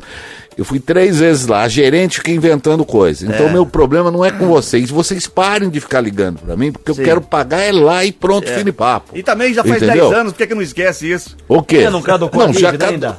Eu 0.55 0.65
fui 0.65 0.81
três 0.81 1.21
vezes 1.21 1.47
lá, 1.47 1.63
a 1.63 1.69
gerente 1.69 2.17
fica 2.19 2.33
inventando 2.33 2.85
coisa. 2.85 3.25
Então, 3.25 3.47
É. 3.47 3.53
meu 3.53 3.65
problema 3.65 4.11
não 4.11 4.23
é 4.25 4.31
com 4.33 4.49
vocês. 4.49 4.91
Vocês 4.91 5.27
parem 5.29 5.71
de 5.71 5.81
ficar 5.81 6.01
ligando 6.01 6.41
pra 6.41 6.57
mim, 6.57 6.73
porque 6.73 6.93
Sim. 6.93 7.01
eu 7.01 7.05
quero 7.07 7.21
pagar 7.23 7.61
é 7.61 7.71
lá 7.73 8.05
e 8.05 8.11
pronto, 8.13 8.49
fim 8.51 8.65
de 8.65 8.73
papo. 8.73 9.17
E 9.17 9.23
também 9.23 9.55
já 9.55 9.63
faz 9.63 9.81
Entendeu? 9.81 10.09
10 10.09 10.21
anos, 10.21 10.33
por 10.33 10.39
que, 10.39 10.47
que 10.49 10.55
não 10.55 10.63
esquece 10.63 11.11
isso? 11.11 11.37
O 11.49 11.63
quê? 11.63 11.77
É, 11.79 11.91
não 11.91 12.03
caducou 12.03 12.43
a 12.43 12.47
Não, 12.49 12.53
já, 12.53 12.73
cadu- 12.73 12.85
ainda? 12.93 13.19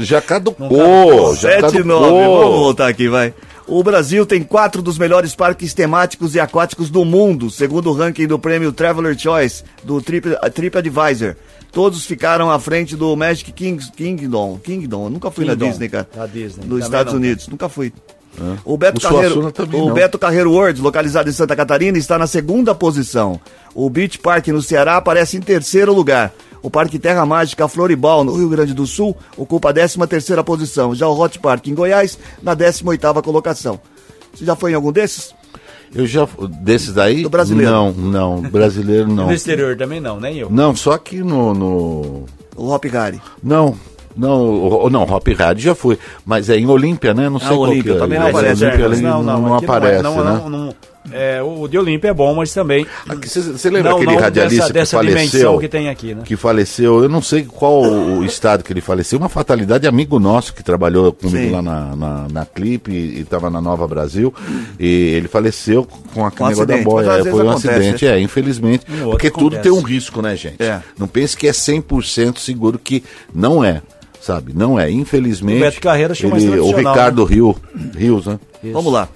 Já 0.00 0.20
caducou. 0.22 1.34
Já 1.36 1.50
7 1.60 1.60
9. 1.60 1.78
caducou. 1.82 2.40
Vamos 2.40 2.58
voltar 2.58 2.88
aqui, 2.88 3.06
vai. 3.08 3.32
O 3.68 3.82
Brasil 3.82 4.24
tem 4.24 4.42
quatro 4.42 4.80
dos 4.80 4.96
melhores 4.96 5.34
parques 5.34 5.74
temáticos 5.74 6.34
e 6.34 6.40
aquáticos 6.40 6.88
do 6.88 7.04
mundo, 7.04 7.50
segundo 7.50 7.90
o 7.90 7.92
ranking 7.92 8.26
do 8.26 8.38
prêmio 8.38 8.72
Traveler 8.72 9.16
Choice 9.18 9.62
do 9.84 10.00
Trip, 10.00 10.26
TripAdvisor. 10.54 11.36
Todos 11.70 12.06
ficaram 12.06 12.50
à 12.50 12.58
frente 12.58 12.96
do 12.96 13.14
Magic 13.14 13.52
Kings, 13.52 13.92
Kingdom. 13.92 14.58
Kingdom. 14.64 15.04
Eu 15.04 15.10
nunca 15.10 15.30
fui 15.30 15.44
na 15.44 15.52
Kingdom, 15.52 15.68
Disney, 15.68 15.88
cara. 15.90 16.08
da 16.14 16.26
Disney. 16.26 16.64
Nos 16.66 16.82
Estados 16.82 17.12
não. 17.12 17.20
Unidos. 17.20 17.46
Nunca 17.46 17.68
fui. 17.68 17.92
O 18.64 18.78
Beto, 18.78 18.98
O 18.98 19.10
Carreiro, 19.10 19.52
também 19.52 19.80
o. 19.80 19.92
Beto 19.92 20.18
Carreiro 20.18 20.52
World, 20.52 20.80
localizado 20.80 21.28
em 21.28 21.32
Santa 21.32 21.56
Catarina, 21.56 21.98
está 21.98 22.16
na 22.18 22.26
segunda 22.26 22.74
posição. 22.74 23.38
O 23.74 23.90
Beach 23.90 24.18
Park 24.18 24.46
no 24.48 24.62
Ceará 24.62 24.96
aparece 24.96 25.36
em 25.36 25.40
terceiro 25.40 25.92
lugar. 25.92 26.32
O 26.68 26.70
Parque 26.70 26.98
Terra 26.98 27.24
Mágica 27.24 27.66
Floribal, 27.66 28.22
no 28.22 28.36
Rio 28.36 28.50
Grande 28.50 28.74
do 28.74 28.86
Sul, 28.86 29.16
ocupa 29.38 29.70
a 29.70 29.72
13 29.72 30.06
terceira 30.06 30.44
posição. 30.44 30.94
Já 30.94 31.08
o 31.08 31.18
Hot 31.18 31.38
Park 31.38 31.66
em 31.66 31.74
Goiás, 31.74 32.18
na 32.42 32.52
18 32.52 32.86
oitava 32.90 33.22
colocação. 33.22 33.80
Você 34.34 34.44
já 34.44 34.54
foi 34.54 34.72
em 34.72 34.74
algum 34.74 34.92
desses? 34.92 35.34
Eu 35.94 36.06
já. 36.06 36.28
Desses 36.60 36.92
daí? 36.92 37.22
Do 37.22 37.30
brasileiro. 37.30 37.72
Não, 37.72 37.90
não. 37.92 38.42
Brasileiro 38.42 39.08
não. 39.08 39.28
No 39.28 39.32
exterior 39.32 39.78
também 39.78 39.98
não, 39.98 40.20
nem 40.20 40.36
eu. 40.36 40.50
Não, 40.50 40.76
só 40.76 40.98
que 40.98 41.16
no. 41.22 41.54
no... 41.54 42.26
O 42.54 42.68
Hop 42.70 42.84
Harry. 42.84 43.18
Não. 43.42 43.74
Não, 44.14 44.84
o- 44.84 44.90
não, 44.90 45.04
Hop 45.04 45.26
Hard 45.28 45.58
já 45.58 45.74
foi. 45.74 45.98
Mas 46.26 46.50
é 46.50 46.56
em 46.58 46.66
Olímpia, 46.66 47.14
né? 47.14 47.30
Não 47.30 47.38
sei 47.38 47.48
qual 47.48 47.60
Olímpia, 47.60 47.92
que 47.92 47.98
é. 47.98 48.00
também 48.00 48.18
não 48.18 48.26
É, 48.26 48.30
aparece, 48.30 48.62
Olímpia, 48.62 48.88
né? 48.88 48.94
ali 48.94 49.02
não, 49.02 49.22
não 49.22 49.54
aqui 49.54 49.64
aparece, 49.64 50.02
não, 50.02 50.16
né? 50.22 50.40
não, 50.42 50.50
não, 50.50 50.74
é, 51.12 51.42
o 51.42 51.66
de 51.68 51.78
Olímpia 51.78 52.08
é 52.08 52.14
bom, 52.14 52.34
mas 52.34 52.52
também. 52.52 52.86
Você, 53.22 53.40
você 53.40 53.70
lembra 53.70 53.90
não, 53.90 53.98
aquele 53.98 54.12
não 54.12 54.20
radialista 54.20 54.72
dessa, 54.72 54.72
dessa 54.72 54.98
que 54.98 55.12
faleceu? 55.12 55.58
que 55.58 55.68
tem 55.68 55.88
aqui, 55.88 56.14
né? 56.14 56.22
Que 56.24 56.36
faleceu, 56.36 57.02
eu 57.02 57.08
não 57.08 57.22
sei 57.22 57.44
qual 57.44 57.82
o 57.82 58.24
estado 58.24 58.62
que 58.62 58.72
ele 58.72 58.80
faleceu, 58.80 59.18
uma 59.18 59.28
fatalidade 59.28 59.86
amigo 59.86 60.18
nosso 60.18 60.54
que 60.54 60.62
trabalhou 60.62 61.12
comigo 61.12 61.36
Sim. 61.36 61.50
lá 61.50 61.62
na, 61.62 61.96
na, 61.96 62.26
na 62.30 62.46
Clipe 62.46 62.92
e 62.92 63.20
estava 63.20 63.50
na 63.50 63.60
Nova 63.60 63.86
Brasil. 63.86 64.32
E 64.78 64.86
ele 64.86 65.28
faleceu 65.28 65.86
com 66.14 66.24
aquele 66.24 66.44
Um 66.44 66.48
negócio 66.48 66.66
da 66.66 66.76
boia. 66.78 67.06
É, 67.06 67.24
foi 67.24 67.44
um 67.44 67.50
acontece, 67.50 67.70
acidente, 67.70 68.06
é, 68.06 68.20
infelizmente. 68.20 68.84
Porque 69.02 69.30
tudo 69.30 69.56
acontece. 69.56 69.62
tem 69.62 69.72
um 69.72 69.82
risco, 69.82 70.22
né, 70.22 70.36
gente? 70.36 70.62
É. 70.62 70.80
Não 70.98 71.06
pense 71.06 71.36
que 71.36 71.46
é 71.46 71.52
100% 71.52 72.38
seguro 72.38 72.78
que 72.78 73.02
não 73.34 73.62
é. 73.64 73.82
Sabe? 74.20 74.52
Não 74.54 74.78
é. 74.78 74.90
Infelizmente. 74.90 75.58
O 75.58 75.60
Beto 75.60 75.80
Carreira 75.80 76.14
mais 76.30 76.44
ele, 76.44 76.58
o 76.58 76.74
Ricardo 76.74 77.24
Rio, 77.24 77.56
Rios, 77.96 78.26
né? 78.26 78.38
Vamos 78.72 78.92
lá. 78.92 79.08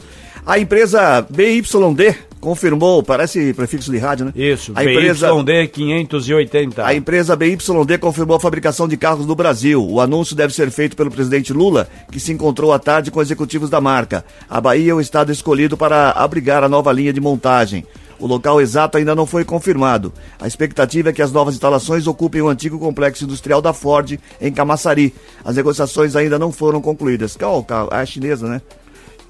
A 0.45 0.59
empresa 0.59 1.25
BYD 1.31 2.17
confirmou, 2.41 3.01
parece 3.05 3.55
prefixo 3.55 3.93
de 3.93 3.99
rádio, 3.99 4.27
né? 4.27 4.33
Isso, 4.35 4.73
A 4.75 4.83
empresa, 4.83 5.33
BYD 5.33 5.69
580. 5.69 6.85
A 6.85 6.95
empresa 6.95 7.37
BYD 7.37 7.99
confirmou 7.99 8.37
a 8.37 8.41
fabricação 8.41 8.89
de 8.89 8.97
carros 8.97 9.25
no 9.25 9.37
Brasil. 9.37 9.87
O 9.89 10.01
anúncio 10.01 10.35
deve 10.35 10.53
ser 10.53 10.69
feito 10.73 10.97
pelo 10.97 11.13
presidente 11.13 11.53
Lula, 11.53 11.89
que 12.11 12.19
se 12.19 12.33
encontrou 12.33 12.73
à 12.73 12.81
tarde 12.81 13.13
com 13.13 13.23
executivos 13.23 13.71
da 13.71 13.81
marca. 13.81 14.25
A 14.51 14.61
Bahia 14.61 14.91
é 14.91 14.95
o 14.95 15.01
estado 15.01 15.31
escolhido 15.31 15.77
para 15.77 16.11
abrigar 16.11 16.65
a 16.65 16.69
nova 16.69 16.91
linha 16.93 17.13
de 17.13 17.21
montagem. 17.21 17.87
O 18.19 18.27
local 18.27 18.61
exato 18.61 18.99
ainda 18.99 19.15
não 19.15 19.27
foi 19.27 19.45
confirmado. 19.45 20.13
A 20.41 20.47
expectativa 20.49 21.11
é 21.11 21.13
que 21.13 21.23
as 21.23 21.31
novas 21.31 21.55
instalações 21.55 22.09
ocupem 22.09 22.43
o 22.43 22.49
antigo 22.49 22.81
complexo 22.81 23.25
industrial 23.25 23.63
da 23.63 23.73
Ford, 23.73 24.19
em 24.41 24.53
Camaçari. 24.53 25.15
As 25.45 25.55
negociações 25.55 26.17
ainda 26.17 26.37
não 26.37 26.51
foram 26.51 26.81
concluídas. 26.81 27.37
Qual 27.37 27.63
carro? 27.63 27.89
Ah, 27.93 28.03
é 28.03 28.07
chinesa, 28.07 28.49
né? 28.49 28.61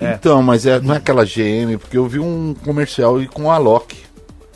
Então, 0.01 0.43
mas 0.43 0.66
é, 0.66 0.80
não 0.80 0.95
é 0.95 0.97
aquela 0.97 1.24
GM, 1.24 1.78
porque 1.78 1.97
eu 1.97 2.07
vi 2.07 2.18
um 2.18 2.55
comercial 2.64 3.16
aí 3.16 3.26
com 3.28 3.51
a 3.51 3.59
Loki. 3.59 3.97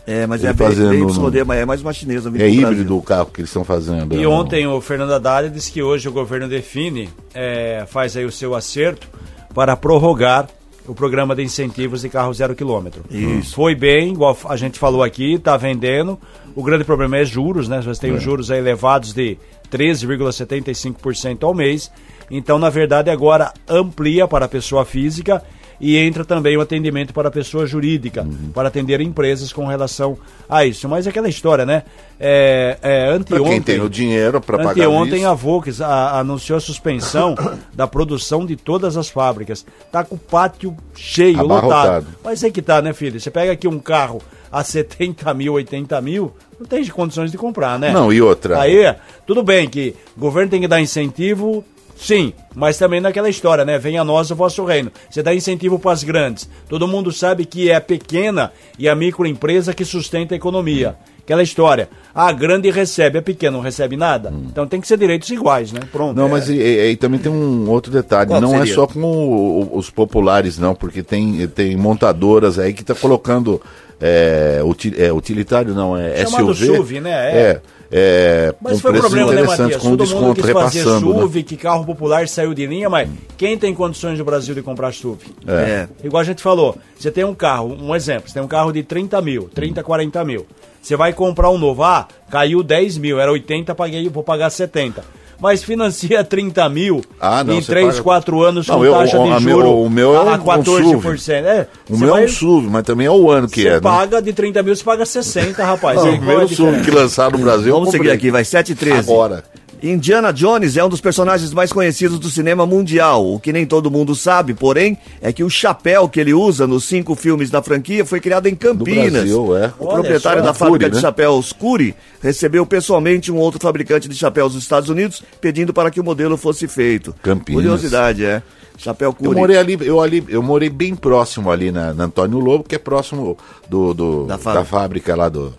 É, 0.09 0.25
mas 0.27 0.43
Ele 0.43 0.53
é 0.53 0.55
fazendo 0.55 1.31
BYD, 1.31 1.45
mas 1.45 1.59
é 1.59 1.65
mais 1.65 1.81
uma 1.83 1.93
chinesa. 1.93 2.33
É 2.37 2.49
híbrido 2.49 2.97
o 2.97 3.03
carro 3.03 3.27
que 3.27 3.41
eles 3.41 3.51
estão 3.51 3.65
fazendo. 3.65 4.15
E 4.15 4.23
é 4.23 4.29
um- 4.29 4.33
ontem 4.33 4.65
o 4.67 4.81
Fernando 4.81 5.13
Haddad 5.13 5.51
disse 5.51 5.73
que 5.73 5.83
hoje 5.83 6.09
o 6.09 6.13
governo 6.13 6.49
define, 6.49 7.09
é, 7.35 7.85
faz 7.89 8.17
aí 8.17 8.25
o 8.25 8.31
seu 8.31 8.55
acerto 8.55 9.09
para 9.53 9.77
prorrogar 9.77 10.49
o 10.87 10.95
programa 10.95 11.35
de 11.35 11.43
incentivos 11.43 12.03
de 12.03 12.09
carro 12.09 12.33
zero 12.33 12.55
quilômetro. 12.55 13.03
Isso. 13.11 13.53
Foi 13.57 13.75
bem, 13.75 14.13
igual 14.13 14.39
a 14.49 14.57
gente 14.57 14.79
falou 14.79 15.03
aqui, 15.03 15.35
está 15.35 15.57
vendendo. 15.57 16.17
O 16.55 16.63
grande 16.63 16.85
problema 16.85 17.17
é 17.17 17.25
juros, 17.25 17.67
né? 17.67 17.81
Você 17.81 18.01
tem 18.03 18.13
os 18.13 18.23
juros 18.23 18.49
aí 18.53 18.59
elevados 18.59 19.13
de 19.13 19.37
13,75% 19.73 21.43
ao 21.45 21.53
mês. 21.53 21.91
Então, 22.31 22.59
na 22.59 22.71
verdade, 22.71 23.11
agora 23.11 23.53
amplia 23.69 24.27
para 24.27 24.47
a 24.47 24.49
pessoa 24.49 24.85
física 24.85 25.43
e 25.79 25.97
entra 25.99 26.25
também 26.25 26.57
o 26.57 26.61
atendimento 26.63 27.13
para 27.13 27.29
a 27.29 27.31
pessoa 27.31 27.67
jurídica, 27.67 28.23
Uhum. 28.23 28.51
para 28.55 28.69
atender 28.69 28.99
empresas 29.03 29.53
com 29.53 29.67
relação 29.67 30.17
a 30.49 30.65
isso. 30.65 30.89
Mas 30.89 31.07
é 31.07 31.11
aquela 31.11 31.29
história, 31.29 31.67
né? 31.67 31.83
É, 32.19 32.79
é, 32.81 33.05
Pra 33.07 33.15
anteontem, 33.17 33.45
quem 33.53 33.61
tem 33.61 33.81
o 33.83 33.91
dinheiro 33.91 34.41
para 34.41 34.57
pagar 34.57 34.71
Anteontem 34.71 35.19
isso. 35.21 35.29
a 35.29 35.35
Volks 35.35 35.81
anunciou 35.83 36.57
a 36.57 36.61
suspensão 36.61 37.35
da 37.75 37.87
produção 37.87 38.47
de 38.47 38.57
todas 38.57 38.97
as 38.97 39.11
fábricas. 39.11 39.67
Tá 39.93 40.03
com 40.03 40.15
o 40.15 40.19
pátio 40.19 40.75
cheio, 40.95 41.39
Abarrotado. 41.41 42.07
lotado. 42.07 42.07
Mas 42.25 42.43
aí 42.43 42.51
que 42.51 42.63
tá, 42.63 42.81
né, 42.81 42.95
filho? 42.95 43.21
Você 43.21 43.31
pega 43.31 43.53
aqui 43.53 43.69
um 43.69 43.79
carro 43.79 44.23
a 44.51 44.65
70 44.65 45.35
mil, 45.35 45.53
80 45.53 46.01
mil, 46.01 46.33
não 46.59 46.67
tem 46.67 46.83
condições 46.87 47.31
de 47.31 47.37
comprar, 47.37 47.79
né? 47.79 47.93
Não, 47.93 48.11
e 48.11 48.23
outra? 48.23 48.59
Aí, 48.59 48.95
tudo 49.27 49.43
bem 49.43 49.69
que 49.69 49.95
o 50.17 50.21
governo 50.21 50.51
tem 50.51 50.61
que 50.63 50.69
dar 50.69 50.81
incentivo, 50.81 51.63
sim, 51.97 52.33
mas 52.55 52.79
também 52.79 53.01
naquela 53.01 53.29
história, 53.29 53.65
né? 53.65 53.79
Venha 53.79 54.03
a 54.03 54.05
nós 54.05 54.31
o 54.31 54.37
vosso 54.37 54.65
reino. 54.65 54.91
Você 55.11 55.23
dá 55.23 55.35
incentivo 55.35 55.79
para 55.79 55.93
as 55.93 56.05
grandes. 56.05 56.49
Todo 56.69 56.87
mundo 56.87 57.11
sabe 57.11 57.45
que 57.45 57.71
é 57.71 57.75
a 57.75 57.81
pequena 57.81 58.53
e 58.79 58.89
a 58.89 58.95
microempresa 58.95 59.73
que 59.75 59.85
sustenta 59.85 60.35
a 60.35 60.37
economia. 60.37 60.95
Aquela 61.25 61.43
história. 61.43 61.89
A 62.15 62.31
grande 62.31 62.71
recebe, 62.71 63.19
a 63.19 63.23
pequena 63.23 63.57
não 63.57 63.61
recebe 63.61 63.97
nada. 63.97 64.33
Então 64.47 64.65
tem 64.65 64.81
que 64.81 64.87
ser 64.87 64.97
direitos 64.97 65.29
iguais, 65.31 65.73
né? 65.73 65.81
Pronto. 65.91 66.17
Não, 66.17 66.29
mas 66.29 66.49
e, 66.49 66.55
e- 66.55 66.91
e 66.93 66.97
também 66.97 67.19
tem 67.19 67.33
um 67.33 67.69
outro 67.69 67.91
detalhe. 67.91 68.29
Qual 68.29 68.41
não 68.41 68.55
é 68.55 68.59
seria? 68.59 68.75
só 68.77 68.87
com 68.87 69.01
o- 69.03 69.77
os 69.77 69.91
populares, 69.91 70.57
não, 70.57 70.73
porque 70.73 71.03
tem, 71.03 71.49
tem 71.49 71.77
montadoras 71.77 72.61
aí 72.61 72.73
que 72.73 72.85
tá 72.85 72.95
colocando 72.95 73.61
é, 74.01 74.61
é, 74.99 75.13
utilitário, 75.13 75.75
não, 75.75 75.97
é 75.97 76.25
Chamado 76.27 76.55
SUV. 76.55 76.77
SUV, 76.77 77.01
né? 77.01 77.11
É. 77.11 77.39
É. 77.41 77.61
é, 77.91 78.55
Mas 78.61 78.81
foi 78.81 78.91
o 78.91 78.95
preços 78.95 79.13
problema, 79.13 79.33
né, 79.33 79.43
Matias? 79.47 79.77
com 79.77 79.91
Todo 79.91 79.91
mundo 79.91 80.05
desconto 80.05 80.35
quis 80.43 80.51
fazer 80.51 80.79
repassando. 80.79 81.15
né? 81.15 81.21
SUV, 81.21 81.43
que 81.43 81.57
carro 81.57 81.85
popular 81.85 82.29
saiu 82.29 82.55
de 82.55 82.67
linha, 82.67 82.89
mas 82.91 83.09
quem 83.37 83.57
tem 83.57 83.75
condições 83.75 84.19
no 84.19 84.25
Brasil 84.25 84.55
de 84.55 84.63
comprar 84.63 84.93
SUV? 84.93 85.25
É. 85.47 85.89
Igual 86.03 86.21
a 86.21 86.25
gente 86.25 86.43
falou, 86.43 86.77
você 86.99 87.11
tem 87.11 87.25
um 87.25 87.35
carro, 87.35 87.77
um 87.81 87.95
exemplo, 87.95 88.29
você 88.29 88.35
tem 88.35 88.43
um 88.43 88.49
carro 88.49 88.73
de 88.73 88.83
30 88.83 89.21
mil, 89.23 89.49
30, 89.55 89.83
40 89.83 90.25
mil. 90.25 90.47
Você 90.83 90.97
vai 90.97 91.13
comprar 91.13 91.51
um 91.51 91.59
novo, 91.59 91.83
ah, 91.83 92.07
caiu 92.31 92.63
10 92.63 92.99
mil, 92.99 93.19
era 93.19 93.31
80, 93.33 93.75
paguei, 93.75 94.09
vou 94.09 94.23
pagar 94.23 94.51
70. 94.51 95.03
Mas 95.41 95.63
financia 95.63 96.23
30 96.25 96.69
mil 96.69 97.03
Ah, 97.21 97.45
não, 97.45 97.55
em 97.55 97.61
você 97.63 97.73
3, 97.73 97.87
paga- 97.89 98.03
4 98.03 98.43
anos 98.43 98.67
Não, 98.67 98.79
com 98.79 98.85
eu- 98.85 98.93
taxa 98.93 99.19
o- 99.19 99.25
de 99.25 99.33
a 99.33 99.41
meu- 99.41 99.57
juros 99.61 99.87
o 99.87 99.91
meu 99.91 100.15
é 100.17 100.21
um- 100.21 100.29
a 100.29 100.35
um 100.35 100.39
14%. 100.39 101.47
É, 101.47 101.67
O 101.89 101.97
você 101.97 102.05
meu 102.05 102.09
é 102.09 102.13
vai- 102.19 102.25
um 102.25 102.29
SUV, 102.29 102.69
mas 102.71 102.83
também 102.85 103.07
é 103.07 103.11
o 103.11 103.31
ano 103.31 103.49
que 103.49 103.63
Você 103.63 103.69
é, 103.69 103.73
né? 103.75 103.81
paga 103.81 104.21
de 104.23 104.33
30 104.33 104.63
mil, 104.63 104.75
você 104.75 104.85
paga 104.85 105.05
60, 105.07 105.65
rapaz. 105.65 105.99
O 105.99 106.03
qual 106.03 106.07
é 106.13 106.15
a 106.15 106.19
primeiro 106.19 106.49
SUV 106.49 106.55
diferença? 106.71 106.85
que 106.85 106.91
lançaram 106.97 107.39
no 107.39 107.45
Brasil. 107.45 107.73
Vamos 107.73 107.91
seguir 107.91 108.11
aqui, 108.11 108.31
vai 108.31 108.45
7 108.45 108.73
e 108.73 108.75
13. 108.75 109.11
Agora. 109.11 109.45
Indiana 109.83 110.33
Jones 110.33 110.77
é 110.77 110.85
um 110.85 110.89
dos 110.89 111.01
personagens 111.01 111.53
mais 111.53 111.73
conhecidos 111.73 112.19
do 112.19 112.29
cinema 112.31 112.67
mundial. 112.67 113.27
O 113.35 113.39
que 113.39 113.53
nem 113.53 113.67
todo 113.67 113.91
mundo 113.91 114.15
sabe, 114.15 114.55
porém, 114.55 114.97
é 115.21 115.33
que 115.33 115.45
o 115.45 115.51
chapéu 115.51 116.09
que 116.09 116.19
ele 116.21 116.33
usa 116.35 116.67
nos 116.67 116.85
cinco 116.85 117.15
filmes 117.15 117.51
da 117.51 117.63
franquia 117.63 118.05
foi 118.05 118.21
criado 118.21 118.47
em 118.47 118.55
Campinas. 118.55 119.13
Brasil, 119.13 119.57
é. 119.57 119.73
O 119.79 119.85
Olha 119.87 119.95
proprietário 119.95 120.43
da 120.43 120.55
fábrica 120.55 120.79
Curi, 120.87 120.91
de 120.91 120.97
né? 120.97 121.01
chapéus 121.03 121.53
Curi 121.53 121.95
recebeu 122.23 122.65
pessoalmente 122.67 123.31
um 123.31 123.37
outro 123.37 123.61
fabricante 123.61 124.09
de 124.09 124.15
chapéus 124.15 124.55
dos 124.55 124.63
Estados 124.63 124.89
Unidos, 124.89 125.23
pedindo 125.41 125.73
para 125.73 125.91
que 125.91 126.01
o 126.01 126.05
modelo 126.05 126.37
fosse 126.37 126.67
feito. 126.67 127.15
Campinas. 127.23 127.63
Curiosidade, 127.63 128.25
é. 128.25 128.43
Chapéu 128.79 129.09
Eu 129.09 129.15
Curi. 129.15 129.39
morei 129.39 129.57
ali, 129.57 129.79
eu 129.81 130.01
ali, 130.01 130.23
eu 130.29 130.43
morei 130.43 130.69
bem 130.69 130.95
próximo 130.95 131.51
ali 131.51 131.71
na, 131.73 131.95
na 131.95 132.05
Antônio 132.05 132.39
Lobo, 132.39 132.65
que 132.65 132.75
é 132.75 132.79
próximo 132.79 133.37
do, 133.71 133.95
do- 133.95 134.25
Da 134.27 134.35
da, 134.37 134.39
fábrica. 134.39 134.65
fábrica. 134.65 135.17
lá 135.17 135.29
do, 135.31 135.55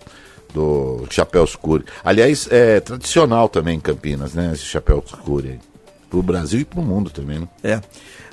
do 0.54 1.04
chapéu 1.10 1.44
escuro. 1.44 1.84
Aliás, 2.04 2.48
é 2.50 2.80
tradicional 2.80 3.48
também 3.48 3.76
em 3.76 3.80
Campinas, 3.80 4.34
né? 4.34 4.50
Esse 4.54 4.64
chapéu 4.64 5.02
escuro 5.06 5.46
aí. 5.46 5.58
Pro 6.10 6.22
Brasil 6.22 6.60
e 6.60 6.64
pro 6.64 6.80
mundo 6.80 7.10
também, 7.10 7.40
né? 7.40 7.48
É. 7.62 7.80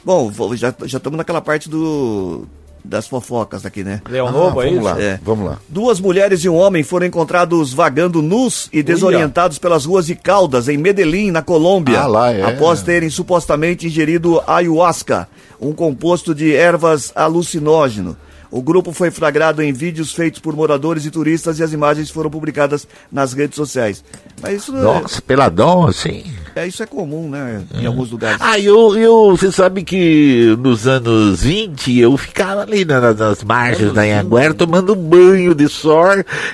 Bom, 0.03 0.31
já 0.55 0.73
já 0.85 0.97
estamos 0.97 1.17
naquela 1.17 1.41
parte 1.41 1.69
do 1.69 2.47
das 2.87 3.07
fofocas 3.07 3.65
aqui, 3.65 3.83
né? 3.83 3.99
Leão 4.07 4.27
Ah, 4.27 4.31
Lobo, 4.31 4.61
é 4.61 4.65
vamos 4.65 4.79
isso? 4.79 4.83
lá, 4.95 5.01
É. 5.01 5.19
vamos 5.23 5.45
lá. 5.47 5.57
Duas 5.67 5.99
mulheres 5.99 6.43
e 6.43 6.49
um 6.49 6.55
homem 6.55 6.83
foram 6.83 7.07
encontrados 7.07 7.73
vagando 7.73 8.21
nus 8.21 8.69
e 8.71 8.83
desorientados 8.83 9.57
pelas 9.57 9.85
ruas 9.85 10.05
de 10.05 10.13
Caldas, 10.13 10.69
em 10.69 10.77
Medellín, 10.77 11.31
na 11.31 11.41
Colômbia, 11.41 12.01
Ah, 12.01 12.05
lá, 12.07 12.31
é. 12.31 12.43
após 12.43 12.83
terem 12.83 13.09
supostamente 13.09 13.87
ingerido 13.87 14.39
ayahuasca, 14.45 15.27
um 15.59 15.73
composto 15.73 16.35
de 16.35 16.53
ervas 16.53 17.11
alucinógeno. 17.15 18.15
O 18.57 18.61
grupo 18.61 18.93
foi 18.93 19.11
flagrado 19.11 19.61
em 19.61 19.73
vídeos 19.73 20.13
feitos 20.13 20.39
por 20.39 20.55
moradores 20.55 21.05
e 21.05 21.11
turistas 21.11 21.59
e 21.59 21.63
as 21.63 21.73
imagens 21.73 22.09
foram 22.09 22.29
publicadas 22.29 22.87
nas 23.11 23.33
redes 23.33 23.57
sociais. 23.57 24.01
Mas 24.41 24.61
isso, 24.61 24.71
Nossa, 24.71 25.21
peladão, 25.21 25.85
assim. 25.87 26.23
é, 26.55 26.65
isso 26.65 26.81
é 26.81 26.85
comum, 26.85 27.29
né? 27.29 27.63
Em 27.77 27.85
alguns 27.85 28.11
lugares. 28.11 28.37
Ah, 28.39 28.57
eu, 28.57 28.95
eu, 28.97 29.35
você 29.35 29.51
sabe 29.51 29.83
que 29.83 30.55
nos 30.59 30.87
anos 30.87 31.41
20 31.43 31.99
eu 31.99 32.15
ficava 32.17 32.61
ali 32.61 32.85
na- 32.85 33.01
na- 33.01 33.13
nas 33.13 33.43
margens 33.43 33.91
da 33.91 34.03
Anhanguera 34.03 34.53
tomando 34.53 34.95
banho 34.95 35.53
de 35.53 35.67
sol. 35.67 36.05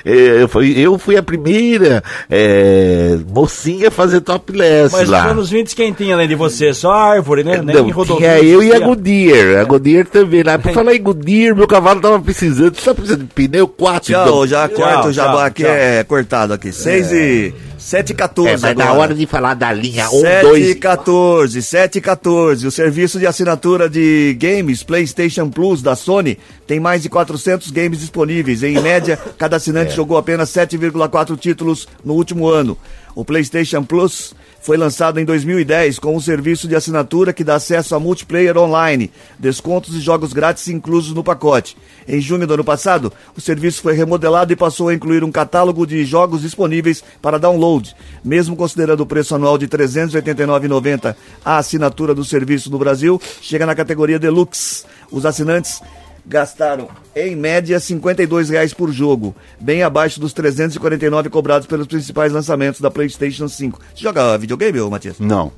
É, 0.04 0.42
eu, 0.42 0.48
fui, 0.48 0.74
eu 0.76 0.98
fui 0.98 1.16
a 1.16 1.22
primeira 1.22 2.02
é, 2.28 3.16
mocinha 3.32 3.88
a 3.88 3.90
fazer 3.92 4.20
topless 4.22 4.92
Mas 4.92 5.08
lá. 5.08 5.22
nos 5.22 5.30
anos 5.32 5.50
20 5.50 5.76
quem 5.76 5.92
tinha 5.92 6.14
além 6.14 6.26
de 6.26 6.34
você? 6.34 6.74
Só 6.74 6.90
árvore, 6.90 7.44
né? 7.44 7.60
Nem 7.62 7.76
Não, 7.76 7.90
rodovia 7.90 8.16
tinha 8.38 8.42
eu 8.42 8.60
e 8.60 8.72
a. 8.72 8.80
Goodyear. 8.80 9.60
A 9.60 9.64
Goodyear 9.64 10.06
também. 10.06 10.42
Lá, 10.42 10.58
por 10.58 10.72
falar 10.74 10.94
em 10.96 11.02
Goodyear, 11.02 11.54
meu 11.54 11.68
cavalo 11.68 11.91
tava 12.00 12.20
precisando. 12.20 12.74
Você 12.74 12.84
tá 12.84 12.94
precisando 12.94 13.20
de 13.24 13.34
pneu 13.34 13.68
4? 13.68 14.12
Tchau, 14.12 14.46
já 14.46 14.68
corta 14.68 15.08
o 15.08 15.12
jabá 15.12 15.32
tchau, 15.32 15.40
aqui, 15.40 15.62
tchau. 15.62 15.72
é 15.72 16.04
cortado 16.04 16.52
aqui. 16.52 16.72
6 16.72 17.12
e... 17.12 17.54
7 17.78 18.10
e 18.10 18.14
14 18.14 18.48
É, 18.48 18.52
mas 18.52 18.64
agora. 18.64 18.86
na 18.86 18.92
hora 18.92 19.14
de 19.14 19.26
falar 19.26 19.54
da 19.54 19.72
linha 19.72 20.08
1, 20.08 20.20
7 20.20 20.38
e 20.38 20.42
2... 20.48 20.74
14, 20.74 21.62
7 21.62 21.96
e 21.96 22.00
14. 22.00 22.66
O 22.66 22.70
serviço 22.70 23.18
de 23.18 23.26
assinatura 23.26 23.90
de 23.90 24.36
games 24.38 24.84
PlayStation 24.84 25.50
Plus 25.50 25.82
da 25.82 25.96
Sony 25.96 26.38
tem 26.64 26.78
mais 26.78 27.02
de 27.02 27.08
400 27.08 27.70
games 27.72 27.98
disponíveis. 27.98 28.62
Em 28.62 28.78
média, 28.80 29.18
cada 29.36 29.56
assinante 29.56 29.96
jogou 29.96 30.16
apenas 30.16 30.48
7,4 30.50 31.36
títulos 31.36 31.88
no 32.04 32.14
último 32.14 32.48
ano. 32.48 32.78
O 33.16 33.24
PlayStation 33.24 33.82
Plus 33.82 34.32
foi 34.62 34.76
lançado 34.76 35.18
em 35.18 35.24
2010 35.24 35.98
com 35.98 36.16
um 36.16 36.20
serviço 36.20 36.68
de 36.68 36.76
assinatura 36.76 37.32
que 37.32 37.42
dá 37.42 37.56
acesso 37.56 37.94
a 37.94 38.00
multiplayer 38.00 38.56
online, 38.56 39.10
descontos 39.38 39.94
e 39.94 40.00
jogos 40.00 40.32
grátis 40.32 40.68
inclusos 40.68 41.12
no 41.12 41.24
pacote. 41.24 41.76
Em 42.06 42.20
junho 42.20 42.46
do 42.46 42.54
ano 42.54 42.64
passado, 42.64 43.12
o 43.36 43.40
serviço 43.40 43.82
foi 43.82 43.94
remodelado 43.94 44.52
e 44.52 44.56
passou 44.56 44.88
a 44.88 44.94
incluir 44.94 45.24
um 45.24 45.32
catálogo 45.32 45.84
de 45.84 46.04
jogos 46.04 46.42
disponíveis 46.42 47.02
para 47.20 47.38
download. 47.38 47.94
Mesmo 48.24 48.54
considerando 48.54 49.00
o 49.00 49.06
preço 49.06 49.34
anual 49.34 49.58
de 49.58 49.66
R$ 49.66 49.78
389,90, 49.78 51.16
a 51.44 51.58
assinatura 51.58 52.14
do 52.14 52.24
serviço 52.24 52.70
no 52.70 52.78
Brasil 52.78 53.20
chega 53.40 53.66
na 53.66 53.74
categoria 53.74 54.18
Deluxe. 54.18 54.84
Os 55.10 55.26
assinantes 55.26 55.82
gastaram, 56.26 56.88
em 57.16 57.34
média, 57.36 57.78
52 57.80 58.48
reais 58.50 58.72
por 58.72 58.90
jogo, 58.92 59.34
bem 59.60 59.82
abaixo 59.82 60.20
dos 60.20 60.32
349 60.32 61.28
cobrados 61.30 61.66
pelos 61.66 61.86
principais 61.86 62.32
lançamentos 62.32 62.80
da 62.80 62.90
PlayStation 62.90 63.48
5. 63.48 63.78
Você 63.94 64.02
joga 64.02 64.36
videogame, 64.38 64.80
ô 64.80 64.88
Matias? 64.90 65.18
Não. 65.18 65.52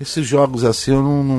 Esses 0.00 0.24
jogos 0.24 0.64
assim 0.64 0.92
eu 0.92 1.02
não, 1.02 1.24
não, 1.24 1.36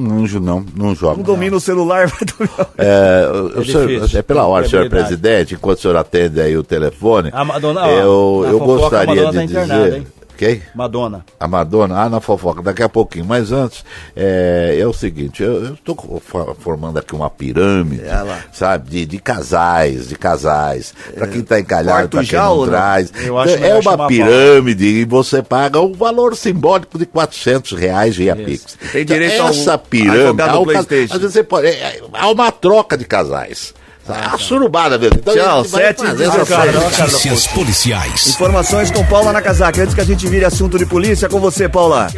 não 0.00 0.18
anjo, 0.24 0.40
não. 0.40 0.64
Não 0.74 0.94
jogo. 0.94 1.18
Não 1.18 1.22
domina 1.24 1.54
o 1.56 1.60
celular, 1.60 2.06
vai 2.08 2.20
dominar. 2.20 2.70
É, 2.78 3.28
o- 3.30 3.60
o 3.60 3.64
senhor- 3.66 4.16
é 4.16 4.22
pela 4.22 4.46
hora, 4.46 4.66
senhor 4.66 4.88
presidente, 4.88 5.54
enquanto 5.54 5.78
o 5.78 5.82
senhor 5.82 5.96
atende 5.96 6.40
aí 6.40 6.56
o 6.56 6.62
telefone, 6.64 7.28
A 7.34 7.44
Madonna- 7.44 7.86
eu, 7.88 8.40
na 8.44 8.48
eu 8.50 8.58
fofoca, 8.58 8.62
a 8.62 9.04
gostaria 9.04 9.24
Madonna 9.24 9.30
de 9.30 9.36
tá 9.36 9.44
internada, 9.44 9.84
dizer... 9.84 9.96
hein? 9.98 10.06
Quem? 10.38 10.62
Madonna. 10.72 11.24
A 11.40 11.48
Madonna, 11.48 12.00
ah, 12.00 12.08
na 12.08 12.20
fofoca, 12.20 12.62
daqui 12.62 12.80
a 12.80 12.88
pouquinho. 12.88 13.24
Mas 13.24 13.50
antes, 13.50 13.84
é, 14.14 14.78
é 14.80 14.86
o 14.86 14.92
seguinte, 14.92 15.42
eu 15.42 15.74
estou 15.74 16.22
formando 16.60 16.96
aqui 16.98 17.12
uma 17.14 17.28
pirâmide, 17.28 18.02
É 18.04 18.38
sabe, 18.52 18.88
de, 18.88 19.04
de 19.04 19.18
casais, 19.18 20.08
de 20.08 20.14
casais. 20.16 20.94
Pra 21.12 21.26
quem 21.26 21.42
tá 21.42 21.58
encalhado, 21.58 22.08
pra 22.08 22.20
quem 22.20 22.30
já 22.30 22.44
não 22.44 22.58
não? 22.58 22.66
traz. 22.68 23.12
Então, 23.20 23.40
é 23.40 23.74
uma 23.80 24.06
pirâmide 24.06 24.84
e 24.86 25.04
você 25.04 25.42
paga 25.42 25.80
um 25.80 25.92
valor 25.92 26.36
simbólico 26.36 26.96
de 26.98 27.04
400 27.06 27.72
reais 27.72 28.14
via 28.16 28.36
Pix. 28.36 28.78
Tem 28.92 29.04
direito 29.04 29.42
ao- 29.42 29.48
Essa 29.48 29.74
a 29.74 29.78
pirâmide, 29.78 30.30
um 30.30 30.36
cas- 30.36 30.62
PlayStation. 30.86 31.14
às 31.14 31.20
vezes 31.20 31.34
você 31.34 31.42
pode, 31.42 31.66
é, 31.66 31.70
é, 31.70 32.00
há 32.12 32.30
uma 32.30 32.52
troca 32.52 32.96
de 32.96 33.04
casais. 33.04 33.74
A 34.08 34.38
surubada 34.38 34.98
mesmo. 34.98 35.18
Então, 35.18 35.34
Tchau, 35.34 35.64
sete. 35.64 36.02
Notícias 36.04 37.46
policiais. 37.48 38.28
Informações 38.28 38.90
com 38.90 39.04
Paula 39.06 39.32
Nakazaki. 39.32 39.80
Antes 39.80 39.94
que 39.94 40.00
a 40.00 40.04
gente 40.04 40.26
vire 40.26 40.44
assunto 40.44 40.78
de 40.78 40.86
polícia, 40.86 41.28
com 41.28 41.38
você, 41.38 41.68
Paula. 41.68 42.08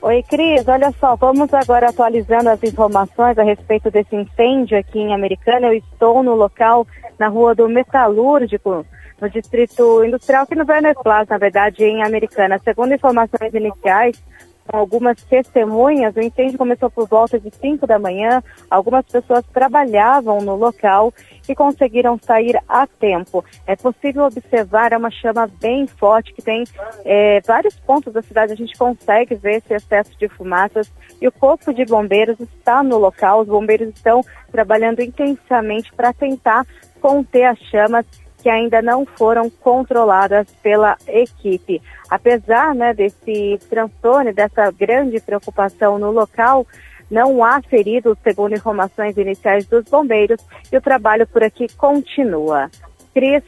Oi, 0.00 0.22
Cris. 0.22 0.66
Olha 0.66 0.94
só, 1.00 1.16
vamos 1.16 1.52
agora 1.52 1.90
atualizando 1.90 2.48
as 2.48 2.62
informações 2.62 3.36
a 3.36 3.42
respeito 3.42 3.90
desse 3.90 4.14
incêndio 4.14 4.78
aqui 4.78 4.98
em 4.98 5.12
Americana. 5.12 5.66
Eu 5.66 5.74
estou 5.74 6.22
no 6.22 6.34
local, 6.34 6.86
na 7.18 7.28
rua 7.28 7.54
do 7.54 7.68
Metalúrgico, 7.68 8.86
no 9.20 9.28
distrito 9.28 10.04
industrial, 10.04 10.44
aqui 10.44 10.54
no 10.54 10.64
Werner 10.66 10.94
Plaza, 10.94 11.26
na 11.30 11.38
verdade, 11.38 11.84
em 11.84 12.02
Americana. 12.02 12.60
Segundo 12.64 12.94
informações 12.94 13.52
iniciais, 13.52 14.16
com 14.68 14.76
algumas 14.76 15.22
testemunhas, 15.24 16.14
o 16.14 16.20
incêndio 16.20 16.58
começou 16.58 16.90
por 16.90 17.08
volta 17.08 17.40
de 17.40 17.50
5 17.50 17.86
da 17.86 17.98
manhã. 17.98 18.42
Algumas 18.70 19.04
pessoas 19.06 19.42
trabalhavam 19.52 20.42
no 20.42 20.54
local 20.54 21.12
e 21.48 21.54
conseguiram 21.54 22.18
sair 22.18 22.60
a 22.68 22.86
tempo. 22.86 23.42
É 23.66 23.74
possível 23.74 24.24
observar, 24.24 24.92
é 24.92 24.98
uma 24.98 25.10
chama 25.10 25.48
bem 25.58 25.86
forte 25.86 26.34
que 26.34 26.42
tem 26.42 26.64
eh, 27.04 27.40
vários 27.46 27.74
pontos 27.80 28.12
da 28.12 28.20
cidade. 28.20 28.52
A 28.52 28.56
gente 28.56 28.76
consegue 28.76 29.34
ver 29.34 29.56
esse 29.56 29.72
excesso 29.72 30.16
de 30.18 30.28
fumaças 30.28 30.92
e 31.20 31.26
o 31.26 31.32
corpo 31.32 31.72
de 31.72 31.86
bombeiros 31.86 32.38
está 32.38 32.82
no 32.82 32.98
local. 32.98 33.40
Os 33.40 33.48
bombeiros 33.48 33.88
estão 33.88 34.20
trabalhando 34.52 35.00
intensamente 35.00 35.90
para 35.94 36.12
tentar 36.12 36.66
conter 37.00 37.44
as 37.44 37.58
chamas 37.70 38.04
que 38.42 38.48
ainda 38.48 38.80
não 38.80 39.04
foram 39.04 39.50
controladas 39.50 40.46
pela 40.62 40.96
equipe. 41.06 41.82
Apesar 42.08 42.74
né, 42.74 42.94
desse 42.94 43.58
transtorno, 43.68 44.32
dessa 44.32 44.70
grande 44.70 45.20
preocupação 45.20 45.98
no 45.98 46.10
local, 46.10 46.66
não 47.10 47.42
há 47.42 47.60
feridos, 47.62 48.16
segundo 48.22 48.54
informações 48.54 49.16
iniciais 49.16 49.66
dos 49.66 49.84
bombeiros, 49.84 50.40
e 50.70 50.76
o 50.76 50.80
trabalho 50.80 51.26
por 51.26 51.42
aqui 51.42 51.66
continua. 51.76 52.70
Cris, 53.14 53.42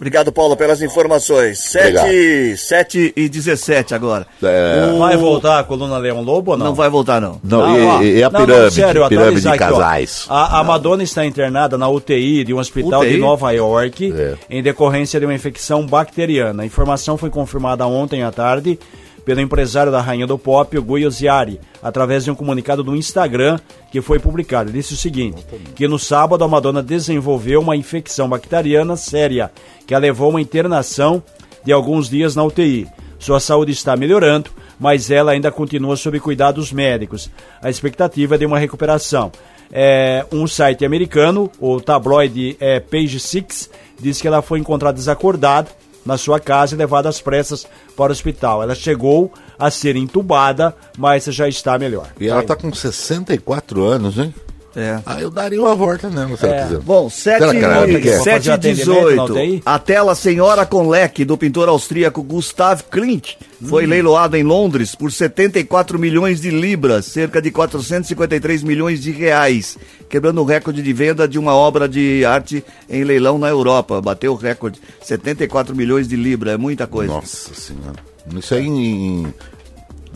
Obrigado, 0.00 0.32
Paula, 0.32 0.56
pelas 0.56 0.80
informações. 0.80 1.58
7, 1.58 1.86
Obrigado. 1.98 2.56
7 2.56 3.12
e 3.14 3.28
17 3.28 3.94
agora. 3.94 4.26
É, 4.42 4.96
Vai 4.98 5.14
voltar 5.18 5.58
a 5.58 5.62
coluna 5.64 5.98
Leão 5.98 6.22
Lobo 6.22 6.52
ou 6.52 6.56
não? 6.56 6.66
Não 6.68 6.74
vai 6.74 6.88
voltar, 6.88 7.20
não. 7.20 7.38
Não, 7.44 7.58
Não, 7.60 7.78
e, 7.78 7.84
ó, 7.84 8.02
e 8.02 8.22
a 8.22 8.30
não, 8.30 8.40
não, 8.40 8.46
pirâmide, 8.46 8.74
sério, 8.74 9.08
pirâmide 9.08 9.42
de 9.42 9.48
atualizar 9.48 9.54
aqui, 9.54 9.62
ó. 9.64 9.68
casais. 9.78 10.26
A, 10.30 10.60
a 10.60 10.64
Madonna 10.64 11.02
está 11.02 11.26
internada 11.26 11.76
na 11.76 11.86
UTI 11.86 12.44
de 12.44 12.54
um 12.54 12.58
hospital 12.58 13.00
UTI? 13.02 13.10
de 13.12 13.18
Nova 13.18 13.52
York 13.52 14.10
É. 14.16 14.34
em 14.48 14.62
decorrência 14.62 15.20
de 15.20 15.26
uma 15.26 15.34
infecção 15.34 15.84
bacteriana. 15.86 16.62
A 16.62 16.66
informação 16.66 17.18
foi 17.18 17.28
confirmada 17.28 17.86
ontem 17.86 18.22
à 18.22 18.30
tarde 18.32 18.78
pelo 19.24 19.40
empresário 19.40 19.92
da 19.92 20.00
Rainha 20.00 20.26
do 20.26 20.38
Pop, 20.38 20.76
o 20.76 20.82
Guyo 20.82 21.10
Ziari, 21.10 21.60
através 21.82 22.24
de 22.24 22.30
um 22.30 22.34
comunicado 22.34 22.82
do 22.82 22.96
Instagram 22.96 23.58
que 23.90 24.00
foi 24.00 24.18
publicado. 24.18 24.70
Ele 24.70 24.78
disse 24.78 24.94
o 24.94 24.96
seguinte, 24.96 25.44
que 25.74 25.86
no 25.88 25.98
sábado 25.98 26.44
a 26.44 26.48
Madonna 26.48 26.82
desenvolveu 26.82 27.60
uma 27.60 27.76
infecção 27.76 28.28
bacteriana 28.28 28.96
séria, 28.96 29.50
que 29.86 29.94
a 29.94 29.98
levou 29.98 30.26
a 30.26 30.30
uma 30.30 30.40
internação 30.40 31.22
de 31.64 31.72
alguns 31.72 32.08
dias 32.08 32.34
na 32.34 32.44
UTI. 32.44 32.86
Sua 33.18 33.38
saúde 33.38 33.72
está 33.72 33.96
melhorando, 33.96 34.50
mas 34.78 35.10
ela 35.10 35.32
ainda 35.32 35.52
continua 35.52 35.96
sob 35.96 36.18
cuidados 36.20 36.72
médicos. 36.72 37.30
A 37.60 37.68
expectativa 37.68 38.34
é 38.34 38.38
de 38.38 38.46
uma 38.46 38.58
recuperação. 38.58 39.30
É, 39.70 40.24
um 40.32 40.46
site 40.46 40.84
americano, 40.84 41.50
o 41.60 41.80
tabloide 41.80 42.56
é, 42.58 42.80
Page 42.80 43.20
Six, 43.20 43.70
diz 44.00 44.20
que 44.20 44.26
ela 44.26 44.42
foi 44.42 44.58
encontrada 44.58 44.96
desacordada 44.96 45.68
na 46.04 46.16
sua 46.16 46.40
casa 46.40 46.74
e 46.74 46.78
levada 46.78 47.08
às 47.08 47.20
pressas 47.20 47.66
para 47.96 48.10
o 48.10 48.12
hospital. 48.12 48.62
Ela 48.62 48.74
chegou 48.74 49.32
a 49.58 49.70
ser 49.70 49.96
entubada, 49.96 50.74
mas 50.96 51.24
já 51.24 51.48
está 51.48 51.78
melhor. 51.78 52.08
E 52.18 52.28
ela 52.28 52.40
está 52.40 52.56
com 52.56 52.72
64 52.72 53.84
anos, 53.84 54.18
hein? 54.18 54.34
É. 54.76 55.00
Ah, 55.04 55.20
eu 55.20 55.30
daria 55.30 55.60
uma 55.60 55.74
volta 55.74 56.08
nela, 56.08 56.36
se 56.36 56.46
ela 56.46 56.54
É. 56.54 56.62
quiser. 56.64 56.78
Bom, 56.80 57.10
7 57.10 57.38
Será 57.38 57.50
que 57.52 57.58
ela 57.58 57.90
e 57.90 58.00
quer? 58.00 58.16
Vou 58.16 58.24
fazer 58.24 58.48
e 58.48 58.52
atendimento 58.52 58.88
na 58.88 58.94
18. 59.00 59.32
UTI? 59.32 59.62
A 59.66 59.78
tela 59.78 60.14
Senhora 60.14 60.64
com 60.64 60.88
Leque, 60.88 61.24
do 61.24 61.36
pintor 61.36 61.68
austríaco 61.68 62.22
Gustav 62.22 62.82
Klimt, 62.90 63.36
foi 63.62 63.84
leiloada 63.84 64.38
em 64.38 64.42
Londres 64.44 64.94
por 64.94 65.10
74 65.10 65.98
milhões 65.98 66.40
de 66.40 66.50
libras, 66.50 67.06
cerca 67.06 67.42
de 67.42 67.50
453 67.50 68.62
milhões 68.62 69.00
de 69.02 69.10
reais, 69.10 69.76
quebrando 70.08 70.40
o 70.40 70.44
recorde 70.44 70.82
de 70.82 70.92
venda 70.92 71.26
de 71.26 71.38
uma 71.38 71.54
obra 71.54 71.88
de 71.88 72.24
arte 72.24 72.64
em 72.88 73.02
leilão 73.02 73.38
na 73.38 73.48
Europa. 73.48 74.00
Bateu 74.00 74.32
o 74.32 74.36
recorde, 74.36 74.80
74 75.02 75.74
milhões 75.74 76.06
de 76.06 76.16
libras, 76.16 76.54
é 76.54 76.56
muita 76.56 76.86
coisa. 76.86 77.12
Nossa 77.12 77.52
senhora. 77.54 77.98
Isso 78.36 78.54
aí 78.54 78.66
em 78.66 79.34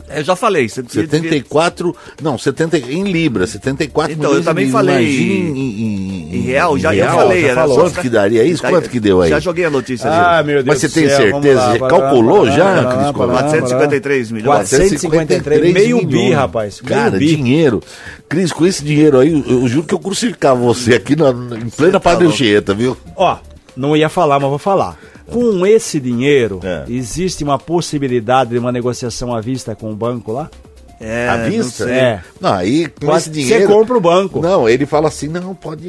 Eu 0.09 0.23
já 0.23 0.37
falei, 0.37 0.69
você 0.69 0.83
devia- 0.83 1.03
74. 1.03 1.97
Não, 2.23 2.37
70 2.37 2.77
em 2.79 3.05
Libra, 3.05 3.47
74 3.47 4.13
Então, 4.13 4.33
eu 4.35 4.43
também 4.45 4.67
de 4.67 4.73
falei 4.73 5.07
em, 5.19 5.59
em, 5.59 6.37
Em 6.37 6.41
real, 6.43 6.79
já, 6.79 6.95
em 6.95 6.99
já 6.99 7.05
real, 7.05 7.17
falei. 7.19 7.41
já 7.43 7.49
era 7.49 7.61
falou. 7.63 7.77
Quanto 7.81 8.01
que 8.01 8.09
daria 8.11 8.45
isso? 8.45 8.63
Tá- 8.63 8.69
Quanto 8.69 8.91
que 8.91 9.01
deu 9.01 9.23
aí? 9.23 9.31
Já 9.31 9.41
joguei 9.41 9.65
a 9.65 9.71
notícia 9.71 10.11
Ah, 10.11 10.43
meu 10.43 10.63
Deus 10.63 10.67
Mas 10.67 10.79
você 10.79 10.89
tem 11.01 11.09
céu, 11.09 11.33
certeza? 11.33 11.79
calculou 11.89 12.47
já, 12.51 12.85
Cris 12.85 12.97
pará, 12.97 13.13
Colar? 13.13 13.43
453 13.45 14.31
milhões. 14.31 14.71
453, 14.71 15.73
meio 15.73 16.07
bi, 16.07 16.31
rapaz. 16.33 16.81
Cara, 16.81 17.17
bi. 17.19 17.37
dinheiro. 17.37 17.83
Cris, 18.29 18.53
com 18.53 18.67
esse 18.67 18.85
dinheiro 18.85 19.19
aí, 19.19 19.33
eu, 19.33 19.61
eu 19.63 19.69
juro 19.69 19.87
que 19.87 19.95
eu 19.95 19.99
crucificava 19.99 20.61
você 20.61 20.95
aqui 20.95 21.17
na, 21.17 21.31
em 21.31 21.71
plena 21.71 21.93
tá 21.93 22.01
Padre. 22.01 22.27
Anchieta, 22.29 22.75
viu? 22.75 22.97
Ó, 23.17 23.37
não 23.77 23.97
ia 23.97 24.09
falar, 24.09 24.39
mas 24.41 24.49
vou 24.51 24.59
falar. 24.59 24.99
Com 25.27 25.67
esse 25.67 25.99
dinheiro, 25.99 26.61
É. 26.63 26.85
existe 26.89 27.43
uma 27.43 27.59
possibilidade 27.59 28.51
de 28.51 28.59
uma 28.59 28.71
negociação 28.71 29.35
à 29.35 29.41
vista 29.41 29.75
com 29.75 29.91
o 29.91 29.95
banco 29.97 30.33
lá? 30.33 30.51
É, 31.07 31.29
à 31.29 31.37
não 31.37 31.51
vista? 31.51 31.85
sei. 31.85 31.93
É. 31.95 32.21
Não, 32.41 32.55
aí 32.55 32.87
com 32.89 33.07
Pode- 33.07 33.19
esse 33.19 33.31
dinheiro. 33.31 33.67
Você 33.67 33.73
compra 33.73 33.97
o 33.97 34.01
banco. 34.01 34.41
Não, 34.41 34.67
ele 34.69 34.87
fala 34.87 35.09
assim: 35.09 35.29
não, 35.29 35.55
pode. 35.55 35.87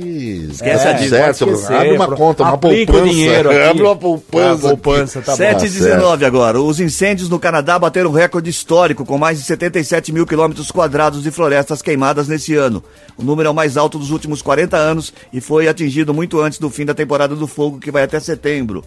Esquece 0.52 0.88
a 0.88 0.92
Tá 0.92 0.98
dívida, 0.98 1.18
certo, 1.18 1.50
esquecer, 1.50 1.74
abre 1.76 1.92
uma 1.94 2.08
pro- 2.08 2.18
conta, 2.18 2.44
uma 2.44 2.58
poupança. 2.58 3.04
dinheiro 3.04 3.50
aqui. 3.50 3.60
abre 3.62 3.84
uma 3.84 3.96
poupança. 3.96 4.66
Ah, 4.66 4.70
poupança, 4.70 5.22
tá 5.22 5.32
bom. 5.32 5.38
7 5.38 5.66
e 5.66 5.70
Tá 5.70 5.74
19 5.74 6.26
agora. 6.26 6.60
Os 6.60 6.80
incêndios 6.80 7.30
no 7.30 7.40
Canadá 7.40 7.80
bateram 7.80 8.12
recorde 8.12 8.50
histórico, 8.50 9.06
com 9.06 9.18
mais 9.18 9.38
de 9.38 9.46
77 9.46 10.12
mil 10.12 10.26
quilômetros 10.26 10.70
quadrados 10.72 11.24
de 11.24 11.32
florestas 11.32 11.82
queimadas 11.82 12.28
nesse 12.28 12.54
ano. 12.56 12.84
O 13.18 13.24
número 13.24 13.48
é 13.48 13.52
o 13.52 13.56
mais 13.56 13.78
alto 13.78 13.98
dos 13.98 14.12
últimos 14.12 14.42
40 14.42 14.76
anos 14.76 15.14
e 15.32 15.40
foi 15.40 15.68
atingido 15.70 16.14
muito 16.14 16.42
antes 16.42 16.60
do 16.60 16.70
fim 16.70 16.84
da 16.86 16.94
temporada 16.94 17.36
do 17.36 17.48
fogo, 17.48 17.80
que 17.80 17.90
vai 17.92 18.04
até 18.04 18.20
setembro. 18.20 18.84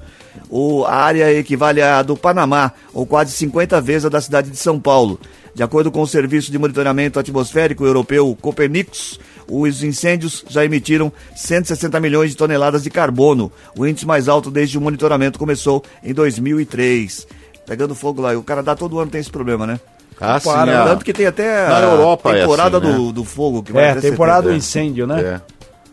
O, 0.51 0.85
a 0.85 0.95
área 0.95 1.33
equivale 1.33 1.81
à 1.81 2.03
do 2.03 2.17
Panamá, 2.17 2.73
ou 2.93 3.07
quase 3.07 3.33
50 3.33 3.81
vezes 3.81 4.05
a 4.05 4.09
da 4.09 4.21
cidade 4.21 4.51
de 4.51 4.57
São 4.57 4.79
Paulo. 4.79 5.19
De 5.59 5.65
acordo 5.65 5.91
com 5.91 6.01
o 6.03 6.07
Serviço 6.07 6.53
de 6.53 6.57
Monitoramento 6.57 7.19
Atmosférico 7.19 7.85
Europeu 7.85 8.39
Copernicus, 8.41 9.19
os 9.51 9.83
incêndios 9.83 10.45
já 10.49 10.65
emitiram 10.65 11.13
160 11.35 11.99
milhões 11.99 12.31
de 12.31 12.37
toneladas 12.37 12.85
de 12.85 12.91
carbono, 12.91 13.51
o 13.77 13.85
índice 13.85 14.07
mais 14.07 14.29
alto 14.29 14.53
desde 14.53 14.79
o 14.79 14.81
monitoramento 14.81 15.37
começou 15.37 15.83
em 16.01 16.15
2003. 16.15 17.27
Pegando 17.67 17.93
fogo 17.97 18.23
lá, 18.23 18.39
o 18.39 18.43
Canadá 18.45 18.77
todo 18.77 19.01
ano 19.01 19.11
tem 19.11 19.21
esse 19.21 19.33
problema, 19.33 19.67
né? 19.67 19.81
Ah, 20.21 20.39
sim. 20.39 20.49
Tanto 20.49 21.05
que 21.05 21.13
tem 21.13 21.27
até 21.27 21.67
Na 21.67 21.79
a 21.79 21.83
Europa 21.83 22.37
é 22.37 22.43
temporada 22.43 22.79
assim, 22.79 22.87
né? 22.87 22.95
do, 22.95 23.13
do 23.13 23.25
fogo 23.25 23.61
que 23.61 23.73
vai 23.73 23.85
É, 23.87 23.95
temporada 23.97 24.51
do 24.51 24.55
incêndio, 24.55 25.09
né? 25.09 25.21
É. 25.21 25.41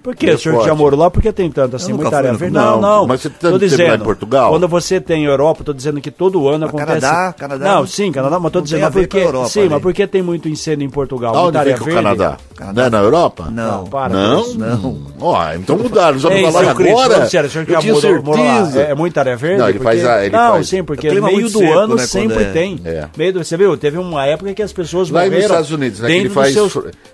Por 0.05 0.15
que? 0.15 0.27
Meio 0.27 0.37
O 0.37 0.39
senhor 0.39 0.63
já 0.63 0.75
morou 0.75 0.99
lá, 0.99 1.09
por 1.09 1.19
que 1.19 1.31
tem 1.31 1.49
tanto 1.49 1.75
assim, 1.75 1.91
muita 1.91 2.15
área 2.15 2.31
verde? 2.33 2.53
não, 2.53 2.79
Não, 2.79 2.81
não. 2.99 3.07
mas 3.07 3.21
você 3.21 3.29
tô 3.31 3.53
tá 3.53 3.57
dizendo, 3.57 3.89
lá 3.89 3.95
em 3.95 3.99
Portugal? 3.99 4.51
Quando 4.51 4.67
você 4.67 5.01
tem 5.01 5.25
Europa, 5.25 5.63
tô 5.63 5.73
dizendo 5.73 5.99
que 5.99 6.11
todo 6.11 6.47
ano 6.47 6.59
Mas 6.59 6.69
acontece. 6.69 7.01
Canadá, 7.01 7.33
Canadá 7.33 7.65
não, 7.65 7.79
não- 7.79 7.87
sim, 7.87 8.11
Canadá, 8.11 8.39
mas 8.39 8.51
tô 8.51 8.59
não 8.59 8.63
dizendo 8.63 8.81
tem 8.81 8.91
porque, 9.01 9.17
Europa 9.17 9.49
sim, 9.49 9.61
ali. 9.61 9.69
mas 9.69 9.81
por 9.81 9.93
que 9.95 10.05
tem 10.05 10.21
muito 10.21 10.47
incêndio 10.47 10.85
em 10.85 10.89
Portugal? 10.91 11.33
Aonde 11.33 11.43
muita 11.57 11.59
área 11.59 11.75
verde? 11.77 11.93
Canadá? 11.95 12.37
Canadá. 12.55 12.81
Não 12.81 12.85
é 12.87 12.89
na 12.91 12.99
Europa? 12.99 13.47
Não. 13.51 13.85
para 13.85 14.13
Não? 14.13 14.43
com 14.43 14.47
isso. 14.49 14.59
Não. 14.59 14.97
Ó, 15.19 15.53
então 15.53 15.75
mudaram. 15.77 16.17
Ei, 16.29 16.45
me 16.45 16.51
falaram 16.51 16.69
agora. 16.69 17.25
sério, 17.27 17.49
o 17.49 17.51
senhor 17.51 17.65
já 17.67 17.81
morou, 17.81 18.23
morou 18.23 18.45
lá. 18.45 18.71
É, 18.75 18.91
é 18.91 18.95
muita 18.95 19.21
área 19.21 19.35
verde? 19.35 19.57
Não, 19.57 19.69
ele 19.69 19.79
Porque- 19.79 19.97
faz 19.97 20.05
a- 20.05 20.21
ele 20.25 20.35
Não, 20.37 20.51
faz- 20.51 20.67
sim, 20.67 20.83
porque 20.83 21.07
o 21.07 21.11
clima 21.11 21.27
meio 21.27 21.41
muito 21.41 21.59
do 21.59 21.73
ano 21.73 21.95
né, 21.95 22.05
sempre 22.05 22.43
é- 22.43 22.51
tem. 22.51 22.79
É. 22.85 23.07
Meio 23.17 23.33
do, 23.33 23.43
você 23.43 23.57
viu? 23.57 23.75
Teve 23.75 23.97
uma 23.97 24.23
época 24.27 24.53
que 24.53 24.61
as 24.61 24.71
pessoas 24.71 25.09
Lá 25.09 25.21
nos 25.21 25.29
morreram. 25.29 25.45
Estados 25.47 25.71
Unidos, 25.71 25.99
né, 25.99 26.07
que 26.09 26.13
ele 26.13 26.29
faz 26.29 26.55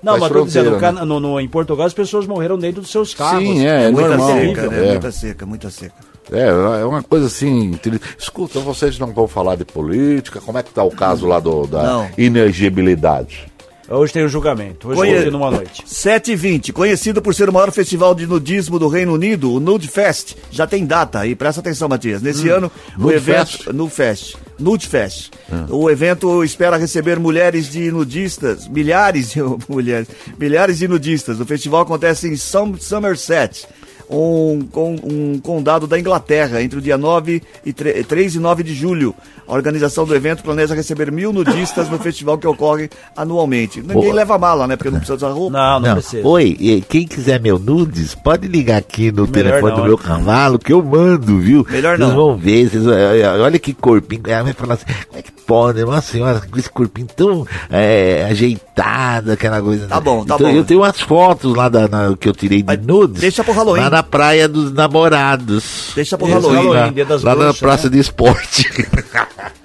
Não, 0.03 0.17
mas 0.19 0.29
tô 0.31 0.43
dizendo, 0.43 0.77
no- 1.05 1.39
em 1.39 1.47
Portugal 1.47 1.85
as 1.87 1.93
pessoas 1.93 2.27
morreram 2.27 2.57
dentro 2.57 2.80
dos 2.81 2.91
seus 2.91 3.13
carros. 3.13 3.41
Sim, 3.43 3.65
é, 3.65 3.85
é 3.85 3.91
muita 3.91 4.09
normal. 4.17 4.37
seca, 4.37 4.67
né? 4.69 4.87
É. 4.87 4.91
Muita 4.91 5.11
seca, 5.11 5.45
muita 5.45 5.69
seca. 5.69 5.95
É, 6.31 6.47
é 6.81 6.85
uma 6.85 7.01
coisa 7.03 7.27
assim. 7.27 7.77
Escuta, 8.17 8.59
vocês 8.59 8.97
não 8.99 9.07
vão 9.13 9.27
falar 9.27 9.55
de 9.55 9.65
política? 9.65 10.39
Como 10.39 10.57
é 10.57 10.63
que 10.63 10.71
tá 10.71 10.83
o 10.83 10.91
caso 10.91 11.27
lá 11.27 11.39
do, 11.39 11.65
da 11.67 11.83
Não. 11.83 12.09
inegibilidade? 12.17 13.49
Hoje 13.89 14.13
tem 14.13 14.23
o 14.23 14.29
julgamento. 14.29 14.87
Hoje 14.87 14.97
Conhe- 15.01 15.21
foi 15.23 15.31
numa 15.31 15.51
noite. 15.51 15.83
7 15.85 16.31
e 16.31 16.35
20 16.35 16.71
conhecido 16.71 17.21
por 17.21 17.35
ser 17.35 17.49
o 17.49 17.53
maior 17.53 17.71
festival 17.73 18.15
de 18.15 18.25
nudismo 18.25 18.79
do 18.79 18.87
Reino 18.87 19.13
Unido, 19.13 19.51
o 19.51 19.59
Nude 19.59 19.89
Fest, 19.89 20.35
já 20.49 20.65
tem 20.65 20.85
data. 20.85 21.25
E 21.27 21.35
presta 21.35 21.59
atenção, 21.59 21.89
Matias. 21.89 22.21
Nesse 22.21 22.47
ano, 22.47 22.71
o 22.97 23.01
Nude 23.01 23.15
evento. 23.15 23.47
Fest? 23.57 23.67
Nude 23.67 23.91
Fest. 23.93 24.35
Nude 24.61 24.87
Fest. 24.87 25.31
O 25.69 25.89
evento 25.89 26.43
espera 26.43 26.77
receber 26.77 27.19
mulheres 27.19 27.69
de 27.71 27.91
nudistas, 27.91 28.67
milhares 28.67 29.31
de 29.31 29.39
mulheres, 29.67 30.07
milhares 30.37 30.77
de 30.79 30.87
nudistas. 30.87 31.39
O 31.39 31.45
festival 31.45 31.81
acontece 31.81 32.27
em 32.27 32.35
Som- 32.37 32.77
Somerset. 32.79 33.67
Um, 34.13 34.67
com, 34.71 34.95
um 35.03 35.39
condado 35.41 35.87
da 35.87 35.97
Inglaterra, 35.97 36.61
entre 36.61 36.77
o 36.79 36.81
dia 36.81 36.97
9 36.97 37.41
e 37.65 37.71
3, 37.71 38.05
3 38.05 38.35
e 38.35 38.39
9 38.39 38.61
de 38.63 38.73
julho. 38.73 39.15
A 39.47 39.53
organização 39.53 40.05
do 40.05 40.15
evento 40.15 40.43
planeja 40.43 40.73
receber 40.75 41.11
mil 41.11 41.31
nudistas 41.33 41.89
no 41.89 41.97
festival 41.99 42.37
que 42.37 42.47
ocorre 42.47 42.89
anualmente. 43.15 43.79
Ninguém 43.81 43.95
Boa. 44.03 44.13
leva 44.13 44.37
mala, 44.37 44.67
né? 44.67 44.75
Porque 44.75 44.89
não 44.89 44.97
precisa 44.99 45.15
usar 45.15 45.29
roupa. 45.29 45.57
Não, 45.57 45.79
não, 45.79 45.87
Não. 45.89 45.95
precisa. 45.95 46.27
Oi, 46.27 46.83
quem 46.89 47.05
quiser 47.07 47.39
meu 47.41 47.57
nudes, 47.59 48.13
pode 48.15 48.47
ligar 48.47 48.77
aqui 48.77 49.11
no 49.11 49.27
telefone 49.27 49.71
não, 49.73 49.81
do 49.81 49.83
meu 49.87 49.97
cavalo 49.97 50.59
que 50.59 50.71
eu 50.73 50.83
mando, 50.83 51.39
viu? 51.39 51.65
Melhor 51.69 51.97
Vocês 51.97 52.09
não. 52.09 52.15
vão 52.15 52.37
ver, 52.37 52.69
vocês, 52.69 52.83
vão- 52.83 52.93
olha, 52.93 53.31
olha 53.43 53.59
que 53.59 53.73
corpinho. 53.73 54.21
Ela 54.27 54.43
vai 54.43 54.53
falar 54.53 54.73
assim, 54.75 54.85
como 55.07 55.19
é 55.19 55.21
que 55.21 55.31
pode? 55.31 55.83
Nossa 55.83 56.11
senhora, 56.11 56.41
com 56.49 56.57
esse 56.59 56.69
corpinho 56.69 57.07
tão 57.15 57.45
é, 57.69 58.27
ajeitado, 58.29 59.31
aquela 59.31 59.61
coisa. 59.61 59.87
Tá 59.87 59.99
bom, 59.99 60.23
tá 60.25 60.35
Então, 60.35 60.49
bom. 60.51 60.55
Eu 60.57 60.63
tenho 60.63 60.79
umas 60.81 60.99
fotos 61.01 61.55
lá 61.55 61.67
da, 61.69 61.87
na- 61.87 62.15
que 62.17 62.27
eu 62.29 62.33
tirei 62.33 62.59
de 62.61 62.67
Mas 62.67 62.85
nudes. 62.85 63.19
deixa 63.21 63.43
pro 63.43 63.53
Halloween. 63.53 63.81
Lá 63.81 63.89
na 63.89 64.00
praia 64.03 64.47
dos 64.47 64.71
namorados. 64.71 65.91
Deixa 65.95 66.17
pro 66.17 66.27
Halloween. 66.27 66.69
Lá, 66.69 66.89
Dia 66.89 67.05
das 67.05 67.23
lá 67.23 67.31
na 67.35 67.43
Bruxas, 67.45 67.59
praça 67.59 67.83
né? 67.89 67.93
de 67.93 67.99
esporte. 67.99 68.69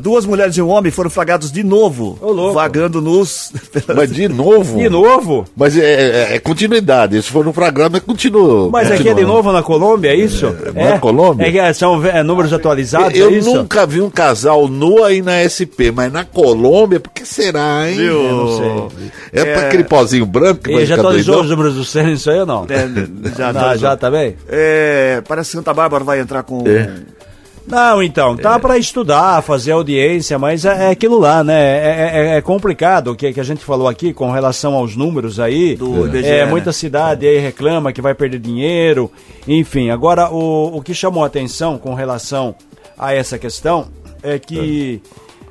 Duas 0.00 0.26
mulheres 0.26 0.56
e 0.56 0.62
um 0.62 0.68
homem 0.68 0.92
foram 0.92 1.08
flagrados 1.10 1.50
de 1.50 1.64
novo, 1.64 2.18
Ô, 2.20 2.30
louco. 2.30 2.54
vagando 2.54 3.00
nus. 3.00 3.52
Mas 3.96 4.12
de 4.12 4.28
novo? 4.28 4.76
De 4.78 4.88
novo? 4.88 5.44
Mas 5.56 5.76
é, 5.76 6.32
é- 6.32 6.34
é 6.36 6.38
continuidade. 6.38 7.20
Se 7.22 7.30
for 7.30 7.44
no 7.44 7.52
programa, 7.52 8.00
continua. 8.00 8.68
Mas 8.70 8.90
aqui 8.90 9.08
é 9.08 9.14
de 9.14 9.24
novo 9.24 9.50
na 9.52 9.62
Colômbia, 9.62 10.10
é 10.10 10.16
isso? 10.16 10.54
na 10.74 10.98
Colômbia? 10.98 11.46
É 11.46 11.52
que 11.52 11.74
são 11.74 12.04
é, 12.06 12.22
números 12.22 12.52
atualizados, 12.52 13.18
Eu 13.18 13.28
é 13.30 13.32
isso? 13.32 13.54
nunca 13.54 13.86
vi 13.86 14.00
um 14.00 14.10
casal 14.10 14.68
nu 14.68 15.02
aí 15.02 15.22
na 15.22 15.38
SP, 15.48 15.90
mas 15.94 16.12
na 16.12 16.24
Colômbia, 16.24 17.00
por 17.00 17.10
que 17.12 17.24
será, 17.26 17.88
hein? 17.90 17.96
Viu? 17.96 18.22
Eu 18.22 18.36
não 18.36 18.90
sei. 18.90 19.10
É, 19.32 19.44
pra 19.54 19.66
aquele 19.68 19.84
pozinho 19.84 20.26
branco 20.26 20.62
que 20.64 20.72
vai 20.72 20.86
já 20.86 20.94
atualizou 20.96 21.34
doidão? 21.36 21.44
os 21.44 21.50
números 21.50 21.74
do 21.74 21.84
censo 21.84 22.30
aí 22.30 22.40
ou 22.40 22.46
não? 22.46 22.66
É, 22.68 22.88
já, 23.36 23.52
Não, 23.52 23.76
já 23.76 23.96
tá 23.96 24.10
bem? 24.10 24.36
É, 24.48 25.22
parece 25.26 25.50
que 25.50 25.56
Santa 25.56 25.72
Bárbara 25.72 26.04
vai 26.04 26.20
entrar 26.20 26.42
com. 26.42 26.62
Não, 27.68 28.02
então, 28.02 28.36
tá 28.36 28.58
pra 28.58 28.78
estudar, 28.78 29.42
fazer 29.42 29.72
audiência, 29.72 30.38
mas 30.38 30.64
é, 30.64 30.86
é 30.86 30.90
aquilo 30.90 31.18
lá, 31.18 31.44
né? 31.44 31.54
É, 31.60 32.12
é- 32.34 32.36
é 32.36 32.40
complicado 32.40 33.08
o 33.12 33.16
que, 33.16 33.32
que 33.32 33.40
a 33.40 33.44
gente 33.44 33.64
falou 33.64 33.86
aqui 33.88 34.12
com 34.12 34.30
relação 34.30 34.74
aos 34.74 34.96
números 34.96 35.38
aí. 35.38 35.76
Do 35.76 36.06
é, 36.16 36.20
né? 36.22 36.46
muita 36.46 36.72
cidade 36.72 37.26
aí 37.26 37.38
reclama 37.38 37.92
que 37.92 38.00
vai 38.00 38.14
perder 38.14 38.38
dinheiro, 38.38 39.10
enfim. 39.46 39.90
Agora, 39.90 40.30
o, 40.30 40.78
o 40.78 40.82
que 40.82 40.94
chamou 40.94 41.22
a 41.24 41.26
atenção 41.26 41.76
com 41.78 41.94
relação 41.94 42.54
a 42.98 43.12
essa 43.14 43.38
questão 43.38 43.88
é 44.22 44.38
que 44.38 45.00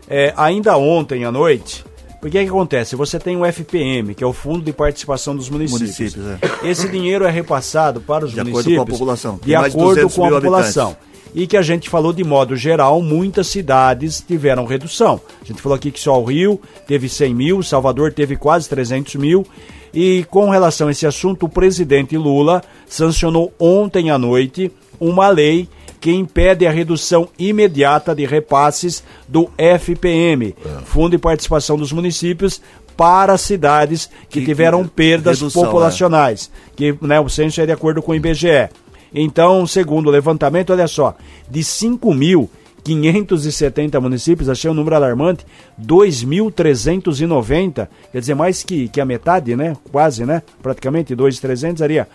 é, 0.09 0.33
ainda 0.35 0.75
ontem 0.77 1.23
à 1.23 1.31
noite. 1.31 1.85
Porque 2.19 2.41
que 2.43 2.49
acontece? 2.49 2.95
Você 2.95 3.19
tem 3.19 3.37
o 3.37 3.45
FPM, 3.45 4.15
que 4.15 4.23
é 4.23 4.27
o 4.27 4.33
Fundo 4.33 4.61
de 4.65 4.73
Participação 4.73 5.35
dos 5.35 5.49
Municípios. 5.51 6.15
Municípios, 6.15 6.61
Esse 6.63 6.89
dinheiro 6.89 7.25
é 7.25 7.29
repassado 7.29 8.01
para 8.01 8.25
os 8.25 8.31
De 8.31 8.39
acordo 8.39 8.53
municípios 8.53 8.77
com 8.77 8.81
a 8.83 8.85
população. 8.97 9.35
de 9.37 9.45
de 9.45 9.55
acordo 9.55 9.77
200 9.77 10.15
com 10.15 10.25
a 10.25 10.29
população. 10.31 10.87
habitantes. 10.87 11.16
E 11.35 11.45
que 11.45 11.57
a 11.57 11.61
gente 11.61 11.89
falou 11.89 12.11
de 12.13 12.23
modo 12.23 12.55
geral, 12.55 13.01
muitas 13.01 13.47
cidades 13.47 14.23
tiveram 14.25 14.65
redução. 14.65 15.21
A 15.41 15.45
gente 15.45 15.61
falou 15.61 15.75
aqui 15.75 15.91
que 15.91 15.99
só 15.99 16.19
o 16.19 16.25
Rio 16.25 16.59
teve 16.87 17.07
100 17.07 17.33
mil, 17.35 17.61
Salvador 17.63 18.11
teve 18.11 18.35
quase 18.35 18.67
300 18.69 19.15
mil. 19.15 19.45
E 19.93 20.25
com 20.29 20.49
relação 20.49 20.87
a 20.87 20.91
esse 20.91 21.05
assunto, 21.05 21.45
o 21.45 21.49
presidente 21.49 22.17
Lula 22.17 22.61
sancionou 22.87 23.53
ontem 23.59 24.09
à 24.09 24.17
noite 24.17 24.71
uma 24.99 25.29
lei 25.29 25.67
que 25.99 26.11
impede 26.11 26.65
a 26.67 26.71
redução 26.71 27.27
imediata 27.39 28.13
de 28.13 28.25
repasses 28.25 29.03
do 29.27 29.49
FPM, 29.57 30.55
Fundo 30.85 31.11
de 31.11 31.17
Participação 31.17 31.75
dos 31.77 31.91
Municípios, 31.91 32.61
para 32.95 33.37
cidades 33.37 34.09
que, 34.29 34.39
Que- 34.39 34.45
tiveram 34.45 34.87
perdas 34.87 35.39
redução, 35.39 35.61
é. 35.61 35.65
populacionais, 35.65 36.51
que 36.75 36.95
né, 37.01 37.19
o 37.19 37.29
censo 37.29 37.61
é 37.61 37.65
de 37.65 37.71
acordo 37.71 38.01
com 38.01 38.11
o 38.11 38.15
IBGE. 38.15 38.69
Então, 39.13 39.67
segundo 39.67 40.07
o 40.07 40.11
levantamento, 40.11 40.71
olha 40.71 40.87
só, 40.87 41.15
de 41.49 41.61
5.570 41.61 44.01
municípios, 44.01 44.49
achei 44.49 44.69
um 44.69 44.73
número 44.73 44.95
alarmante, 44.95 45.45
2.390, 45.81 47.87
quer 48.11 48.19
dizer, 48.19 48.35
mais 48.35 48.63
que, 48.63 48.89
que 48.89 48.99
a 48.99 49.05
metade, 49.05 49.55
né? 49.55 49.77
Quase, 49.91 50.25
né? 50.25 50.41
Praticamente 50.61 51.15
2.300, 51.15 51.77
seria 51.77 52.05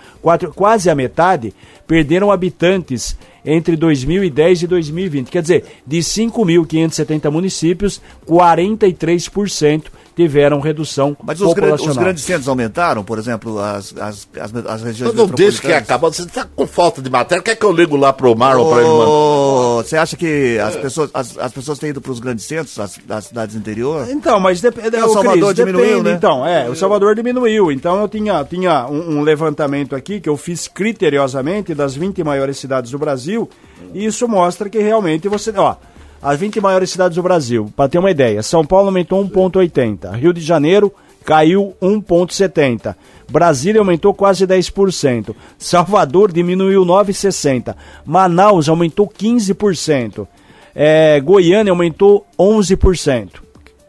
quase 0.55 0.91
a 0.91 0.95
metade, 0.95 1.55
perderam 1.87 2.31
habitantes 2.31 3.17
entre 3.45 3.77
2010 3.77 4.63
e 4.63 4.67
2020. 4.67 5.31
Quer 5.31 5.43
dizer, 5.43 5.65
de 5.87 5.99
5.570 5.99 7.31
municípios, 7.31 8.01
43% 8.27 9.85
tiveram 10.15 10.61
redução 10.61 11.17
Mas 11.23 11.41
os, 11.41 11.55
gran- 11.55 11.75
os 11.75 11.97
grandes 11.97 12.25
centros 12.25 12.49
aumentaram, 12.49 13.03
por 13.03 13.19
exemplo, 13.19 13.59
as, 13.59 13.95
as, 13.97 14.29
as, 14.41 14.55
as 14.67 14.83
regiões 14.83 15.15
não 15.15 15.27
deixa 15.27 15.61
que 15.61 15.73
acaba. 15.73 16.11
Você 16.11 16.27
tá 16.27 16.47
com 16.55 16.67
falta 16.67 17.01
de 17.01 17.09
matéria. 17.11 17.43
Quer 17.43 17.57
que 17.57 17.65
eu 17.65 17.73
ligo 17.73 17.97
lá 17.97 18.13
pro 18.13 18.35
Marlon 18.37 18.71
pra 18.71 18.81
ele 18.81 18.91
mandar? 18.91 19.83
Você 19.85 19.97
acha 19.97 20.17
que 20.17 20.59
as 20.59 20.77
pessoas, 20.77 21.11
as, 21.15 21.39
as 21.39 21.53
pessoas 21.53 21.79
têm 21.79 21.91
ido 21.91 22.01
para 22.01 22.13
os 22.13 22.21
grandes 22.21 22.45
centros, 22.45 22.79
as, 22.79 22.99
das 23.07 23.25
cidades 23.27 23.57
interior? 23.57 24.07
Então, 24.11 24.39
mas 24.39 24.61
depende. 24.61 24.97
É, 24.97 25.05
o 25.05 25.09
Salvador 25.13 25.55
diminuiu, 25.55 25.87
depende, 25.87 26.03
né? 26.05 26.13
Então, 26.13 26.47
é, 26.47 26.69
o 26.69 26.77
Salvador 26.77 27.15
diminuiu. 27.15 27.73
Então 27.73 28.01
eu 28.01 28.09
tinha, 28.09 28.45
tinha 28.45 28.87
um, 28.87 29.19
um 29.19 29.23
levantamento 29.23 29.97
aqui 29.97 30.21
que 30.21 30.29
eu 30.29 30.37
fiz 30.37 30.69
criteriosamente 30.69 31.75
das 31.75 31.95
20 31.95 32.23
maiores 32.23 32.59
cidades 32.59 32.91
do 32.91 32.99
Brasil. 32.99 33.49
E 33.95 34.05
isso 34.05 34.29
mostra 34.29 34.69
que 34.71 34.79
realmente 34.79 35.29
você. 35.29 35.53
Ó, 35.57 35.75
as 36.23 36.39
20 36.39 36.61
maiores 36.61 36.91
cidades 36.91 37.17
do 37.17 37.23
Brasil, 37.23 37.73
para 37.75 37.89
ter 37.89 37.99
uma 37.99 38.11
ideia, 38.11 38.43
São 38.43 38.65
Paulo 38.65 38.87
aumentou 38.87 39.23
1,80, 39.25 40.13
Rio 40.15 40.33
de 40.33 40.41
Janeiro 40.41 40.93
caiu 41.25 41.75
1,70. 41.81 42.95
Brasília 43.31 43.81
aumentou 43.81 44.13
quase 44.13 44.47
10%. 44.47 45.35
Salvador 45.59 46.31
diminuiu 46.31 46.85
9,60. 46.85 47.75
Manaus 48.05 48.69
aumentou 48.69 49.09
15%. 49.09 50.27
É, 50.75 51.21
Goiânia 51.21 51.71
aumentou 51.71 52.27
11%. 52.39 53.29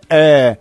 É, 0.09 0.57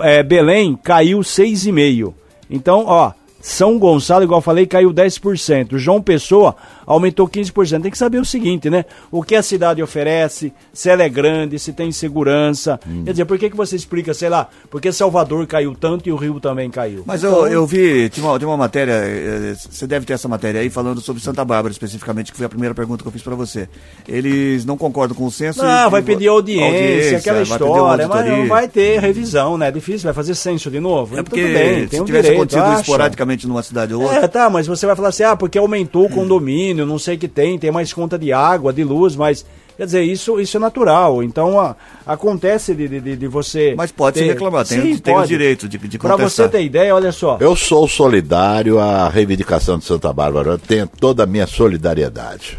é, 0.00 0.22
Belém 0.22 0.78
caiu 0.82 1.20
6,5%. 1.20 2.14
Então, 2.48 2.84
ó, 2.86 3.12
São 3.40 3.78
Gonçalo, 3.78 4.24
igual 4.24 4.38
eu 4.38 4.42
falei, 4.42 4.66
caiu 4.66 4.92
10%. 4.92 5.76
João 5.76 6.00
Pessoa 6.00 6.56
aumentou 6.86 7.28
15%. 7.28 7.82
Tem 7.82 7.90
que 7.90 7.98
saber 7.98 8.18
o 8.18 8.24
seguinte, 8.24 8.68
né? 8.70 8.84
O 9.10 9.22
que 9.22 9.34
a 9.34 9.42
cidade 9.42 9.82
oferece, 9.82 10.52
se 10.72 10.88
ela 10.88 11.02
é 11.02 11.08
grande, 11.08 11.58
se 11.58 11.72
tem 11.72 11.90
segurança. 11.92 12.78
Hum. 12.86 13.02
Quer 13.04 13.10
dizer, 13.12 13.24
por 13.24 13.38
que, 13.38 13.50
que 13.50 13.56
você 13.56 13.76
explica, 13.76 14.12
sei 14.14 14.28
lá, 14.28 14.48
porque 14.70 14.92
Salvador 14.92 15.46
caiu 15.46 15.74
tanto 15.78 16.08
e 16.08 16.12
o 16.12 16.16
Rio 16.16 16.40
também 16.40 16.70
caiu? 16.70 17.02
Mas 17.06 17.22
eu, 17.22 17.46
eu 17.46 17.66
vi, 17.66 18.08
tinha 18.08 18.26
uma, 18.26 18.38
tinha 18.38 18.48
uma 18.48 18.56
matéria, 18.56 18.92
eh, 18.92 19.54
você 19.56 19.86
deve 19.86 20.04
ter 20.06 20.12
essa 20.14 20.28
matéria 20.28 20.60
aí, 20.60 20.70
falando 20.70 21.00
sobre 21.00 21.22
Santa 21.22 21.44
Bárbara 21.44 21.72
especificamente, 21.72 22.30
que 22.30 22.36
foi 22.36 22.46
a 22.46 22.48
primeira 22.48 22.74
pergunta 22.74 23.02
que 23.02 23.08
eu 23.08 23.12
fiz 23.12 23.22
para 23.22 23.34
você. 23.34 23.68
Eles 24.06 24.64
não 24.64 24.76
concordam 24.76 25.16
com 25.16 25.26
o 25.26 25.30
censo. 25.30 25.62
Não, 25.62 25.88
e- 25.88 25.90
vai 25.90 26.02
pedir 26.02 26.28
audiência, 26.28 27.18
aquela 27.18 27.38
pedir 27.38 27.50
uma 27.50 27.56
história, 27.56 28.08
mas 28.08 28.26
não 28.26 28.46
vai 28.46 28.68
ter 28.68 29.00
revisão, 29.00 29.56
né? 29.56 29.68
É 29.68 29.70
difícil, 29.70 30.04
vai 30.04 30.14
fazer 30.14 30.34
censo 30.34 30.70
de 30.70 30.80
novo. 30.80 31.18
É 31.18 31.22
porque 31.22 31.42
bem, 31.42 31.86
tem 31.86 31.98
se 31.98 32.00
um 32.00 32.04
tivesse 32.04 32.22
direito, 32.24 32.40
acontecido 32.40 32.64
acham. 32.64 32.80
esporadicamente 32.80 33.46
numa 33.46 33.62
cidade 33.62 33.94
ou 33.94 34.02
outra. 34.02 34.18
É, 34.18 34.28
tá, 34.28 34.50
mas 34.50 34.66
você 34.66 34.86
vai 34.86 34.96
falar 34.96 35.08
assim, 35.08 35.22
ah, 35.24 35.36
porque 35.36 35.58
aumentou 35.58 36.06
o 36.06 36.10
condomínio, 36.10 36.71
não 36.74 36.98
sei 36.98 37.16
o 37.16 37.18
que 37.18 37.28
tem, 37.28 37.58
tem 37.58 37.70
mais 37.70 37.92
conta 37.92 38.18
de 38.18 38.32
água, 38.32 38.72
de 38.72 38.82
luz, 38.84 39.14
mas. 39.16 39.44
Quer 39.74 39.86
dizer, 39.86 40.02
isso, 40.02 40.38
isso 40.38 40.58
é 40.58 40.60
natural. 40.60 41.22
Então, 41.22 41.58
a- 41.58 41.74
acontece 42.06 42.74
de, 42.74 42.86
de, 43.00 43.16
de 43.16 43.26
você. 43.26 43.74
Mas 43.74 43.90
pode 43.90 44.18
se 44.18 44.24
ter- 44.24 44.30
reclamar, 44.32 44.66
tem, 44.66 44.80
Sim, 44.80 44.98
tem 44.98 45.14
o 45.14 45.16
pode. 45.16 45.28
direito 45.28 45.66
de, 45.66 45.78
de 45.78 45.98
contestar. 45.98 46.28
você 46.30 46.48
ter 46.48 46.62
ideia, 46.62 46.94
olha 46.94 47.10
só. 47.10 47.38
Eu 47.40 47.56
sou 47.56 47.88
solidário 47.88 48.78
à 48.78 49.08
reivindicação 49.08 49.78
de 49.78 49.84
Santa 49.86 50.12
Bárbara. 50.12 50.50
Eu 50.50 50.58
tenho 50.58 50.86
toda 50.86 51.22
a 51.22 51.26
minha 51.26 51.46
solidariedade. 51.46 52.58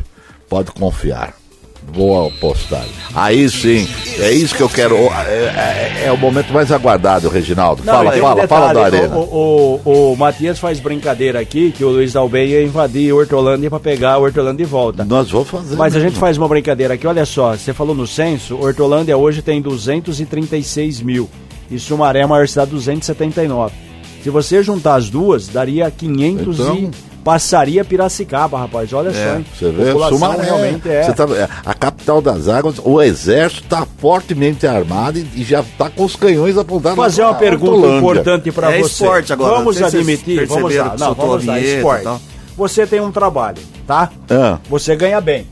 Pode 0.49 0.71
confiar. 0.71 1.35
Vou 1.91 2.27
apostar. 2.27 2.85
Aí 3.13 3.47
sim, 3.49 3.87
é 4.17 4.31
isso 4.31 4.55
que 4.55 4.61
eu 4.63 4.69
quero. 4.69 4.95
É, 4.95 6.01
é- 6.01 6.03
é 6.07 6.11
o 6.11 6.17
momento 6.17 6.51
mais 6.51 6.71
aguardado, 6.71 7.29
Reginaldo. 7.29 7.83
Não, 7.85 7.93
fala, 7.93 8.11
tem 8.11 8.19
um 8.19 8.23
fala, 8.25 8.47
fala 8.47 8.67
detalhe, 8.73 8.95
Arena. 8.97 9.15
O, 9.17 9.79
o, 9.85 10.13
o 10.13 10.17
Matias 10.17 10.57
faz 10.57 10.79
brincadeira 10.79 11.39
aqui 11.39 11.71
que 11.71 11.83
o 11.85 11.89
Luiz 11.89 12.13
Dalbey 12.13 12.49
ia 12.49 12.63
invadir 12.63 13.13
Hortolândia 13.13 13.69
pra 13.69 13.79
pegar 13.79 14.13
a 14.13 14.17
Hortolândia 14.17 14.65
de 14.65 14.71
volta. 14.71 15.05
Nós 15.05 15.29
vamos 15.29 15.49
fazer. 15.49 15.75
Mas 15.75 15.93
a 15.93 15.97
mesmo. 15.99 16.09
gente 16.09 16.19
faz 16.19 16.37
uma 16.37 16.47
brincadeira 16.47 16.95
aqui, 16.95 17.05
olha 17.05 17.25
só, 17.25 17.55
você 17.55 17.73
falou 17.73 17.93
no 17.95 18.07
censo, 18.07 18.57
Hortolândia 18.59 19.15
hoje 19.15 19.41
tem 19.43 19.61
236 19.61 21.01
mil 21.01 21.29
e 21.69 21.77
Sumaré 21.79 22.19
é 22.19 22.23
a 22.23 22.27
maior 22.27 22.47
cidade 22.47 22.71
279. 22.71 23.71
Se 24.23 24.29
você 24.29 24.63
juntar 24.63 24.95
as 24.95 25.09
duas, 25.09 25.47
daria 25.47 25.91
500 25.91 26.59
Então- 26.59 26.75
e 26.75 26.89
passaria 27.23 27.83
Piracicaba, 27.85 28.57
rapaz, 28.59 28.91
olha 28.93 29.11
só, 29.13 29.37
hein? 29.37 29.45
Você 29.57 29.71
vê, 29.71 29.85
População 29.85 30.17
Sumaré, 30.17 30.43
realmente 30.43 30.89
é. 30.89 31.03
Você 31.03 31.13
tá- 31.13 31.27
é, 31.35 31.47
a 31.65 31.73
capital 31.73 32.21
das 32.21 32.47
águas, 32.47 32.75
o 32.83 33.01
exército 33.01 33.63
está 33.63 33.87
fortemente 33.97 34.67
armado 34.67 35.17
e, 35.19 35.27
e 35.35 35.43
já 35.43 35.61
está 35.61 35.89
com 35.89 36.03
os 36.03 36.15
canhões 36.15 36.57
apontados. 36.57 36.95
Vou 36.95 37.05
fazer 37.05 37.23
uma 37.23 37.35
pergunta 37.35 37.87
importante 37.87 38.51
para 38.51 38.71
É 38.73 38.79
você. 38.81 39.03
esporte 39.03 39.33
agora, 39.33 39.55
Vamos 39.55 39.81
admitir, 39.81 40.45
vamos 40.47 40.75
lá. 40.75 40.95
Não, 40.99 41.13
vamos 41.13 41.47
a 41.47 41.51
lá, 41.53 41.59
esporte. 41.59 42.03
tal. 42.03 42.21
Você 42.57 42.85
tem 42.85 42.99
um 42.99 43.11
trabalho, 43.11 43.57
tá? 43.87 44.11
Ah. 44.29 44.59
Você 44.69 44.95
ganha 44.95 45.19
bem. 45.19 45.47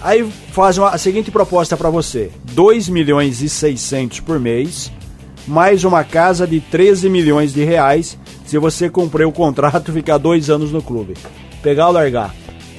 Aí 0.00 0.28
faz 0.52 0.78
uma, 0.78 0.90
a 0.90 0.98
seguinte 0.98 1.30
proposta 1.30 1.76
para 1.76 1.90
você: 1.90 2.30
2 2.52 2.88
milhões 2.88 3.42
e 3.42 3.48
600 3.48 4.20
por 4.20 4.38
mês, 4.38 4.92
mais 5.48 5.82
uma 5.82 6.04
casa 6.04 6.46
de 6.46 6.60
13 6.60 7.08
milhões 7.08 7.52
de 7.52 7.64
reais, 7.64 8.18
se 8.46 8.58
você 8.58 8.88
cumprir 8.88 9.26
o 9.26 9.32
contrato 9.32 9.90
e 9.90 9.94
ficar 9.94 10.18
dois 10.18 10.50
anos 10.50 10.70
no 10.70 10.82
clube. 10.82 11.14
Pegar 11.62 11.88
ou 11.88 11.92
largar? 11.94 12.34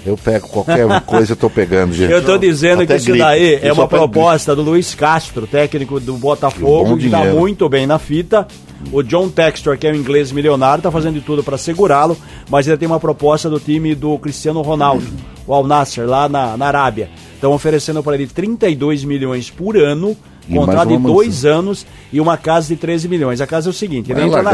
Eu 0.05 0.15
pego 0.15 0.47
qualquer 0.47 0.87
coisa, 1.01 1.33
eu 1.33 1.35
tô 1.35 1.49
pegando, 1.49 1.93
gente. 1.93 2.11
Eu 2.11 2.23
tô 2.23 2.37
dizendo 2.37 2.77
que 2.77 2.83
Até 2.83 2.95
isso 2.95 3.07
gripe. 3.07 3.19
daí 3.19 3.59
Eu 3.61 3.69
é 3.69 3.73
uma 3.73 3.87
proposta 3.87 4.55
do 4.55 4.61
Luiz 4.61 4.95
Castro, 4.95 5.45
técnico 5.45 5.99
do 5.99 6.13
Que 6.13 6.19
Botafogo, 6.19 6.91
bom 6.91 6.97
que 6.97 7.09
tá 7.09 7.25
muito 7.25 7.67
bem 7.67 7.85
na 7.85 7.99
fita. 7.99 8.47
O 8.93 9.03
John 9.03 9.29
Textor, 9.29 9.77
que 9.77 9.85
é 9.85 9.91
um 9.91 9.95
inglês 9.95 10.31
milionário, 10.31 10.81
tá 10.81 10.89
fazendo 10.89 11.15
de 11.15 11.21
tudo 11.21 11.43
para 11.43 11.57
segurá-lo, 11.57 12.15
mas 12.49 12.65
ele 12.65 12.77
tem 12.77 12.87
uma 12.87 12.99
proposta 12.99 13.49
do 13.49 13.59
time 13.59 13.93
do 13.93 14.17
Cristiano 14.19 14.61
Ronaldo, 14.61 15.05
o 15.45 15.53
Al 15.53 15.67
Nasser, 15.67 16.07
lá 16.07 16.29
na, 16.29 16.55
na 16.55 16.67
Arábia. 16.67 17.09
Estão 17.39 17.53
oferecendo 17.53 18.03
para 18.03 18.15
ele 18.15 18.27
32 18.27 19.05
milhões 19.05 19.49
por 19.49 19.77
ano, 19.77 20.13
E 20.49 20.53
contrato 20.53 20.89
de 20.89 20.97
dois 21.13 21.45
anos 21.45 21.85
e 22.11 22.19
uma 22.19 22.35
casa 22.35 22.67
de 22.67 22.75
13 22.75 23.07
milhões. 23.07 23.39
A 23.39 23.47
casa 23.47 23.69
é 23.69 23.71
o 23.71 23.73
seguinte, 23.73 24.11
ele 24.11 24.19
Vai 24.19 24.27
entra 24.27 24.43
na... 24.43 24.51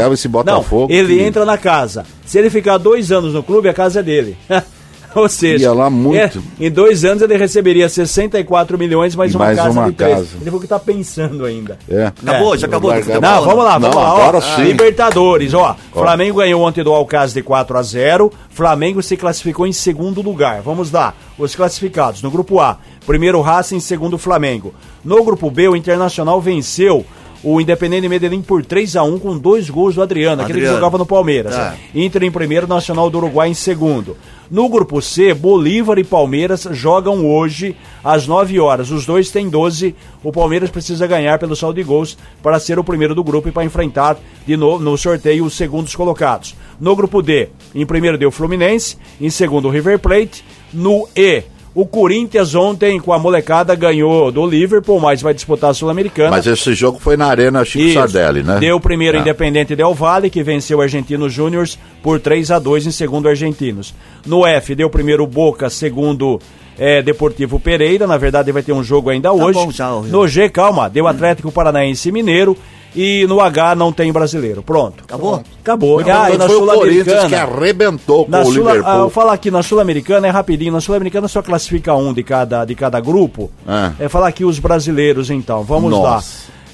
Não, 0.52 0.60
ele 0.88 1.20
entra 1.20 1.44
na 1.44 1.58
casa. 1.58 2.06
Se 2.24 2.38
ele 2.38 2.48
ficar 2.48 2.78
dois 2.78 3.10
anos 3.10 3.34
no 3.34 3.42
clube, 3.42 3.68
a 3.68 3.74
casa 3.74 3.98
é 3.98 4.02
dele. 4.04 4.36
Ou 5.16 5.28
seja, 5.28 5.64
Ia 5.64 5.72
lá 5.72 5.88
muito. 5.90 6.42
é, 6.60 6.66
em 6.66 6.70
dois 6.70 7.04
anos 7.04 7.22
ele 7.22 7.36
receberia 7.36 7.88
64 7.88 8.78
milhões 8.78 9.16
mais 9.16 9.32
E 9.32 9.36
uma 9.36 9.46
mais 9.46 9.56
casa 9.58 9.70
uma 9.70 9.86
de 9.90 9.96
três. 9.96 10.14
casa. 10.14 10.28
Ele 10.36 10.44
falou 10.44 10.60
que 10.60 10.66
tá 10.68 10.78
pensando 10.78 11.44
ainda. 11.44 11.78
É. 11.88 12.06
Acabou, 12.06 12.54
É. 12.54 12.58
já 12.58 12.66
acabou. 12.66 12.90
Largar- 12.90 13.20
Não, 13.20 13.38
bom, 13.38 13.44
vamos 13.46 13.64
lá, 13.64 13.78
Não, 13.78 13.90
vamos 13.90 13.96
lá. 13.96 14.14
ó. 14.14 14.20
agora 14.22 14.40
sim. 14.40 14.62
Libertadores, 14.64 15.54
ó. 15.54 15.74
Flamengo 15.92 16.38
ganhou 16.38 16.62
ontem 16.62 16.84
do 16.84 16.92
Alcaz 16.92 17.32
de 17.32 17.42
4 17.42 17.76
a 17.78 17.82
0. 17.82 18.32
Flamengo 18.50 19.02
se 19.02 19.16
classificou 19.16 19.66
em 19.66 19.72
segundo 19.72 20.20
lugar. 20.22 20.60
Vamos 20.62 20.90
lá. 20.92 21.14
Os 21.38 21.54
classificados. 21.54 22.22
No 22.22 22.30
grupo 22.30 22.60
A, 22.60 22.78
primeiro 23.06 23.40
Racing, 23.40 23.80
segundo 23.80 24.16
Flamengo. 24.18 24.74
No 25.04 25.22
grupo 25.24 25.50
B, 25.50 25.68
o 25.68 25.76
Internacional 25.76 26.40
venceu 26.40 27.04
o 27.44 27.60
Independente 27.60 28.08
Medellín 28.08 28.42
por 28.42 28.64
3 28.64 28.96
a 28.96 29.02
1 29.04 29.18
com 29.18 29.36
dois 29.38 29.68
gols 29.70 29.94
do 29.94 30.02
Adriano, 30.02 30.42
aquele 30.42 30.58
que 30.58 30.64
Adriano. 30.64 30.76
jogava 30.78 30.98
no 30.98 31.06
Palmeiras. 31.06 31.54
Tá. 31.54 31.74
Inter 31.94 32.24
em 32.24 32.30
primeiro, 32.30 32.66
Nacional 32.66 33.08
do 33.10 33.18
Uruguai 33.18 33.48
em 33.48 33.54
segundo. 33.54 34.16
No 34.50 34.68
grupo 34.68 35.02
C, 35.02 35.34
Bolívar 35.34 35.98
e 35.98 36.04
Palmeiras 36.04 36.68
jogam 36.70 37.26
hoje 37.26 37.76
às 38.04 38.26
9 38.28 38.60
horas. 38.60 38.90
Os 38.90 39.04
dois 39.04 39.30
têm 39.30 39.48
12. 39.48 39.94
O 40.22 40.30
Palmeiras 40.30 40.70
precisa 40.70 41.06
ganhar 41.06 41.38
pelo 41.38 41.56
saldo 41.56 41.76
de 41.76 41.82
gols 41.82 42.16
para 42.42 42.60
ser 42.60 42.78
o 42.78 42.84
primeiro 42.84 43.14
do 43.14 43.24
grupo 43.24 43.48
e 43.48 43.52
para 43.52 43.64
enfrentar 43.64 44.16
de 44.46 44.56
novo 44.56 44.82
no 44.84 44.96
sorteio 44.96 45.44
os 45.44 45.56
segundos 45.56 45.96
colocados. 45.96 46.54
No 46.80 46.94
grupo 46.94 47.22
D, 47.22 47.48
em 47.74 47.84
primeiro 47.84 48.16
deu 48.16 48.30
Fluminense, 48.30 48.96
em 49.20 49.30
segundo 49.30 49.68
River 49.68 49.98
Plate. 49.98 50.44
No 50.72 51.08
E, 51.16 51.42
o 51.76 51.84
Corinthians 51.84 52.54
ontem 52.54 52.98
com 52.98 53.12
a 53.12 53.18
molecada 53.18 53.74
ganhou 53.74 54.32
do 54.32 54.46
Liverpool, 54.46 54.98
mas 54.98 55.20
vai 55.20 55.34
disputar 55.34 55.70
a 55.70 55.74
Sul-Americana. 55.74 56.30
Mas 56.30 56.46
esse 56.46 56.72
jogo 56.72 56.98
foi 56.98 57.18
na 57.18 57.26
Arena 57.26 57.62
Chico 57.66 57.84
Isso. 57.84 57.94
Sardelli, 57.94 58.42
né? 58.42 58.58
Deu 58.58 58.76
o 58.76 58.80
primeiro 58.80 59.18
Ah. 59.18 59.20
Independente 59.20 59.76
Del 59.76 59.92
Valle, 59.92 60.30
que 60.30 60.42
venceu 60.42 60.78
o 60.78 60.80
Argentinos 60.80 61.34
Júnior 61.34 61.68
por 62.02 62.18
3 62.18 62.50
a 62.50 62.58
2 62.58 62.86
em 62.86 62.90
segundo 62.90 63.28
Argentinos. 63.28 63.94
No 64.26 64.46
F, 64.46 64.74
deu 64.74 64.86
o 64.86 64.90
primeiro 64.90 65.26
Boca, 65.26 65.68
segundo 65.68 66.40
é, 66.78 67.02
Deportivo 67.02 67.60
Pereira. 67.60 68.06
Na 68.06 68.16
verdade, 68.16 68.50
vai 68.52 68.62
ter 68.62 68.72
um 68.72 68.82
jogo 68.82 69.10
ainda 69.10 69.30
hoje. 69.30 69.58
bom 69.58 69.70
já, 69.70 69.90
no 69.90 70.26
G, 70.26 70.48
calma, 70.48 70.88
deu 70.88 71.06
Atlético 71.06 71.52
Paranaense 71.52 72.10
Mineiro. 72.10 72.56
E 72.94 73.26
no 73.26 73.40
H 73.40 73.74
não 73.74 73.92
tem 73.92 74.12
brasileiro. 74.12 74.62
Pronto. 74.62 75.04
Acabou? 75.04 75.42
Acabou. 75.60 76.00
Ah, 76.00 76.30
e 76.30 76.38
na 76.38 76.46
Corinthians 76.46 76.48
que 76.48 76.54
Sul-Americana. 76.54 77.42
arrebentou 77.42 78.24
com 78.24 78.30
Na 78.30 78.40
o 78.40 78.44
Sul, 78.46 78.68
ah, 78.68 78.72
Liverpool. 78.72 79.00
eu 79.00 79.10
falo 79.10 79.30
aqui, 79.30 79.50
na 79.50 79.62
Sul-Americana 79.62 80.26
é 80.26 80.30
rapidinho. 80.30 80.72
Na 80.72 80.80
Sul-Americana 80.80 81.28
só 81.28 81.42
classifica 81.42 81.94
um 81.94 82.12
de 82.14 82.22
cada, 82.22 82.64
de 82.64 82.74
cada 82.74 82.98
grupo. 83.00 83.50
Ah. 83.66 83.92
É 83.98 84.08
falar 84.08 84.28
aqui 84.28 84.44
os 84.44 84.58
brasileiros, 84.58 85.30
então. 85.30 85.62
Vamos 85.62 85.90
Nossa. 85.90 86.08
lá. 86.08 86.22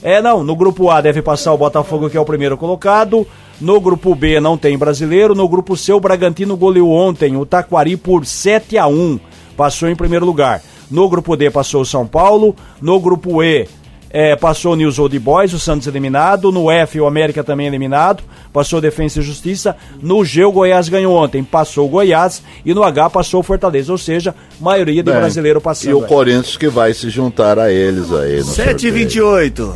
É, 0.02 0.20
não, 0.20 0.42
no 0.42 0.56
grupo 0.56 0.90
A 0.90 1.00
deve 1.00 1.22
passar 1.22 1.52
o 1.52 1.58
Botafogo, 1.58 2.10
que 2.10 2.16
é 2.16 2.20
o 2.20 2.24
primeiro 2.24 2.56
colocado. 2.56 3.26
No 3.60 3.80
grupo 3.80 4.14
B 4.14 4.40
não 4.40 4.56
tem 4.58 4.76
brasileiro. 4.76 5.34
No 5.34 5.48
grupo 5.48 5.76
C, 5.76 5.92
o 5.92 6.00
Bragantino 6.00 6.56
goleou 6.56 6.90
ontem 6.90 7.36
o 7.36 7.46
Taquari 7.46 7.96
por 7.96 8.26
7 8.26 8.76
a 8.76 8.86
1 8.88 9.20
Passou 9.56 9.88
em 9.88 9.94
primeiro 9.94 10.26
lugar. 10.26 10.60
No 10.90 11.08
grupo 11.08 11.36
D 11.36 11.50
passou 11.50 11.82
o 11.82 11.86
São 11.86 12.06
Paulo. 12.06 12.54
No 12.80 12.98
grupo 12.98 13.42
E 13.42 13.68
é, 14.12 14.36
passou 14.36 14.74
o 14.74 14.76
News 14.76 14.98
Old 14.98 15.18
Boys, 15.18 15.54
o 15.54 15.58
Santos 15.58 15.86
eliminado. 15.86 16.52
No 16.52 16.70
F, 16.70 17.00
o 17.00 17.06
América 17.06 17.42
também 17.42 17.66
eliminado. 17.66 18.22
Passou 18.52 18.78
Defesa 18.78 19.20
e 19.20 19.22
Justiça. 19.22 19.74
No 20.02 20.22
G, 20.22 20.44
o 20.44 20.52
Goiás 20.52 20.90
ganhou 20.90 21.16
ontem. 21.16 21.42
Passou 21.42 21.86
o 21.86 21.88
Goiás. 21.88 22.42
E 22.64 22.74
no 22.74 22.82
H, 22.82 23.08
passou 23.08 23.40
o 23.40 23.42
Fortaleza. 23.42 23.90
Ou 23.90 23.96
seja, 23.96 24.34
maioria 24.60 25.02
de 25.02 25.10
Bem, 25.10 25.18
brasileiro 25.18 25.62
passando. 25.62 25.90
E 25.92 25.94
o 25.94 26.02
Corinthians 26.02 26.58
que 26.58 26.68
vai 26.68 26.92
se 26.92 27.08
juntar 27.08 27.58
a 27.58 27.72
eles 27.72 28.12
aí. 28.12 28.38
no 28.38 28.44
7 28.44 28.86
e 28.86 28.90
28 28.90 29.74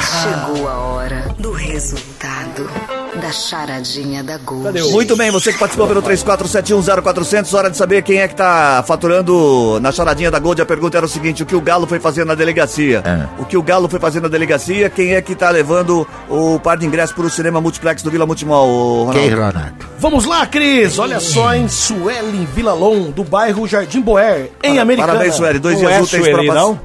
Chegou 0.00 0.68
a 0.68 0.78
hora 0.78 1.34
do 1.38 1.52
resultado 1.52 2.97
da 3.18 3.30
charadinha 3.32 4.22
da 4.22 4.38
Gold. 4.38 4.80
Muito 4.92 5.16
bem, 5.16 5.30
você 5.30 5.52
que 5.52 5.58
participou 5.58 5.86
pelo 5.86 6.02
34710400, 6.02 7.54
hora 7.54 7.70
de 7.70 7.76
saber 7.76 8.02
quem 8.02 8.18
é 8.20 8.28
que 8.28 8.34
tá 8.34 8.82
faturando 8.86 9.78
na 9.80 9.92
charadinha 9.92 10.30
da 10.30 10.38
Gold. 10.38 10.60
A 10.62 10.66
pergunta 10.66 10.96
era 10.96 11.06
o 11.06 11.08
seguinte: 11.08 11.42
o 11.42 11.46
que 11.46 11.54
o 11.56 11.60
Galo 11.60 11.86
foi 11.86 11.98
fazer 12.00 12.24
na 12.24 12.34
delegacia? 12.34 13.02
É. 13.04 13.42
O 13.42 13.44
que 13.44 13.56
o 13.56 13.62
Galo 13.62 13.88
foi 13.88 13.98
fazer 14.00 14.20
na 14.20 14.28
delegacia? 14.28 14.88
Quem 14.88 15.14
é 15.14 15.22
que 15.22 15.34
tá 15.34 15.50
levando 15.50 16.06
o 16.28 16.58
par 16.60 16.76
de 16.76 16.86
ingressos 16.86 17.14
pro 17.14 17.28
cinema 17.28 17.60
multiplex 17.60 18.02
do 18.02 18.10
Vila 18.10 18.26
Multimol, 18.26 19.04
Ronaldo? 19.06 19.18
Quem, 19.20 19.30
Ronaldo? 19.30 19.86
Vamos 19.98 20.24
lá, 20.24 20.46
Cris! 20.46 20.98
Olha 20.98 21.20
só 21.20 21.54
em 21.54 21.68
Suelen 21.68 22.46
Villalon, 22.54 23.10
do 23.10 23.24
bairro 23.24 23.66
Jardim 23.66 24.00
Boer, 24.00 24.50
em 24.62 24.78
Americana. 24.78 25.12
Parabéns, 25.14 25.34
Sueli. 25.34 25.58
Dois 25.58 25.74
Não 25.74 25.82
dias 25.82 25.92
é 25.92 26.02
úteis 26.02 26.24
Sueli, 26.24 26.46
pra 26.46 26.54
não? 26.54 26.80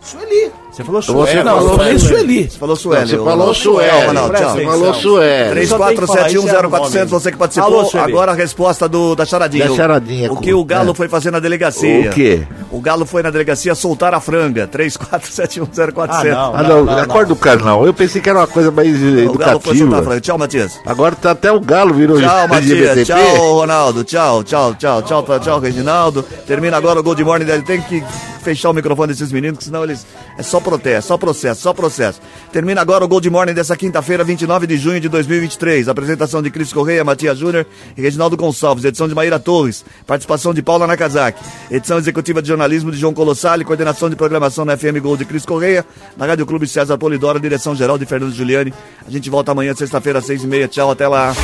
Sueli. 0.00 0.52
Você 0.74 0.82
falou 0.82 1.00
Você 1.00 1.12
Sueli. 1.12 1.44
Não, 1.44 1.60
eu 1.60 1.76
falei 1.76 1.98
Sueli. 1.98 2.50
Você 2.50 2.58
falou 2.58 2.74
Sueli. 2.76 3.06
Você 3.08 3.16
falou. 3.18 3.54
Sueli. 3.54 3.88
Tchau. 3.88 4.50
Você 4.50 4.64
falou 4.64 4.94
Sueli. 4.94 5.50
Três- 5.50 5.68
Só 5.68 5.78
tem 5.78 5.96
que 5.96 6.06
falar, 6.06 6.28
isso 6.30 6.48
é 6.48 6.52
34710400, 6.52 6.94
o 6.94 6.98
nome. 6.98 7.04
você 7.06 7.30
que 7.32 7.38
participou. 7.38 7.68
Alô, 7.78 7.84
Sueli. 7.84 8.10
Agora 8.12 8.32
a 8.32 8.34
resposta 8.34 8.88
do, 8.88 9.14
da 9.14 9.24
charadinha. 9.24 9.68
Da 9.68 9.74
charadinha, 9.76 10.32
O 10.32 10.36
que 10.36 10.52
o 10.52 10.64
Galo 10.64 10.90
é. 10.90 10.94
foi 10.94 11.08
fazer 11.08 11.30
na 11.30 11.38
delegacia? 11.38 12.10
O 12.10 12.12
quê? 12.12 12.42
O 12.72 12.80
Galo 12.80 13.06
foi 13.06 13.22
na 13.22 13.30
delegacia 13.30 13.72
soltar 13.76 14.12
a 14.14 14.20
franga. 14.20 14.66
34710400. 14.66 16.06
Ah, 16.08 16.24
não. 16.24 16.54
Ah, 16.56 16.62
não, 16.62 16.98
acorda 16.98 17.32
o 17.32 17.36
carnal. 17.36 17.86
Eu 17.86 17.94
pensei 17.94 18.20
que 18.20 18.28
era 18.28 18.40
uma 18.40 18.46
coisa 18.48 18.70
mais 18.72 18.88
eh, 19.00 19.26
O 19.28 19.34
Galo 19.38 19.60
foi 19.60 19.76
soltar 19.76 19.94
a 19.98 19.98
educativa. 19.98 20.02
franga. 20.02 20.20
Tchau, 20.20 20.38
Matias. 20.38 20.80
Agora 20.84 21.14
tá 21.14 21.30
até 21.30 21.52
o 21.52 21.60
Galo 21.60 21.94
virou 21.94 22.20
Tchau, 22.20 22.48
Matias. 22.48 23.06
Tchau, 23.06 23.54
Ronaldo. 23.54 24.02
Tchau, 24.02 24.42
tchau, 24.42 24.74
tchau, 24.74 25.02
tchau, 25.02 25.22
tchau, 25.22 25.38
tchau, 25.40 25.60
Reginaldo. 25.60 26.24
Termina 26.46 26.76
agora 26.76 26.98
o 26.98 27.02
Gold 27.02 27.22
Morning. 27.22 27.48
Ele 27.48 27.62
tem 27.62 27.80
que 27.80 28.02
fechar 28.42 28.70
o 28.70 28.74
microfone 28.74 29.12
desses 29.12 29.30
meninos, 29.32 29.58
que 29.58 29.64
senão 29.64 29.84
eles. 29.84 30.04
É 30.36 30.42
só 30.42 30.60
protesto, 30.60 31.08
só 31.08 31.16
processo, 31.16 31.60
só 31.60 31.72
processo. 31.72 32.20
Termina 32.52 32.80
agora 32.80 33.04
o 33.04 33.08
Gold 33.08 33.28
Morning 33.30 33.54
dessa 33.54 33.76
quinta-feira, 33.76 34.24
29 34.24 34.66
de 34.66 34.76
junho 34.76 35.00
de 35.00 35.08
2023. 35.08 35.88
Apresentação 35.88 36.42
de 36.42 36.50
Cris 36.50 36.72
Correia, 36.72 37.04
Matias 37.04 37.38
Júnior 37.38 37.66
e 37.96 38.02
Reginaldo 38.02 38.36
Gonçalves. 38.36 38.84
Edição 38.84 39.06
de 39.06 39.14
Maíra 39.14 39.38
Torres. 39.38 39.84
Participação 40.06 40.52
de 40.52 40.62
Paula 40.62 40.86
Nakazaki. 40.86 41.42
Edição 41.70 41.98
executiva 41.98 42.42
de 42.42 42.48
jornalismo 42.48 42.90
de 42.90 42.98
João 42.98 43.14
Colossali. 43.14 43.64
Coordenação 43.64 44.10
de 44.10 44.16
programação 44.16 44.64
na 44.64 44.76
FM 44.76 44.98
Gold 45.00 45.18
de 45.18 45.24
Cris 45.24 45.46
Correia. 45.46 45.84
Na 46.16 46.26
Rádio 46.26 46.46
Clube 46.46 46.66
César 46.66 46.98
Polidoro. 46.98 47.38
Direção 47.38 47.74
geral 47.74 47.96
de 47.96 48.04
Fernando 48.04 48.32
Giuliani. 48.32 48.74
A 49.06 49.10
gente 49.10 49.30
volta 49.30 49.52
amanhã, 49.52 49.74
sexta-feira, 49.74 50.18
às 50.18 50.26
seis 50.26 50.42
e 50.42 50.46
meia. 50.46 50.66
Tchau, 50.66 50.90
até 50.90 51.06
lá. 51.06 51.34